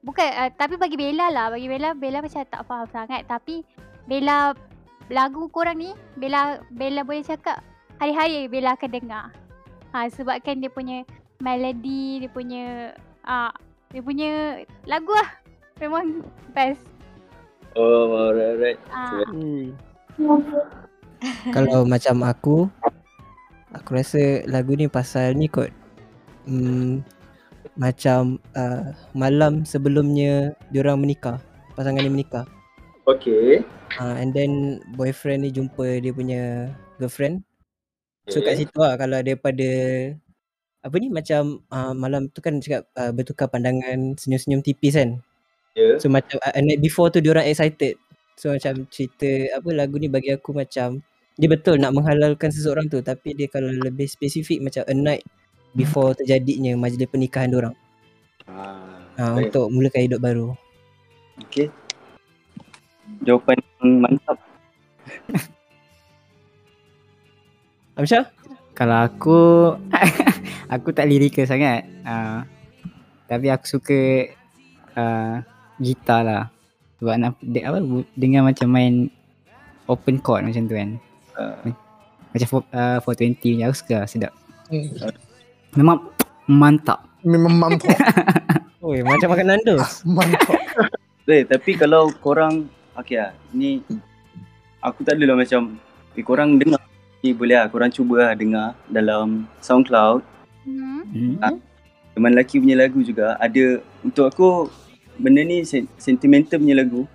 bukan 0.01 0.25
uh, 0.39 0.49
tapi 0.55 0.79
bagi 0.79 0.95
Bella 0.95 1.29
lah. 1.29 1.45
Bagi 1.53 1.67
Bella 1.67 1.93
Bella 1.93 2.23
macam 2.23 2.41
tak 2.47 2.63
faham 2.65 2.87
sangat. 2.89 3.27
Tapi 3.27 3.61
Bella 4.07 4.55
lagu 5.11 5.51
korang 5.51 5.77
ni 5.77 5.91
Bella 6.17 6.63
Bella 6.71 7.03
boleh 7.03 7.21
cakap 7.21 7.61
hari-hari 7.99 8.47
Bella 8.47 8.73
akan 8.79 8.89
dengar. 8.89 9.25
Ha 9.91 10.07
sebabkan 10.09 10.63
dia 10.63 10.71
punya 10.71 11.03
melody 11.43 12.25
dia 12.25 12.29
punya 12.31 12.65
ah 13.27 13.51
dia 13.91 14.01
punya 14.01 14.63
lagu 14.87 15.11
lah. 15.11 15.29
Memang 15.79 16.23
best. 16.51 16.83
Oh, 17.77 18.11
alright, 18.11 18.57
alright. 18.57 18.79
ah. 18.91 19.23
Kalau 21.55 21.85
macam 21.85 22.25
aku 22.25 22.67
Aku 23.69 23.93
rasa 23.93 24.41
lagu 24.49 24.73
ni 24.73 24.89
pasal 24.89 25.37
ni 25.37 25.45
kot 25.45 25.69
hmm, 26.49 27.05
Macam 27.77 28.41
uh, 28.57 28.91
malam 29.13 29.63
sebelumnya 29.63 30.57
diorang 30.73 30.97
menikah 30.97 31.37
Pasangan 31.77 32.01
ni 32.01 32.09
menikah 32.11 32.49
Okay. 33.05 33.61
uh, 34.01 34.15
And 34.17 34.33
then 34.33 34.81
boyfriend 34.97 35.45
ni 35.45 35.53
jumpa 35.53 36.01
dia 36.01 36.11
punya 36.13 36.73
girlfriend 36.97 37.45
So 38.29 38.41
kat 38.41 38.57
Okay. 38.57 38.65
situ 38.65 38.77
lah 38.81 38.97
kalau 38.97 39.21
daripada 39.21 39.69
Apa 40.81 40.95
ni 40.97 41.13
macam 41.13 41.61
uh, 41.69 41.93
malam 41.93 42.29
tu 42.33 42.41
kan 42.41 42.57
cakap 42.57 42.89
uh, 42.97 43.13
bertukar 43.13 43.49
pandangan 43.49 44.17
senyum-senyum 44.17 44.65
tipis 44.65 44.97
kan 44.97 45.21
Ya. 45.77 46.01
So 46.01 46.09
macam 46.09 46.41
uh, 46.41 46.53
a 46.57 46.59
night 46.65 46.81
before 46.81 47.13
tu 47.13 47.21
diorang 47.21 47.45
excited 47.45 47.95
So 48.35 48.51
macam 48.51 48.89
cerita 48.89 49.53
apa 49.53 49.69
lagu 49.69 50.01
ni 50.01 50.09
bagi 50.09 50.33
aku 50.33 50.49
macam 50.51 51.05
Dia 51.37 51.45
betul 51.45 51.77
nak 51.77 51.93
menghalalkan 51.93 52.49
seseorang 52.49 52.89
tu 52.89 52.99
Tapi 53.05 53.37
dia 53.37 53.45
kalau 53.47 53.69
lebih 53.69 54.09
spesifik 54.09 54.65
macam 54.65 54.81
a 54.89 54.95
night 54.97 55.23
Before 55.79 56.11
terjadinya 56.11 56.75
majlis 56.75 57.07
pernikahan 57.07 57.47
diorang 57.47 57.75
Ah, 58.49 59.35
baik. 59.35 59.51
Untuk 59.51 59.65
mulakan 59.71 60.01
hidup 60.03 60.19
baru 60.19 60.47
Okay. 61.39 61.71
Jawapan 63.23 63.63
yang 63.79 64.03
mantap. 64.03 64.37
Amsyah? 67.99 68.27
Kalau 68.75 68.97
aku 69.07 69.39
aku 70.73 70.89
tak 70.91 71.07
lirikal 71.07 71.47
sangat. 71.47 71.87
Uh, 72.03 72.43
tapi 73.27 73.47
aku 73.51 73.65
suka 73.67 73.99
uh, 74.95 75.43
gitar 75.79 76.23
lah. 76.27 76.43
Sebab 76.99 77.15
nak 77.15 77.39
de, 77.39 77.59
apa 77.63 77.79
dengan 78.19 78.47
macam 78.47 78.67
main 78.67 79.07
open 79.87 80.19
chord 80.19 80.43
macam 80.43 80.67
tu 80.67 80.75
kan. 80.75 80.89
Uh, 81.39 81.71
Macam 82.35 82.47
for- 82.47 82.69
uh, 82.75 82.99
420 83.01 83.41
punya 83.41 83.71
aku 83.71 83.77
suka 83.79 83.95
lah, 84.05 84.07
sedap. 84.07 84.33
Hmm. 84.69 84.85
Memang 85.73 86.09
mantap. 86.45 87.05
Memang 87.21 87.53
mantap. 87.61 87.97
Oi, 88.79 89.03
macam 89.03 89.27
makan 89.29 89.47
Nandos. 89.49 90.01
mantap. 90.07 90.55
eh, 91.27 91.43
tapi 91.43 91.75
kalau 91.75 92.09
korang 92.15 92.65
Okay 92.95 93.15
lah 93.15 93.31
Ni 93.51 93.79
Aku 94.81 95.03
tak 95.03 95.15
adalah 95.15 95.37
macam 95.37 95.77
Eh 96.11 96.19
korang 96.19 96.57
dengar 96.57 96.81
Ni 97.19 97.31
boleh 97.31 97.53
lah 97.53 97.69
Korang 97.69 97.87
cuba 97.87 98.25
lah 98.25 98.33
dengar 98.33 98.73
Dalam 98.87 99.45
Soundcloud 99.59 100.25
Hmm. 100.59 101.01
Hmm. 101.07 101.35
Ah. 101.39 101.55
Teman 102.11 102.35
lelaki 102.35 102.57
punya 102.57 102.75
lagu 102.75 102.99
juga 102.99 103.37
Ada 103.37 103.79
Untuk 104.01 104.25
aku 104.25 104.47
Benda 105.15 105.39
ni 105.39 105.63
sen- 105.63 105.87
Sentimental 105.95 106.57
punya 106.57 106.75
lagu 106.75 107.07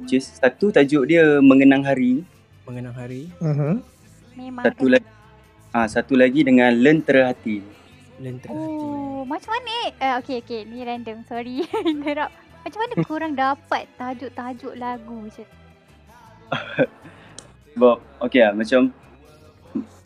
Which 0.00 0.16
is 0.16 0.26
Satu 0.32 0.68
tajuk 0.68 1.04
dia 1.04 1.38
Mengenang 1.38 1.84
hari 1.84 2.24
Mengenang 2.64 2.96
hari. 2.96 3.28
Mhm. 3.38 3.84
Memang 4.34 4.64
Satu 4.64 4.88
lagi 4.88 5.04
Ah, 5.74 5.90
Satu 5.90 6.14
lagi 6.14 6.46
dengan 6.46 6.70
Lentera 6.70 7.34
Hati 7.34 7.58
Lentera 8.22 8.54
hati. 8.54 8.86
Oh, 8.86 9.26
macam 9.26 9.50
mana? 9.58 9.90
Uh, 9.98 10.14
okay, 10.22 10.38
okay. 10.38 10.62
Ni 10.62 10.86
random. 10.86 11.26
Sorry. 11.26 11.66
Interrupt. 11.90 12.30
Macam 12.62 12.78
mana 12.78 12.94
korang 13.02 13.32
dapat 13.42 13.90
tajuk-tajuk 13.98 14.74
lagu 14.78 15.26
je? 15.34 15.42
Sebab 17.74 17.98
Okay 18.24 18.40
lah 18.46 18.54
Macam 18.54 18.94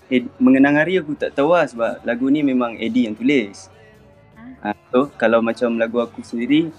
Ed, 0.09 0.25
Mengenang 0.41 0.81
hari 0.81 0.97
aku 0.97 1.13
tak 1.13 1.37
tahu 1.37 1.53
lah 1.53 1.69
Sebab 1.69 2.01
lagu 2.03 2.33
ni 2.33 2.41
memang 2.41 2.81
Eddie 2.81 3.05
yang 3.05 3.15
tulis 3.15 3.69
ha, 4.65 4.73
So 4.89 5.13
kalau 5.21 5.45
macam 5.45 5.77
lagu 5.77 6.01
aku 6.01 6.25
sendiri 6.25 6.73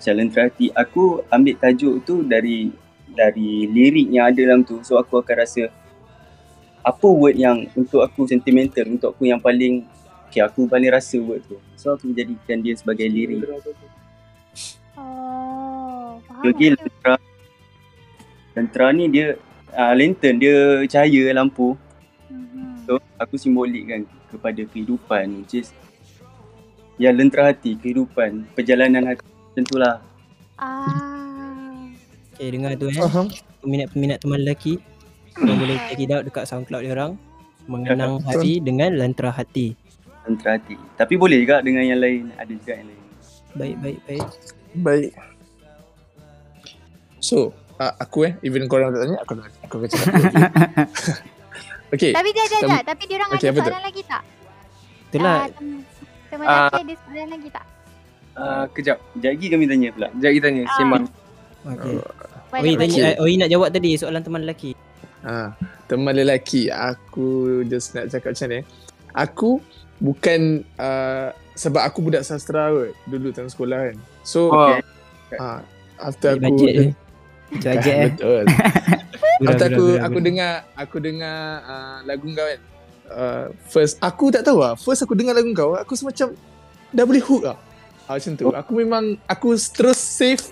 Macam 0.00 0.12
Lentera 0.16 0.48
Hati 0.48 0.72
Aku 0.72 1.20
ambil 1.28 1.60
tajuk 1.60 2.08
tu 2.08 2.24
dari 2.24 2.72
Dari 3.12 3.68
lirik 3.68 4.08
yang 4.08 4.32
ada 4.32 4.40
dalam 4.40 4.64
tu 4.64 4.80
So 4.80 4.96
aku 4.96 5.20
akan 5.20 5.36
rasa 5.44 5.68
Apa 6.80 7.06
word 7.06 7.36
yang 7.36 7.68
Untuk 7.76 8.00
aku 8.00 8.24
sentimental 8.26 8.88
Untuk 8.88 9.12
aku 9.16 9.28
yang 9.28 9.40
paling 9.40 9.84
Okay 10.30 10.40
aku 10.40 10.64
paling 10.64 10.88
rasa 10.88 11.18
word 11.20 11.42
tu 11.44 11.56
So 11.76 11.92
aku 11.94 12.08
menjadikan 12.10 12.62
dia 12.62 12.74
sebagai 12.76 13.06
lirik 13.06 13.44
Oh, 14.96 16.20
faham. 16.26 16.42
Lagi 16.44 16.66
Lentera 16.74 17.14
Lentera 18.52 18.86
ni 18.92 19.04
dia 19.08 19.26
uh, 19.72 19.92
Lantern 19.94 20.36
dia 20.38 20.56
cahaya 20.86 21.34
lampu 21.36 21.76
Mhm. 22.30 22.86
So 22.86 23.02
aku 23.18 23.34
simbolikkan 23.34 24.06
kepada 24.30 24.62
kehidupan 24.62 25.42
which 25.42 25.66
is 25.66 25.74
Ya 26.94 27.10
lentera 27.10 27.50
hati 27.50 27.74
kehidupan 27.74 28.46
perjalanan 28.54 29.02
hati 29.10 29.24
macam 29.26 29.64
tu 29.66 29.76
lah 29.80 29.98
Ah. 30.60 31.88
Okay, 32.36 32.52
dengar 32.52 32.76
tu 32.76 32.92
eh. 32.92 33.00
Faham. 33.00 33.32
Peminat-peminat 33.64 34.20
teman 34.20 34.44
lelaki. 34.44 34.76
Korang 35.32 35.58
boleh 35.58 35.76
check 35.84 35.98
it 35.98 36.10
out 36.10 36.22
dekat 36.22 36.44
Soundcloud 36.44 36.82
dia 36.82 36.92
orang. 36.92 37.12
Mengenang 37.64 38.18
hari 38.22 38.58
dengan 38.58 38.90
lentera 38.92 39.30
hati. 39.30 39.76
lentera 40.20 40.56
hati 40.56 40.74
Tapi 40.96 41.14
boleh 41.14 41.38
juga 41.38 41.60
dengan 41.60 41.80
yang 41.82 41.96
lain 41.96 42.28
ada 42.34 42.50
juga 42.50 42.72
yang 42.74 42.88
lain 42.88 43.02
Baik, 43.50 43.76
baik, 43.78 43.98
baik. 44.04 44.26
Baik. 44.76 45.12
So, 47.18 47.50
uh, 47.76 47.92
aku 47.96 48.24
eh, 48.24 48.32
even 48.40 48.64
korang 48.64 48.90
tak 48.90 49.00
tanya, 49.02 49.18
aku 49.20 49.32
aku 49.60 49.74
akan 49.76 49.88
cakap. 49.88 50.12
okay. 51.94 52.12
Tapi 52.14 52.28
dia 52.30 52.44
jap 52.48 52.82
Tapi 52.86 53.02
diorang 53.06 53.28
Okey, 53.28 53.38
ada 53.38 53.46
apa 53.46 53.58
tu? 53.58 53.64
soalan 53.66 53.82
lagi 53.84 54.02
tak? 54.04 54.22
Itulah 55.10 55.36
Ah, 55.36 55.46
tem- 55.50 55.84
Teman 56.30 56.44
Ah. 56.44 56.54
lelaki 56.70 56.80
ada 56.80 56.94
soalan 56.96 57.28
lagi 57.28 57.48
tak? 57.50 57.64
Uh, 58.30 58.64
kejap. 58.72 58.96
Sekejap 59.10 59.32
lagi 59.34 59.46
kami 59.50 59.64
tanya 59.66 59.88
pula 59.90 60.08
Sekejap 60.10 60.32
kita 60.32 60.44
tanya. 60.44 60.62
Ah. 60.62 60.74
Sembang. 60.74 61.04
Okay. 61.60 61.96
Oi, 62.50 62.72
tanya, 62.74 63.02
uh, 63.10 63.14
Oi 63.20 63.32
nak 63.36 63.48
jawab 63.48 63.68
tadi 63.70 63.90
soalan 63.94 64.22
teman 64.22 64.42
lelaki. 64.42 64.70
Ha, 65.20 65.52
teman 65.84 66.16
lelaki, 66.16 66.72
aku 66.72 67.60
just 67.68 67.92
nak 67.92 68.08
cakap 68.08 68.32
macam 68.32 68.48
ni. 68.48 68.58
eh. 68.60 68.64
Aku 69.12 69.50
bukan 70.00 70.64
uh, 70.80 71.28
sebab 71.52 71.82
aku 71.84 71.98
budak 72.00 72.24
sastra 72.24 72.72
kot 72.72 72.96
dulu 73.04 73.28
tengah 73.30 73.52
sekolah 73.52 73.78
kan. 73.92 73.96
So, 74.24 74.48
Oh. 74.48 74.80
ha, 75.36 75.60
after 76.00 76.40
aku 76.40 76.40
Bajet 76.40 76.72
je. 76.72 76.86
Itu 77.50 77.66
aja 77.66 77.90
eh. 77.90 78.10
Betul. 78.14 78.44
After 79.40 79.72
aku 79.72 79.84
aku 79.96 80.18
dengar 80.20 80.52
aku 80.76 80.96
dengar 81.00 81.36
uh, 81.64 81.98
lagu 82.04 82.28
kau 82.30 82.44
kan. 82.44 82.60
Uh, 83.10 83.44
first 83.66 83.96
aku 83.98 84.28
tak 84.28 84.44
tahu 84.44 84.60
lah. 84.60 84.76
First 84.76 85.02
aku 85.02 85.16
dengar 85.16 85.32
lagu 85.32 85.48
kau, 85.50 85.74
aku 85.74 85.96
semacam 85.96 86.36
dah 86.92 87.04
boleh 87.08 87.24
hook 87.24 87.42
lah. 87.48 87.56
Ah, 88.04 88.20
macam 88.20 88.32
tu. 88.36 88.52
Aku 88.52 88.72
memang 88.76 89.16
aku 89.24 89.56
terus 89.72 89.96
save 89.96 90.44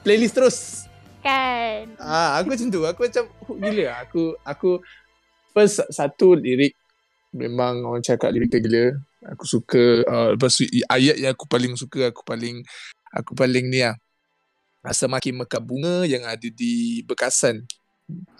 playlist 0.00 0.32
terus. 0.32 0.58
Kan. 1.20 2.00
Ah, 2.00 2.40
aku 2.40 2.56
macam 2.56 2.68
tu. 2.72 2.80
Aku 2.84 3.00
macam 3.04 3.24
hook 3.44 3.58
gila. 3.60 3.82
lah. 3.84 3.96
Aku 4.08 4.22
aku 4.40 4.70
first 5.52 5.84
satu 5.92 6.32
lirik 6.32 6.72
memang 7.30 7.84
orang 7.84 8.02
cakap 8.02 8.32
lirik 8.32 8.50
gila. 8.50 8.96
Aku 9.36 9.44
suka 9.44 10.00
uh, 10.08 10.28
lepas 10.32 10.56
tu 10.56 10.64
i- 10.64 10.86
ayat 10.88 11.16
yang 11.20 11.32
aku 11.36 11.44
paling 11.44 11.76
suka 11.76 12.08
aku 12.08 12.24
paling 12.24 12.64
aku 13.12 13.36
paling 13.36 13.68
ni 13.68 13.84
lah. 13.84 13.96
Rasa 14.80 15.04
makin 15.04 15.44
mekar 15.44 15.60
bunga 15.60 16.08
yang 16.08 16.24
ada 16.24 16.48
di 16.48 17.04
bekasan. 17.04 17.60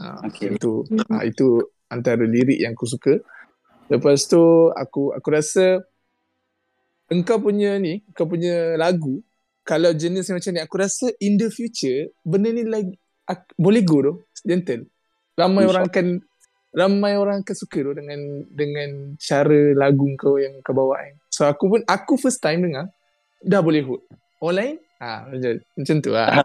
Ha, 0.01 0.25
Okay. 0.33 0.57
Itu 0.57 0.89
ha, 1.13 1.23
itu 1.23 1.69
antara 1.93 2.25
lirik 2.25 2.57
yang 2.59 2.73
aku 2.73 2.89
suka. 2.89 3.21
Lepas 3.93 4.25
tu 4.25 4.41
aku 4.73 5.13
aku 5.13 5.29
rasa 5.29 5.85
engkau 7.13 7.37
punya 7.43 7.77
ni, 7.77 8.01
kau 8.17 8.25
punya 8.25 8.79
lagu 8.81 9.21
kalau 9.65 9.93
jenis 9.93 10.33
macam 10.33 10.51
ni 10.57 10.61
aku 10.61 10.75
rasa 10.81 11.07
in 11.21 11.37
the 11.37 11.49
future 11.53 12.11
benda 12.25 12.51
ni 12.51 12.65
lagi 12.67 12.95
ak, 13.29 13.55
boleh 13.55 13.83
go 13.87 13.99
tu 14.03 14.15
gentle. 14.43 14.89
Ramai 15.39 15.65
orang 15.69 15.87
akan 15.89 16.07
ramai 16.71 17.15
orang 17.19 17.43
akan 17.43 17.57
suka 17.57 17.83
tu 17.83 17.93
dengan 17.95 18.21
dengan 18.51 19.15
cara 19.19 19.75
lagu 19.75 20.07
kau 20.19 20.37
yang 20.37 20.59
kau 20.65 20.75
bawa 20.75 21.03
kan. 21.03 21.15
So 21.31 21.47
aku 21.47 21.79
pun 21.79 21.81
aku 21.87 22.19
first 22.19 22.43
time 22.43 22.67
dengar 22.67 22.91
dah 23.41 23.61
boleh 23.63 23.85
hook. 23.87 24.03
Orang 24.41 24.57
lain 24.57 24.75
ha, 25.01 25.25
macam, 25.29 25.53
macam 25.77 25.97
tu 26.01 26.11
lah. 26.13 26.29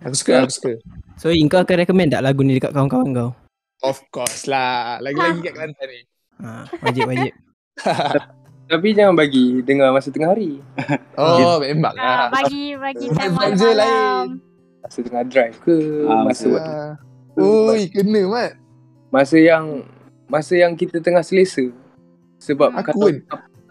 Aku 0.00 0.16
suka, 0.16 0.46
aku 0.46 0.54
suka. 0.54 0.72
So, 1.20 1.28
kau 1.50 1.60
akan 1.60 1.76
recommend 1.84 2.14
tak 2.14 2.24
lagu 2.24 2.40
ni 2.40 2.56
dekat 2.56 2.72
kawan-kawan 2.72 3.12
kau? 3.12 3.30
Of 3.84 4.00
course 4.08 4.48
lah. 4.48 4.96
Lagi-lagi 5.02 5.44
kat 5.44 5.52
Kelantan 5.52 5.86
ni. 5.92 6.00
Ha, 6.40 6.48
wajib, 6.80 7.04
wajib. 7.04 7.34
Tapi 8.70 8.94
jangan 8.94 9.12
bagi 9.12 9.60
dengar 9.60 9.90
masa 9.90 10.08
tengah 10.08 10.30
hari. 10.30 10.62
oh, 11.18 11.58
memang 11.58 11.90
Ah, 11.92 12.30
lah. 12.30 12.38
bagi 12.38 12.78
bagi 12.78 13.06
Vibe 13.10 13.34
time 13.34 13.52
je 13.52 13.66
lain. 13.66 13.74
malam. 13.76 14.26
Masa 14.80 14.98
tengah 15.02 15.24
drive 15.26 15.56
ke, 15.60 15.76
Ah, 16.06 16.22
masa 16.22 16.46
waktu 16.46 16.70
Ah. 16.72 16.92
Oi, 17.36 17.82
kena 17.88 18.22
mat. 18.26 18.52
masa 19.08 19.36
yang 19.36 19.82
masa 20.24 20.54
yang 20.54 20.72
kita 20.72 20.98
tengah 20.98 21.20
selesa. 21.20 21.66
Sebab 22.38 22.70
Aku 22.76 22.94
kalau 22.94 23.10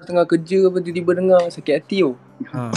tengah 0.02 0.26
kerja 0.26 0.68
apa 0.68 0.78
tiba-tiba 0.80 1.12
dengar 1.16 1.42
sakit 1.48 1.74
hati 1.76 1.98
tu. 2.02 2.12
Ha. 2.46 2.72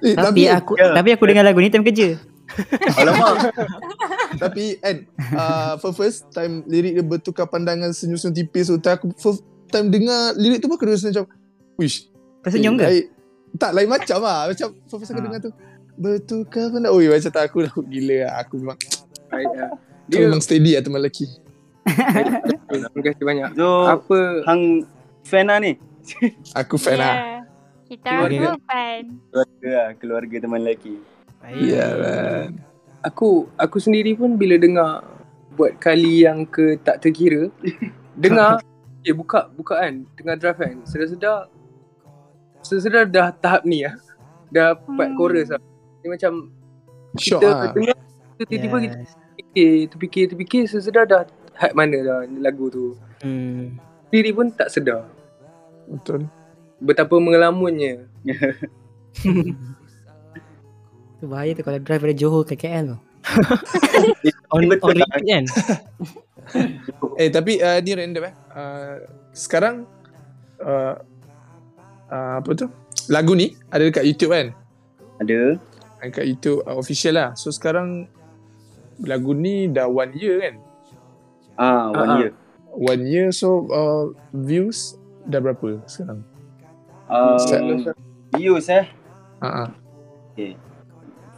Eh, 0.00 0.14
Tapi 0.14 0.46
aku 0.48 0.74
tapi 0.74 1.08
aku 1.10 1.24
dengar 1.24 1.42
lagu 1.42 1.58
ni 1.58 1.68
time 1.68 1.82
kerja. 1.82 2.14
Alamak 3.00 3.56
Tapi 4.42 4.76
kan 4.76 4.96
uh, 5.32 5.72
For 5.80 5.96
first 5.96 6.28
time 6.28 6.60
Lirik 6.66 6.92
dia 6.92 7.02
bertukar 7.02 7.48
pandangan 7.48 7.88
Senyum-senyum 7.88 8.36
tipis 8.36 8.68
tu 8.68 8.76
Aku 8.76 9.16
first 9.16 9.40
time 9.74 9.90
dengar 9.90 10.32
Lirik 10.34 10.62
tu 10.62 10.70
pun 10.70 10.78
aku 10.78 10.86
rasa 10.86 11.10
macam 11.10 11.26
Wish 11.74 12.06
Tersenyum 12.40 12.78
ke? 12.78 12.84
lain, 12.84 13.04
Tak 13.54 13.70
lain 13.74 13.88
macam 13.90 14.18
lah 14.22 14.46
Macam 14.46 14.68
first 14.86 15.10
aku 15.10 15.18
Ha. 15.18 15.26
dengar 15.26 15.40
tu 15.40 15.50
Bertukar 15.94 16.70
pandangan 16.70 16.94
Ui 16.94 17.10
macam 17.10 17.30
tak 17.30 17.42
aku 17.44 17.58
dah 17.60 17.74
gila 17.82 18.16
lah 18.22 18.32
Aku 18.40 18.54
memang 18.56 18.78
Baik, 19.30 19.50
ah. 19.58 19.74
Dia 20.06 20.14
Dia 20.14 20.18
memang 20.24 20.38
steady 20.40 20.70
lah 20.72 20.82
teman 20.82 21.00
lelaki 21.00 21.26
terima 22.64 23.02
kasih 23.04 23.24
banyak. 23.26 23.50
So 23.52 23.84
Apa 23.84 24.16
hang 24.46 24.88
fan 25.20 25.52
lah 25.52 25.58
ni 25.58 25.76
Aku 26.60 26.78
fan 26.78 26.96
lah 26.96 27.14
Yeah. 27.14 27.40
Kita 27.84 28.08
Keluarga. 28.16 28.40
pun 28.40 28.60
fan. 28.64 29.02
Keluarga 29.28 29.68
lah 29.68 29.88
Keluarga 29.94 30.36
teman 30.38 30.60
lelaki 30.62 30.94
Baik. 31.38 31.60
Ya 31.60 31.76
yeah, 31.76 31.90
man 31.92 32.48
aku 33.04 33.52
aku 33.54 33.76
sendiri 33.76 34.16
pun 34.16 34.34
bila 34.34 34.56
dengar 34.56 35.04
buat 35.52 35.76
kali 35.76 36.24
yang 36.24 36.48
ke 36.48 36.80
tak 36.80 37.04
terkira 37.04 37.52
dengar 38.16 38.64
eh 39.04 39.12
buka 39.12 39.46
buka 39.50 39.78
kan? 39.78 40.08
Tengah 40.14 40.34
drive 40.34 40.56
kan? 40.56 40.74
Sedar-sedar 40.82 41.48
sedar-sedar 42.58 43.04
dah 43.04 43.28
tahap 43.30 43.62
ni 43.62 43.84
lah 43.84 43.94
dah 44.48 44.72
part 44.74 45.08
Hmm. 45.08 45.16
chorus 45.16 45.48
lah. 45.48 45.60
Dia 46.00 46.08
macam 46.10 46.32
Shock 47.14 47.38
kita 47.38 47.48
lah. 47.48 47.72
dengar 47.72 47.96
tiba-tiba 48.40 48.76
kita 48.80 48.96
Yes. 48.96 49.12
fikir 49.34 49.70
terfikir 49.88 50.24
terfikir 50.26 50.62
sedar 50.66 51.04
dah 51.04 51.22
had 51.54 51.72
mana 51.72 51.96
dah 51.98 52.18
lagu 52.38 52.66
tu. 52.68 52.96
Hmm. 53.20 53.76
sendiri 54.08 54.30
pun 54.32 54.46
tak 54.48 54.68
sedar. 54.68 55.06
Betul. 55.84 56.26
Betapa 56.78 57.16
mengelamunnya. 57.16 58.06
Tu 61.14 61.24
bahaya 61.24 61.54
tu 61.54 61.62
kalau 61.62 61.78
drive 61.78 62.02
dari 62.02 62.14
Johor 62.14 62.42
ke 62.42 62.54
KL 62.54 62.94
tu. 62.94 62.98
on, 64.54 64.62
on 64.68 64.94
lah. 64.96 65.08
repeat 65.08 65.24
kan? 65.24 65.44
Eh 67.16 67.32
tapi 67.32 67.56
uh, 67.58 67.80
ni 67.80 67.96
random 67.96 68.28
eh. 68.28 68.34
Uh, 68.52 68.94
sekarang 69.32 69.88
uh, 70.60 70.94
uh, 72.12 72.32
apa 72.38 72.50
tu? 72.52 72.68
Lagu 73.08 73.32
ni 73.32 73.56
ada 73.72 73.80
dekat 73.86 74.04
YouTube 74.04 74.36
kan? 74.36 74.52
Ada. 75.24 75.56
Dekat 76.04 76.24
YouTube 76.28 76.60
uh, 76.68 76.76
official 76.76 77.16
lah. 77.16 77.32
So 77.32 77.48
sekarang 77.48 78.06
lagu 79.02 79.32
ni 79.32 79.72
dah 79.72 79.88
one 79.88 80.12
year 80.14 80.36
kan? 80.42 80.54
Ah, 81.56 81.88
one 81.90 81.96
Ah, 81.96 82.12
ah. 82.12 82.18
year. 82.20 82.30
One 82.74 83.02
year 83.08 83.28
so 83.32 83.70
uh, 83.72 84.04
views 84.34 85.00
dah 85.24 85.40
berapa 85.40 85.80
sekarang? 85.88 86.22
Um, 87.08 87.38
views 88.36 88.68
eh. 88.68 88.84
Ha 89.40 89.48
ah. 89.48 89.68
Okay. 90.34 90.58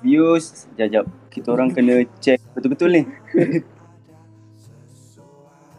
Views, 0.03 0.66
jap 0.76 1.07
Kita 1.37 1.53
orang 1.53 1.68
kena 1.68 2.01
check 2.16 2.41
betul-betul 2.57 2.89
ni. 2.97 3.03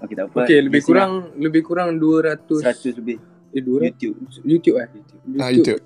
Okey 0.05 0.13
tak 0.13 0.29
apa. 0.29 0.45
Okey, 0.45 0.59
lebih 0.69 0.81
kurang 0.85 1.33
lebih 1.33 1.61
kurang 1.65 1.97
200 1.97 2.61
100 2.61 3.01
lebih. 3.01 3.17
eh 3.57 3.63
200 3.65 3.97
YouTube. 3.97 4.17
YouTube 4.45 4.77
eh. 4.77 4.89
Ah 5.41 5.49
YouTube. 5.49 5.81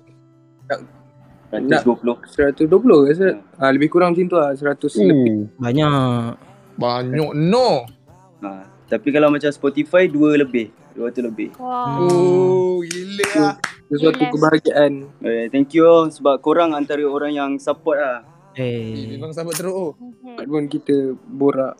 120. 1.56 2.68
120 2.68 3.08
rasa. 3.08 3.28
Ah 3.56 3.72
lebih 3.72 3.88
kurang 3.88 4.12
macam 4.12 4.28
tu 4.28 4.36
lah 4.36 4.52
100 4.52 4.76
lebih. 5.08 5.48
Uh, 5.48 5.56
Banyak. 5.56 6.52
banyak 6.72 7.30
no. 7.36 7.84
Ha, 8.40 8.64
tapi 8.88 9.08
kalau 9.12 9.28
macam 9.32 9.48
Spotify 9.52 10.08
dua 10.08 10.36
lebih. 10.36 10.72
200 10.96 11.28
lebih. 11.32 11.48
Wow. 11.56 12.04
Oh, 12.04 12.76
gila 12.84 13.28
lah. 13.36 13.54
Sesuatu 13.88 14.24
kebahagiaan. 14.24 15.08
Eh, 15.20 15.48
thank 15.52 15.72
you 15.76 15.84
oh, 15.84 16.08
sebab 16.08 16.40
korang 16.40 16.72
antara 16.72 17.04
orang 17.04 17.32
yang 17.32 17.50
support 17.56 18.00
lah. 18.00 18.24
Eh, 18.52 18.92
Eh, 18.92 19.06
memang 19.10 19.32
sahabat 19.32 19.54
teruk 19.54 19.72
oh. 19.72 19.92
Dapat 20.22 20.44
pun 20.44 20.64
kita 20.66 20.94
borak. 21.24 21.74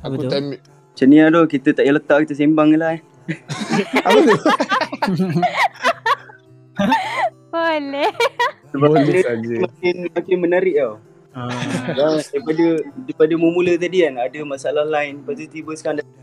Aku 0.00 0.16
Betul. 0.16 0.30
time 0.30 0.46
Macam 0.90 1.06
ni 1.06 1.16
lah 1.18 1.44
kita 1.44 1.68
tak 1.70 1.82
payah 1.82 1.94
letak, 1.94 2.18
kita 2.24 2.34
sembang 2.34 2.68
je 2.70 2.78
lah 2.78 2.90
eh. 2.92 3.00
apa 4.06 4.18
tu? 4.18 4.36
Boleh. 7.50 8.10
Sebab 8.70 8.88
Boleh 8.90 9.20
saja. 9.20 9.54
makin, 9.60 9.96
makin 10.08 10.36
menarik 10.38 10.74
tau. 10.76 10.94
ah, 11.32 11.50
Dah, 11.90 12.18
daripada 12.22 12.64
daripada 12.98 13.34
mula 13.34 13.72
tadi 13.74 14.02
kan 14.02 14.18
ada 14.18 14.38
masalah 14.42 14.82
lain 14.82 15.20
lepas 15.20 15.34
tu 15.36 15.46
tiba 15.46 15.72
sekarang 15.72 16.00
dah 16.00 16.06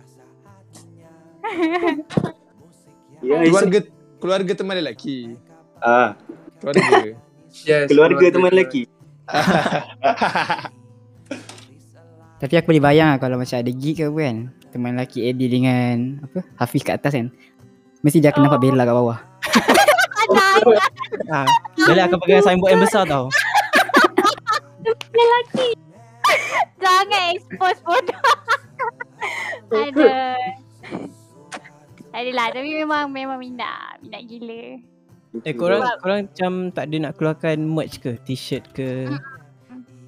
Ya, 3.18 3.42
Keluarga 3.42 3.80
keluarga 4.20 4.52
teman 4.54 4.78
lelaki. 4.78 5.34
ah, 5.80 6.14
Keluarga. 6.60 7.18
Yes. 7.66 7.90
keluarga 7.90 8.30
teman 8.30 8.54
lelaki. 8.54 8.86
Tapi 12.38 12.54
aku 12.54 12.70
boleh 12.70 12.84
bayang 12.84 13.10
lah 13.16 13.18
kalau 13.18 13.42
macam 13.42 13.58
ada 13.58 13.72
gig 13.74 13.98
ke 13.98 14.06
apa 14.06 14.20
kan. 14.22 14.38
Teman 14.70 14.94
lelaki 14.94 15.26
Eddie 15.26 15.50
dengan 15.50 16.22
apa 16.22 16.46
Hafiz 16.62 16.86
kat 16.86 17.02
atas 17.02 17.18
kan. 17.18 17.34
Mesti 18.06 18.22
dia 18.22 18.30
akan 18.30 18.46
nampak 18.46 18.62
Bella 18.62 18.86
kat 18.86 18.94
bawah. 18.94 19.18
ah. 21.34 21.50
Bella 21.74 22.06
akan 22.06 22.18
pegang 22.22 22.46
signboard 22.46 22.78
yang 22.78 22.84
besar 22.86 23.10
tau. 23.10 23.34
Jangan 26.78 27.34
expose 27.34 27.82
bodoh. 27.82 28.22
Ada. 29.74 30.38
Adalah 32.14 32.54
tapi 32.54 32.70
memang 32.86 33.10
memang 33.10 33.42
minat. 33.42 33.98
Minat 34.02 34.22
gila. 34.30 34.97
Eh 35.44 35.54
korang 35.54 35.84
korang 36.00 36.26
macam 36.26 36.52
tak 36.72 36.90
ada 36.90 36.96
nak 36.98 37.14
keluarkan 37.20 37.58
merch 37.64 38.00
ke? 38.00 38.16
T-shirt 38.24 38.64
ke? 38.74 39.12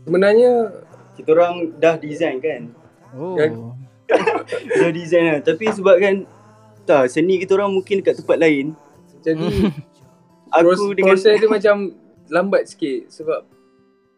Sebenarnya 0.05 0.71
Kita 1.13 1.35
orang 1.35 1.75
dah 1.75 1.99
design 1.99 2.39
kan. 2.39 2.71
Oh. 3.11 3.35
Dah 4.79 4.89
design 4.89 5.35
lah. 5.35 5.39
Tapi 5.43 5.67
sebab 5.67 5.99
kan 5.99 6.23
tak 6.87 7.11
seni 7.11 7.37
kita 7.37 7.59
orang 7.59 7.75
mungkin 7.75 7.99
dekat 7.99 8.23
tempat 8.23 8.39
lain. 8.39 8.71
jadi 9.19 9.43
Aku 10.55 10.63
Pros- 10.65 10.95
dengan 10.95 11.13
proses 11.13 11.35
dia 11.37 11.45
macam 11.45 11.75
lambat 12.31 12.71
sikit 12.71 13.11
sebab 13.11 13.45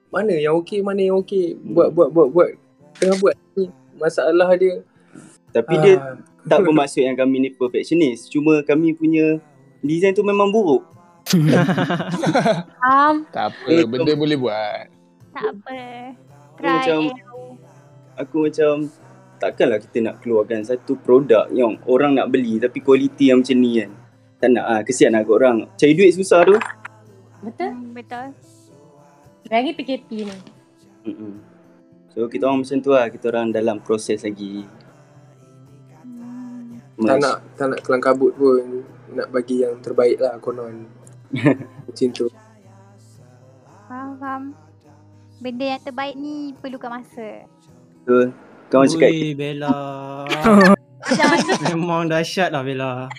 mana 0.08 0.38
yang 0.38 0.56
okey 0.62 0.80
mana 0.80 1.02
yang 1.02 1.20
okey 1.20 1.58
buat 1.60 1.92
buat 1.92 2.08
buat 2.08 2.28
buat 2.32 2.50
tengah 2.96 3.18
buat 3.20 3.36
ni 3.56 3.68
masalah 3.98 4.56
dia 4.56 4.80
tapi 5.52 5.76
dia 5.80 6.00
Ah, 6.00 6.16
tak 6.48 6.64
bermaksud 6.64 7.04
yang 7.04 7.14
kami 7.14 7.38
ni 7.38 7.50
perfectionist. 7.52 8.32
Cuma 8.32 8.64
kami 8.64 8.96
punya 8.96 9.38
design 9.82 10.14
tu 10.14 10.24
memang 10.24 10.50
buruk. 10.50 10.86
Um, 12.82 13.26
tak 13.36 13.54
apa, 13.54 13.66
Eh, 13.70 13.86
benda 13.86 14.14
boleh 14.14 14.38
buat. 14.38 14.90
tak 15.32 15.50
apa. 15.54 15.80
Try 16.58 16.70
macam 16.78 17.00
error. 17.10 17.52
aku 18.18 18.38
macam 18.50 18.74
takkanlah 19.38 19.80
kita 19.82 19.98
nak 20.04 20.16
keluarkan 20.22 20.62
satu 20.62 20.94
produk 21.00 21.50
yang 21.50 21.80
orang 21.90 22.14
nak 22.14 22.30
beli 22.30 22.62
tapi 22.62 22.82
kualiti 22.82 23.34
yang 23.34 23.42
macam 23.42 23.58
ni 23.58 23.82
kan. 23.82 23.92
Tak 24.42 24.50
nak 24.54 24.66
ah 24.66 24.82
kesian 24.82 25.14
lah 25.14 25.26
orang. 25.26 25.66
Cari 25.78 25.94
duit 25.94 26.14
susah 26.14 26.42
tu. 26.46 26.58
Betul? 27.42 27.70
Hmm, 27.74 27.94
betul. 27.94 28.28
Lagi 29.50 29.72
PKP 29.74 30.10
ni. 30.26 30.38
Mm-mm. 31.10 31.34
So 32.14 32.28
kita 32.28 32.46
orang 32.46 32.62
macam 32.62 32.78
tu 32.82 32.92
lah. 32.94 33.10
Kita 33.10 33.30
orang 33.34 33.50
dalam 33.50 33.78
proses 33.82 34.22
lagi. 34.22 34.66
Hmm. 37.02 37.08
tak 37.08 37.18
nak 37.18 37.36
tak 37.58 37.68
nak 37.74 37.80
kelang 37.82 38.04
kabut 38.04 38.30
pun 38.38 38.86
nak 39.12 39.28
bagi 39.30 39.64
yang 39.64 39.80
terbaik 39.84 40.18
lah 40.20 40.40
konon 40.40 40.88
macam 41.88 42.10
tu 42.12 42.28
Faham, 43.92 44.16
faham. 44.24 44.44
Benda 45.44 45.76
yang 45.76 45.84
terbaik 45.84 46.16
ni 46.16 46.56
perlukan 46.64 46.96
masa. 46.96 47.44
Betul. 48.08 48.32
Kau 48.72 48.88
cakap 48.88 49.12
Ui, 49.12 49.36
Bella. 49.36 49.76
Memang 51.68 52.08
dahsyat 52.08 52.56
lah 52.56 52.64
Bella. 52.64 53.12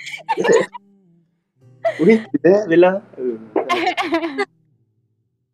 Weh, 2.00 2.24
Bella, 2.40 2.60
Bella. 2.64 2.90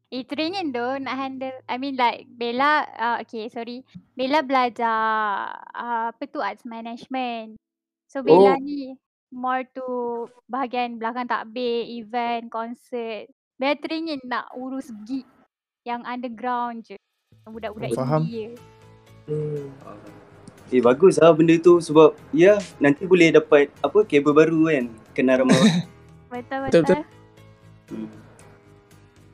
Itu 0.09 0.33
ringin 0.39 0.71
tu 0.71 0.87
nak 1.03 1.19
handle 1.19 1.53
I 1.67 1.77
mean 1.77 1.99
like 1.99 2.25
Bella 2.33 2.87
uh, 2.97 3.17
Okay 3.27 3.51
sorry 3.53 3.85
Bella 4.17 4.41
belajar 4.41 5.53
uh, 5.77 6.09
Apa 6.09 6.25
tu 6.25 6.41
arts 6.41 6.65
management 6.65 7.61
So 8.09 8.25
Bella 8.25 8.57
Oh. 8.57 8.63
ni 8.63 8.97
More 9.29 9.65
to 9.77 9.87
Bahagian 10.49 10.97
belakang 10.97 11.29
takbir 11.29 11.85
Event 11.85 12.49
Concert 12.49 13.29
Bella 13.61 13.77
teringin 13.77 14.21
nak 14.25 14.49
urus 14.57 14.89
gig 15.05 15.29
Yang 15.85 16.03
underground 16.09 16.77
je 16.89 16.97
Yang 17.45 17.53
Budak-budak 17.53 17.91
Faham. 17.93 18.25
indie 18.25 18.33
je 18.33 18.49
hmm. 19.29 19.69
Eh 20.69 20.85
bagus 20.85 21.17
lah 21.17 21.33
benda 21.33 21.57
tu 21.57 21.81
sebab 21.81 22.13
ya 22.29 22.61
nanti 22.77 23.09
boleh 23.09 23.33
dapat 23.33 23.73
apa 23.81 24.05
kabel 24.05 24.37
baru 24.37 24.69
kan. 24.69 24.85
Kenal 25.17 25.41
ramai. 25.41 25.57
Betul, 26.29 26.69
Betul-betul 26.69 26.83
betul. 26.85 27.01
Hmm. 27.89 28.09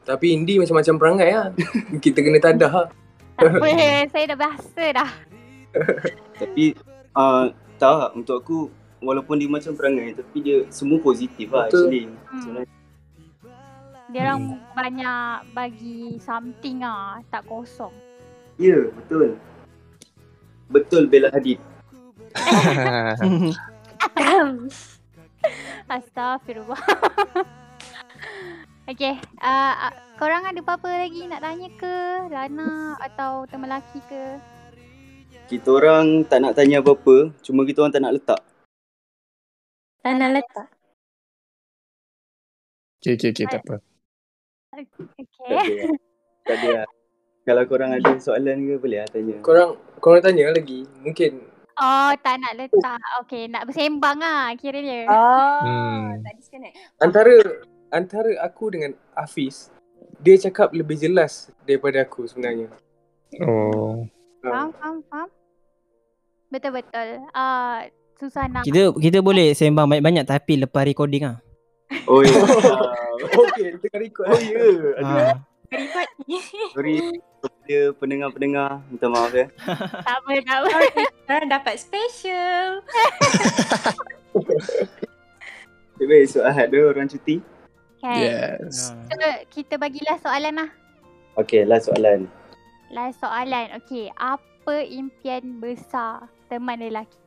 tapi 0.06 0.26
indie 0.30 0.62
macam-macam 0.62 0.94
perangai 0.94 1.30
lah 1.34 1.50
kita 2.06 2.22
kena 2.22 2.38
tadah 2.38 2.70
lah 2.70 2.88
Tak 3.34 3.50
apa 3.50 3.66
Saya 4.14 4.24
dah 4.30 4.38
biasa 4.38 4.84
dah 4.94 5.10
Tapi 6.38 6.64
uh, 7.18 7.50
tak 7.82 8.14
untuk 8.14 8.36
aku 8.46 8.58
walaupun 9.04 9.38
dia 9.38 9.46
macam 9.46 9.76
perangai 9.76 10.16
tapi 10.16 10.40
dia 10.40 10.64
semua 10.72 10.98
positif 10.98 11.52
lah 11.52 11.68
Betul. 11.68 11.86
actually. 11.86 12.04
hmm. 12.08 12.40
Sebenarnya. 12.40 12.72
Dia 14.12 14.20
orang 14.30 14.42
banyak 14.78 15.38
bagi 15.56 16.20
something 16.22 16.86
ah 16.86 17.18
Tak 17.32 17.42
kosong 17.50 17.90
Ya, 18.54 18.86
betul. 18.94 19.34
Betul 20.70 21.10
Bella 21.10 21.26
Hadid. 21.34 21.58
Astagfirullah. 25.90 26.78
okay. 28.90 29.18
Uh, 29.42 29.74
uh, 29.90 29.94
korang 30.22 30.46
ada 30.46 30.62
apa-apa 30.62 31.02
lagi 31.02 31.26
nak 31.26 31.42
tanya 31.42 31.68
ke? 31.74 31.96
Lana 32.30 32.94
atau 33.02 33.42
teman 33.50 33.68
lelaki 33.68 33.98
ke? 34.06 34.38
Kita 35.50 35.76
orang 35.76 36.24
tak 36.24 36.40
nak 36.40 36.56
tanya 36.56 36.80
apa-apa, 36.80 37.34
cuma 37.44 37.66
kita 37.66 37.84
orang 37.84 37.92
tak 37.92 38.02
nak 38.06 38.14
letak. 38.16 38.40
Tanah 40.04 40.28
letak. 40.36 40.68
Okay, 43.00 43.16
okay, 43.16 43.32
okay, 43.32 43.46
tak 43.48 43.60
apa. 43.64 43.76
Okay. 44.76 45.88
Tak 46.44 46.56
ada. 46.60 46.68
lah. 46.68 46.84
Lah. 46.84 46.86
Kalau 47.44 47.62
korang 47.68 47.92
ada 47.96 48.12
soalan 48.20 48.68
ke 48.68 48.76
boleh 48.80 49.04
lah 49.04 49.08
tanya. 49.08 49.36
korang 49.44 49.76
korang 50.00 50.20
tanya 50.24 50.52
lagi 50.52 50.84
mungkin 51.00 51.44
Oh, 51.74 52.14
tak 52.22 52.38
nak 52.38 52.54
letak. 52.54 53.02
Okay, 53.26 53.50
nak 53.50 53.66
bersembang 53.66 54.22
ah 54.22 54.54
kira 54.54 54.78
dia. 54.78 55.10
Oh, 55.10 55.58
Hmm. 55.64 56.22
tak 56.22 56.38
disconnect. 56.38 56.74
antara 57.02 57.34
antara 57.90 58.30
aku 58.46 58.70
dengan 58.70 58.94
Hafiz 59.18 59.74
dia 60.22 60.38
cakap 60.38 60.70
lebih 60.70 60.94
jelas 61.00 61.50
daripada 61.66 62.04
aku 62.04 62.28
sebenarnya 62.28 62.70
Oh. 63.42 64.06
Faham, 64.44 64.70
faham, 64.78 64.96
faham. 65.10 65.28
Betul-betul. 66.54 67.26
Ah, 67.34 67.88
susah 68.18 68.44
nak. 68.50 68.62
Kita 68.64 68.94
kita 68.96 69.18
boleh 69.20 69.52
sembang 69.52 69.90
banyak-banyak 69.90 70.24
tapi 70.24 70.60
lepas 70.62 70.86
recording 70.86 71.24
ah. 71.26 71.36
Oh 72.08 72.20
ya. 72.24 72.34
okay 73.44 73.76
tengah 73.80 73.98
record 74.00 74.26
oh 74.28 74.40
ya. 74.40 74.64
Ah. 75.02 75.34
Record. 75.70 76.08
Sorry. 76.74 76.96
dia 77.64 77.92
pendengar-pendengar, 77.96 78.80
minta 78.88 79.08
maaf 79.08 79.32
ya. 79.32 79.48
Tak 80.06 80.16
apa, 80.20 80.32
tak 80.44 80.58
apa. 80.64 80.78
Korang 81.28 81.48
dapat 81.50 81.74
special. 81.80 82.80
Okay, 85.94 86.06
baik, 86.10 86.24
so 86.28 86.44
Ahad 86.44 86.74
dia 86.74 86.84
orang 86.84 87.08
cuti. 87.08 87.40
Kan? 88.04 88.20
Yes. 88.20 88.92
Ah. 88.92 89.08
So, 89.08 89.28
kita 89.48 89.80
bagilah 89.80 90.20
soalan 90.20 90.54
lah. 90.60 90.70
Okay, 91.40 91.64
last 91.64 91.88
soalan. 91.88 92.28
Last 92.92 93.22
soalan. 93.22 93.72
Okay, 93.82 94.12
apa 94.18 94.84
impian 94.84 95.62
besar 95.62 96.28
teman 96.52 96.78
lelaki? 96.78 97.23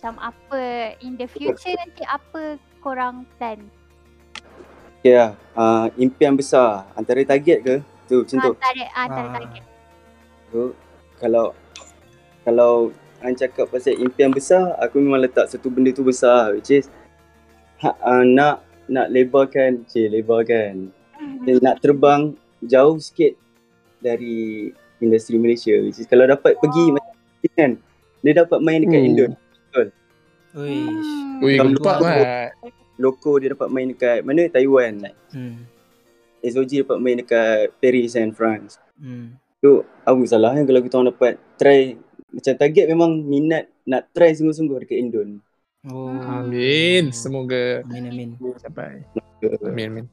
Macam 0.00 0.16
apa 0.16 0.96
in 1.04 1.20
the 1.20 1.28
future 1.28 1.76
nanti 1.76 2.00
apa 2.08 2.56
korang 2.80 3.28
plan? 3.36 3.60
Okay 5.04 5.12
lah, 5.12 5.36
uh, 5.52 5.92
impian 6.00 6.40
besar. 6.40 6.88
Antara 6.96 7.20
target 7.20 7.60
ke? 7.60 7.76
Tu, 8.08 8.24
macam 8.24 8.36
tu. 8.40 8.52
Antara, 8.56 8.84
antara 8.96 9.28
Ah. 9.28 9.34
target. 9.36 9.64
So, 10.48 10.72
kalau 11.20 11.52
kalau 12.48 12.96
Ang 13.20 13.36
cakap 13.36 13.68
pasal 13.68 14.00
impian 14.00 14.32
besar, 14.32 14.72
aku 14.80 14.96
memang 14.96 15.20
letak 15.20 15.44
satu 15.44 15.68
benda 15.68 15.92
tu 15.92 16.00
besar 16.00 16.56
which 16.56 16.72
is 16.72 16.88
ha, 17.84 17.92
uh, 18.00 18.24
nak 18.24 18.64
nak 18.88 19.12
lebarkan, 19.12 19.84
cik 19.84 20.08
lebarkan. 20.08 20.88
Dan 21.44 21.60
nak 21.60 21.84
terbang 21.84 22.32
jauh 22.64 22.96
sikit 22.96 23.36
dari 24.00 24.72
industri 25.04 25.36
Malaysia 25.36 25.76
which 25.84 26.00
is 26.00 26.08
kalau 26.08 26.24
dapat 26.24 26.56
pergi 26.56 26.96
macam 26.96 27.12
kan 27.52 27.70
dia 28.24 28.32
dapat 28.40 28.64
main 28.64 28.88
dekat 28.88 29.04
Oh. 29.04 29.08
Indon 29.12 29.32
Hmm. 30.52 31.40
Ui, 31.40 31.54
tu- 31.56 31.80
mat. 32.02 32.50
loko 32.96 33.38
dia 33.38 33.48
dapat 33.50 33.68
main 33.68 33.88
dekat 33.88 34.20
mana 34.20 34.44
Taiwan 34.46 34.92
like 35.00 35.16
Hmm. 35.30 35.64
SOG 36.40 36.82
dapat 36.82 36.98
main 36.98 37.16
dekat 37.16 37.72
Paris 37.76 38.12
and 38.12 38.32
France 38.32 38.76
Hmm. 38.94 39.40
tu 39.58 39.70
aku 40.02 40.24
salah 40.24 40.52
kan 40.52 40.64
kalau 40.64 40.80
kita 40.80 40.94
orang 40.94 41.10
dapat 41.10 41.32
try 41.54 41.96
macam 42.28 42.52
target 42.54 42.84
memang 42.86 43.10
minat 43.20 43.68
nak 43.82 44.10
try 44.10 44.30
sungguh-sungguh 44.30 44.80
dekat 44.80 44.98
Indon 44.98 45.40
Oh. 45.80 46.12
Amin. 46.12 47.08
Semoga 47.08 47.80
Amin 47.82 48.04
amin. 48.06 48.30
capai. 48.60 49.00
Amin, 49.64 49.88
amin. 49.88 50.06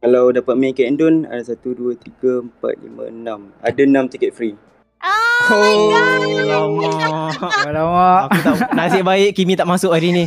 kalau 0.00 0.32
dapat 0.32 0.56
main 0.56 0.72
kat 0.72 0.88
Indon 0.88 1.28
ada 1.28 1.44
1, 1.44 1.76
2, 1.76 1.92
3, 1.92 2.40
4, 2.40 2.72
5, 2.80 3.12
6 3.12 3.52
ada 3.60 3.82
6 3.84 4.08
tiket 4.08 4.32
free 4.32 4.56
Ah, 5.00 5.48
Oh, 5.48 5.90
Alamak. 5.96 7.32
Alamak. 7.68 8.22
Aku 8.28 8.38
tak 8.44 8.70
nasib 8.76 9.02
baik 9.02 9.32
Kimi 9.32 9.56
tak 9.56 9.64
masuk 9.64 9.96
hari 9.96 10.12
ni. 10.12 10.24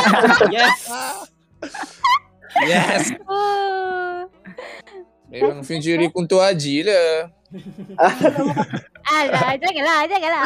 yes. 0.54 0.78
yes. 2.62 3.02
oh. 3.26 4.30
Memang 5.32 5.64
Fury 5.64 6.12
Kunto 6.12 6.38
Haji 6.38 6.84
lah. 6.86 7.32
Alah, 9.02 9.56
janganlah, 9.56 9.98
janganlah. 10.04 10.44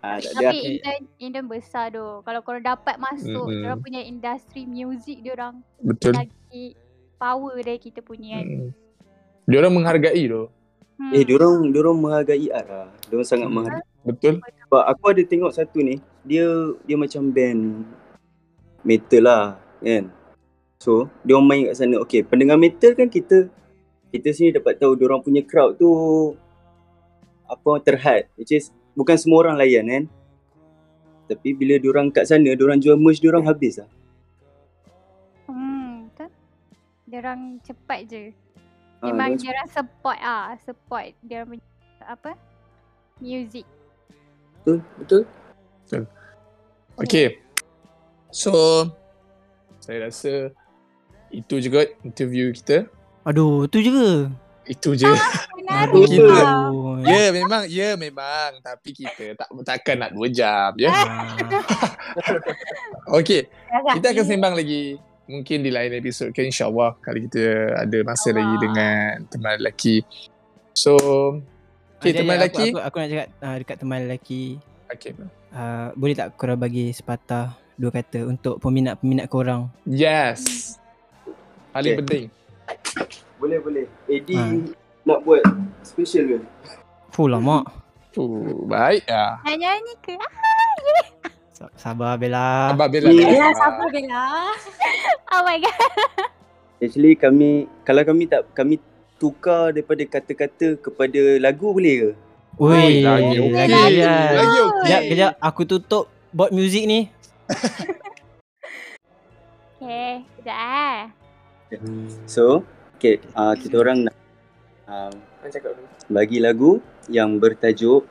ah, 0.00 0.16
Tapi 0.16 0.80
Indon, 0.80 1.00
Indon 1.20 1.46
besar 1.46 1.92
tu. 1.92 2.24
Kalau 2.24 2.40
korang 2.40 2.64
dapat 2.64 2.96
masuk, 2.96 3.44
Mm-mm. 3.44 3.76
mm 3.76 3.80
punya 3.84 4.00
industri 4.00 4.64
muzik 4.64 5.20
diorang 5.20 5.60
Betul. 5.84 6.16
lagi 6.16 6.72
power 7.20 7.54
dari 7.60 7.76
kita 7.76 8.00
punya 8.00 8.40
kan. 8.40 8.48
Hmm. 8.48 8.70
Dia 9.44 9.56
orang 9.60 9.74
menghargai 9.76 10.24
tu. 10.24 10.48
Hmm. 10.94 11.10
eh 11.10 11.26
diorang 11.26 11.74
diorang 11.74 11.98
menghargai 11.98 12.48
art 12.54 12.68
lah 12.70 12.88
diorang 13.10 13.26
sangat 13.26 13.48
Hmm. 13.50 13.56
menghargai 13.58 13.86
Betul. 14.04 14.34
sebab 14.44 14.82
aku 14.84 15.04
ada 15.10 15.22
tengok 15.24 15.52
satu 15.52 15.78
ni 15.80 15.96
dia 16.22 16.46
dia 16.84 16.96
macam 16.96 17.32
band 17.32 17.82
metal 18.84 19.22
lah 19.24 19.44
kan 19.80 20.12
so 20.78 21.08
dia 21.24 21.34
main 21.40 21.72
kat 21.72 21.74
sana 21.74 21.96
okay 21.98 22.20
pendengar 22.20 22.60
metal 22.60 22.92
kan 22.92 23.08
kita 23.08 23.48
kita 24.12 24.28
sini 24.30 24.54
dapat 24.54 24.78
tahu 24.78 24.94
diorang 24.94 25.18
punya 25.18 25.42
crowd 25.42 25.74
tu 25.74 25.88
apa 27.44 27.70
terhad 27.82 28.28
which 28.36 28.52
is 28.52 28.68
bukan 28.94 29.18
semua 29.18 29.42
orang 29.42 29.56
layan 29.58 29.88
kan 29.88 30.04
tapi 31.24 31.56
bila 31.56 31.80
diorang 31.80 32.12
kat 32.12 32.28
sana 32.28 32.52
diorang 32.52 32.78
jual 32.78 32.94
merch 32.94 33.18
diorang 33.18 33.42
habis 33.42 33.80
lah 33.82 33.90
Hmm, 35.44 36.08
betul. 36.08 36.30
Diorang 37.04 37.40
cepat 37.60 38.00
je. 38.08 38.32
Ah, 39.04 39.12
Memang 39.12 39.36
diorang 39.36 39.68
diorang 39.68 39.68
support 39.68 40.16
ah, 40.16 40.56
support 40.64 41.12
diorang 41.20 41.52
punya 41.52 41.64
apa? 42.08 42.32
Music. 43.20 43.68
betul 44.64 45.28
betul 45.84 46.02
Okay. 46.96 47.42
So, 48.32 48.86
saya 49.76 50.08
rasa 50.08 50.54
itu 51.28 51.58
juga 51.60 51.84
interview 52.00 52.48
kita. 52.54 52.88
Aduh, 53.28 53.66
tu 53.68 53.82
je 53.82 53.90
ke? 53.92 54.10
Itu 54.72 54.96
je. 54.96 55.04
Kita- 55.64 56.22
lah. 56.22 56.70
Aduh. 56.70 57.02
ya 57.02 57.28
memang, 57.34 57.62
ya 57.68 57.88
memang. 57.98 58.56
Tapi 58.62 58.94
kita 58.94 59.36
tak 59.36 59.48
takkan 59.66 59.96
nak 60.00 60.10
dua 60.16 60.28
jam 60.32 60.72
ya. 60.80 60.88
Ah. 60.88 61.36
Okay, 63.20 63.50
Agak 63.68 64.00
kita 64.00 64.06
akan 64.14 64.24
sembang 64.24 64.54
lagi. 64.54 64.96
Mungkin 65.24 65.64
di 65.64 65.72
lain 65.72 65.88
episod 65.96 66.28
kan 66.30 66.44
insyaAllah 66.44 67.00
kali 67.00 67.24
kita 67.26 67.44
ada 67.80 67.98
masa 68.04 68.28
Allah. 68.28 68.44
lagi 68.44 68.54
dengan 68.60 69.00
teman 69.26 69.52
lelaki. 69.56 69.96
So, 70.72 70.92
okay 71.96 72.12
Ada- 72.12 72.18
teman 72.20 72.34
lelaki. 72.36 72.66
Aku, 72.68 72.76
aku, 72.76 72.84
aku 72.84 72.96
nak 72.98 73.08
cakap 73.08 73.28
uh, 73.40 73.56
dekat 73.56 73.76
teman 73.80 73.98
lelaki. 74.04 74.44
Okay. 74.92 75.12
Uh, 75.48 75.88
boleh 75.96 76.12
tak 76.12 76.36
korang 76.36 76.60
bagi 76.60 76.92
sepatah 76.92 77.56
dua 77.74 77.90
kata 77.90 78.28
untuk 78.28 78.60
peminat-peminat 78.60 79.26
korang? 79.26 79.72
Yes. 79.82 80.76
Paling 81.72 81.96
Okay. 81.96 82.00
penting. 82.04 82.24
boleh 83.34 83.58
boleh 83.58 83.84
Eddie 84.06 84.38
Ah. 84.38 84.56
nak 85.04 85.20
buat 85.20 85.42
special 85.82 86.24
ke 86.26 86.38
Fuh 87.10 87.26
lama. 87.26 87.64
Uh, 88.14 88.62
baik 88.64 89.08
ah. 89.08 89.42
Nak 89.42 89.56
nyanyi 89.56 89.94
ke? 89.98 90.14
Sabar 91.54 92.18
Bella. 92.18 92.74
Abang 92.74 92.90
Bella. 92.90 93.08
Ni- 93.14 93.22
Bella 93.22 93.48
sabar 93.54 93.88
Bella. 93.90 94.24
Oh 95.34 95.42
my 95.42 95.58
god. 95.58 95.78
Actually 96.78 97.18
kami 97.18 97.66
kalau 97.82 98.02
kami 98.06 98.30
tak 98.30 98.46
kami 98.54 98.78
tukar 99.18 99.74
daripada 99.74 100.02
kata-kata 100.06 100.78
kepada 100.78 101.42
lagu 101.42 101.74
boleh 101.74 101.94
ke? 101.98 102.10
Oi, 102.62 103.02
lagi 103.02 103.34
okey. 103.42 103.50
lagi 103.50 103.98
kan. 103.98 104.30
Lagi 104.38 104.58
okey. 104.62 104.82
Kejap, 104.86 105.02
kejap. 105.10 105.32
Aku 105.42 105.62
tutup 105.66 106.06
bot 106.30 106.54
muzik 106.54 106.86
ni. 106.86 107.10
Okay, 109.84 110.24
sekejap 110.40 110.56
eh. 110.56 111.00
So, 112.24 112.64
okay, 112.96 113.20
uh, 113.36 113.52
kita 113.52 113.84
orang 113.84 114.08
nak 114.08 114.16
uh, 114.88 115.12
bagi 116.08 116.40
lagu 116.40 116.80
yang 117.12 117.36
bertajuk 117.36 118.08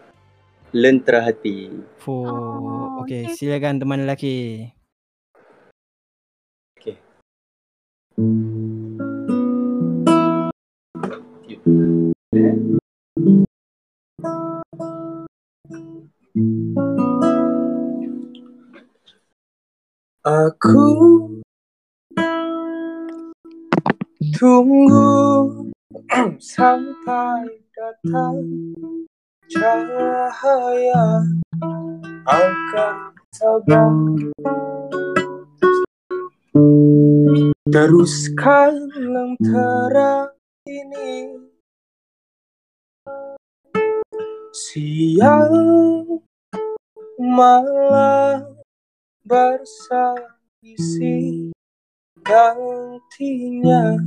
Lentera 0.74 1.22
Hati. 1.22 1.70
Oh, 2.10 3.06
okay, 3.06 3.30
okay. 3.30 3.38
silakan 3.38 3.78
teman 3.78 4.10
lelaki. 4.10 4.74
Aku 20.26 20.82
tunggu 24.34 25.06
sampai 26.42 27.62
datang 27.78 28.42
cahaya 29.52 31.24
akan 32.28 32.96
tabah 33.34 33.94
teruskan 37.74 38.94
lentera 38.94 40.30
ini. 40.70 41.41
Siang 44.54 46.22
malam 47.18 48.46
bersabisi 49.26 50.30
gantinya 52.22 53.98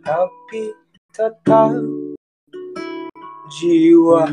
tapi 0.00 0.72
tetap 1.12 1.76
jiwa 3.48 4.28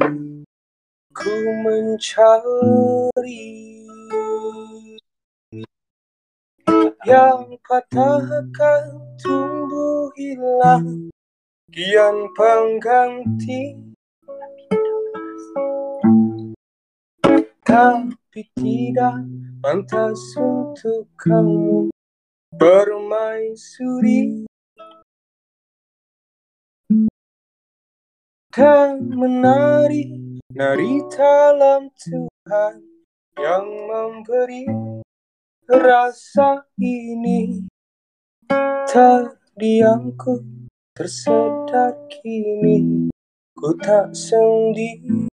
ku 1.16 1.36
mencari. 1.64 3.48
Yang 7.02 7.58
patah 7.66 8.22
akan 8.22 8.84
tumbuh 9.18 10.14
hilang 10.14 11.10
kian 11.72 12.30
pengganti 12.38 13.80
tapi 17.72 18.44
tidak 18.60 19.24
pantas 19.64 20.20
untuk 20.36 21.08
kamu 21.16 21.88
bermaisuri 22.52 24.44
dan 28.52 29.08
menari 29.16 30.12
Nari 30.52 31.00
dalam 31.08 31.88
Tuhan 31.96 32.84
yang 33.40 33.64
memberi 33.88 34.68
rasa 35.72 36.68
ini. 36.76 37.64
Terdiamku 38.92 40.44
tersedar 40.92 41.96
kini 42.12 43.08
Ku 43.56 43.72
tak 43.80 44.12
sendiri. 44.12 45.32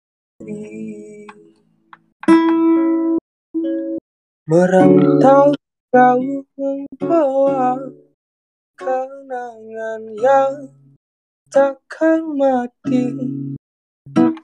Merantau 4.45 5.57
jauh 5.89 6.45
membawa 6.53 7.81
kenangan 8.77 10.01
yang 10.21 10.53
takkan 11.51 12.35
mati. 12.35 13.13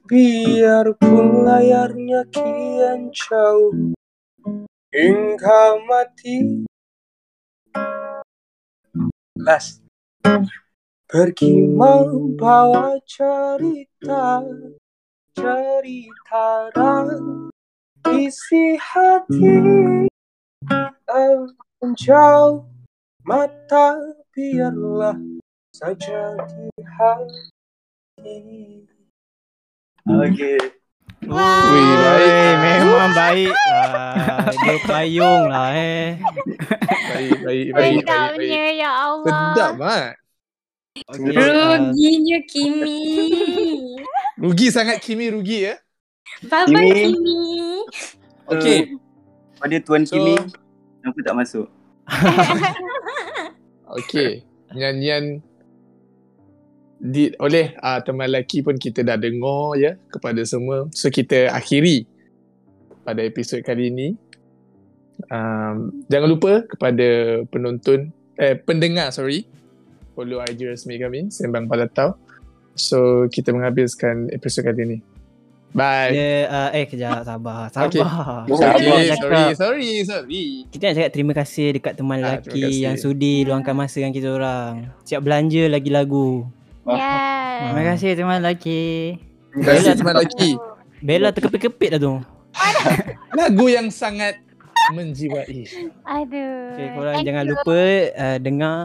Biarpun 0.07 1.47
layarnya 1.47 2.27
kian 2.31 3.09
jauh 3.11 3.95
hingga 4.91 5.61
mati. 5.87 6.67
Last 9.39 9.83
Pergi 11.13 11.61
membawa 11.61 12.97
cerita 13.05 14.41
Cerita 15.33 16.69
dan 16.73 17.09
isi 18.13 18.77
hati. 18.77 19.57
Menjauh 21.83 22.63
mata 23.27 23.97
biarlah 24.33 25.32
saja 25.73 26.37
di 26.53 26.69
hati 26.85 28.35
Okay 30.05 30.57
Wih, 31.23 31.93
baik. 32.03 32.53
Memang 32.59 33.11
baik 33.15 33.55
lah. 33.55 34.51
Dia 34.67 34.75
payung 34.83 35.47
lah 35.47 35.71
eh. 35.71 36.19
Baik, 36.19 36.59
baik, 37.07 37.39
baik, 37.39 37.39
baik, 37.47 37.67
baik. 37.71 37.95
Sedapnya 38.03 38.63
ya 38.75 38.91
Allah. 38.91 39.31
Sedap 39.55 39.71
mat. 39.79 40.11
Okay, 40.93 41.31
uh, 41.39 41.79
Ruginya 41.79 42.39
Kimi. 42.43 42.99
Rugi 44.35 44.67
sangat 44.67 44.99
Kimi 44.99 45.31
rugi 45.31 45.71
ya. 45.71 45.79
Bye 46.51 46.67
bye 46.67 46.91
Kimi. 46.91 47.15
Kimi. 47.15 47.39
Okey. 48.51 48.79
Pada 49.63 49.77
Tuan 49.79 50.03
So- 50.03 50.19
Kimi 50.19 50.35
Kenapa 50.99 51.19
tak 51.23 51.35
masuk? 51.39 51.67
Okey. 53.95 54.43
Nyanyian 54.75 55.39
di 57.03 57.35
oleh 57.35 57.75
uh, 57.83 57.99
teman 57.99 58.31
lelaki 58.31 58.63
pun 58.63 58.79
kita 58.79 59.03
dah 59.03 59.19
dengar 59.19 59.75
ya 59.75 59.99
kepada 60.07 60.39
semua. 60.47 60.87
So 60.95 61.11
kita 61.11 61.51
akhiri 61.51 62.07
pada 63.03 63.19
episod 63.27 63.59
kali 63.59 63.91
ini. 63.91 64.07
Um, 65.27 66.07
jangan 66.07 66.29
lupa 66.31 66.63
kepada 66.63 67.07
penonton 67.51 68.09
eh 68.33 68.57
pendengar 68.57 69.13
sorry 69.13 69.45
follow 70.17 70.41
IG 70.41 70.65
resmi 70.65 70.97
kami 70.97 71.27
Sembang 71.27 71.67
Palatau. 71.67 72.15
So 72.73 73.27
kita 73.27 73.51
menghabiskan 73.51 74.31
episod 74.31 74.63
kali 74.63 74.81
ini. 74.87 74.97
Bye. 75.73 76.13
dia 76.13 76.31
uh, 76.47 76.69
eh 76.71 76.85
kejap 76.85 77.25
sabar. 77.25 77.67
Sabar. 77.73 77.89
Okay. 77.89 78.05
Kita 78.45 78.65
Okay, 78.77 78.85
sorry, 78.85 79.09
cakap, 79.09 79.57
sorry, 79.57 79.89
sorry. 80.05 80.45
kita 80.69 80.83
nak 80.85 80.95
cakap 81.01 81.11
terima 81.11 81.33
kasih 81.33 81.67
dekat 81.81 81.93
teman 81.97 82.17
Ah, 82.21 82.37
lelaki 82.39 82.61
kasih. 82.61 82.79
yang 82.79 82.95
sudi 82.95 83.41
luangkan 83.43 83.73
masa 83.73 83.99
dengan 83.99 84.13
kita 84.13 84.29
orang. 84.31 84.93
Siap 85.03 85.19
belanja 85.25 85.65
lagi 85.67 85.89
lagu. 85.89 86.45
Yes. 86.83 87.59
Terima 87.63 87.83
kasih 87.87 88.09
teman 88.19 88.37
lelaki. 88.43 88.83
Terima 89.55 89.71
kasih 89.71 89.95
teman 89.95 90.13
lelaki. 90.19 90.51
Bella 91.03 91.29
terkepit-kepit 91.31 91.89
dah 91.95 92.01
tu. 92.01 92.13
Lagu 93.39 93.65
yang 93.71 93.87
sangat 93.87 94.39
menjiwai. 94.91 95.63
Aduh. 96.03 96.75
Okay, 96.75 96.87
korang 96.91 97.15
Thank 97.19 97.27
jangan 97.31 97.43
you. 97.47 97.51
lupa 97.55 97.79
uh, 98.19 98.37
dengar 98.43 98.75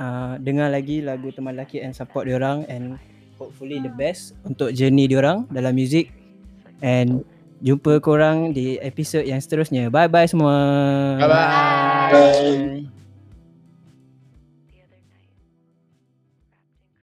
uh, 0.00 0.34
dengar 0.42 0.68
lagi 0.74 1.02
lagu 1.04 1.30
teman 1.30 1.54
lelaki 1.54 1.78
and 1.78 1.94
support 1.94 2.26
diorang 2.26 2.66
and 2.66 2.98
hopefully 3.38 3.78
the 3.78 3.92
best 3.94 4.34
untuk 4.42 4.74
journey 4.74 5.06
diorang 5.06 5.46
dalam 5.52 5.76
music 5.76 6.10
and 6.82 7.22
jumpa 7.62 8.02
korang 8.02 8.50
di 8.52 8.76
episod 8.82 9.22
yang 9.22 9.38
seterusnya. 9.38 9.88
Bye 9.88 10.10
bye 10.10 10.26
semua. 10.26 10.54
Bye-bye. 11.20 12.10
Bye. 12.10 12.95